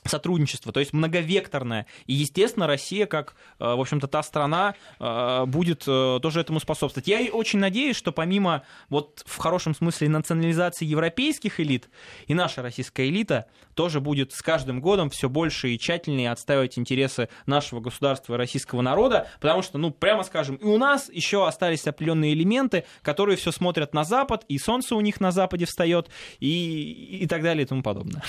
сотрудничество, 0.08 0.72
то 0.72 0.80
есть 0.80 0.94
многовекторное. 0.94 1.86
И, 2.06 2.14
естественно, 2.14 2.68
Россия, 2.68 3.06
как, 3.06 3.36
э, 3.60 3.66
в 3.66 3.80
общем-то, 3.80 4.08
та 4.08 4.24
страна, 4.24 4.76
э, 5.00 5.46
будет 5.46 5.84
э, 5.88 6.20
тоже 6.22 6.42
этому 6.42 6.60
способствовать. 6.60 7.08
Я 7.08 7.20
очень 7.32 7.60
надеюсь, 7.60 7.96
что 7.96 8.12
помимо, 8.12 8.64
вот 8.90 9.24
в 9.26 9.38
хорошем 9.38 9.76
смысле, 9.76 10.10
национализации 10.10 10.86
европейских 10.86 11.60
элит, 11.60 11.90
и 12.28 12.34
наша 12.34 12.62
российская 12.62 13.08
элита 13.08 13.48
тоже 13.74 14.02
будет 14.02 14.34
с 14.34 14.42
каждым 14.42 14.82
годом 14.82 15.10
все 15.10 15.30
больше 15.30 15.70
и 15.70 15.80
тщательнее 15.80 16.32
отстаивать 16.32 16.78
интересы 16.78 17.30
нашего 17.46 17.80
государства 17.80 18.34
и 18.34 18.38
российского 18.38 18.82
народа, 18.82 19.28
потому 19.40 19.62
что, 19.62 19.78
ну, 19.78 19.92
прямо 19.92 20.24
скажем, 20.24 20.56
и 20.56 20.66
у 20.66 20.78
нас 20.78 21.10
еще 21.12 21.48
остались 21.48 21.88
определенные 21.88 22.34
элементы, 22.34 22.86
которые 23.02 23.38
все 23.38 23.52
смотрят 23.52 23.94
на 23.94 24.04
Запад, 24.04 24.46
и 24.48 24.58
солнце 24.58 24.96
у 24.96 25.02
них 25.02 25.20
на 25.22 25.32
Западе 25.32 25.66
встает, 25.66 26.10
и, 26.40 27.20
и 27.22 27.28
так 27.28 27.44
далее 27.44 27.64
и 27.64 27.68
тому 27.68 27.84
подобное. 27.84 28.24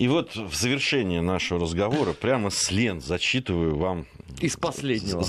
И 0.00 0.08
вот 0.08 0.34
в 0.34 0.54
завершение 0.54 1.20
нашего 1.20 1.60
разговора 1.60 2.14
прямо 2.14 2.48
с 2.48 2.70
лент 2.70 3.04
зачитываю 3.04 3.76
вам... 3.76 4.06
Из 4.40 4.56
последнего. 4.56 5.20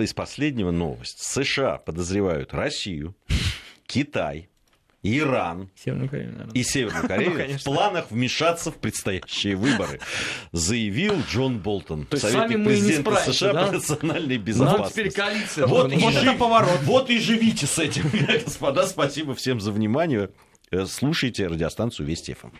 Из 0.00 0.14
последнего 0.14 0.70
новость. 0.70 1.18
США 1.20 1.78
подозревают 1.78 2.54
Россию, 2.54 3.16
Китай, 3.88 4.48
Иран 5.02 5.68
Северную 5.74 6.08
Корею, 6.08 6.30
наверное. 6.30 6.54
и 6.54 6.62
Северную 6.62 7.08
Корею 7.08 7.48
Ну, 7.50 7.58
в 7.58 7.64
планах 7.64 8.10
вмешаться 8.12 8.70
в 8.70 8.76
предстоящие 8.76 9.56
выборы, 9.56 9.98
заявил 10.52 11.14
Джон 11.28 11.58
Болтон, 11.58 12.06
То 12.06 12.16
советник 12.16 12.40
сами 12.52 12.56
мы 12.56 12.72
и 12.72 12.80
не 12.80 13.02
президента 13.02 13.32
США 13.32 13.52
да? 13.52 13.66
по 13.66 13.72
национальной 13.72 14.36
Нам 14.36 14.44
безопасности. 14.44 14.92
теперь 14.92 15.10
коалиция. 15.12 15.66
Вот, 15.66 15.92
и 15.92 15.98
жи- 15.98 16.36
Вот 16.84 17.10
и 17.10 17.18
живите 17.18 17.66
с 17.66 17.80
этим, 17.80 18.08
господа. 18.44 18.86
Спасибо 18.86 19.34
всем 19.34 19.60
за 19.60 19.72
внимание. 19.72 20.30
Э, 20.70 20.86
Слушайте 20.86 21.48
радиостанцию 21.48 22.06
Вести 22.06 22.34
ФМ. 22.34 22.50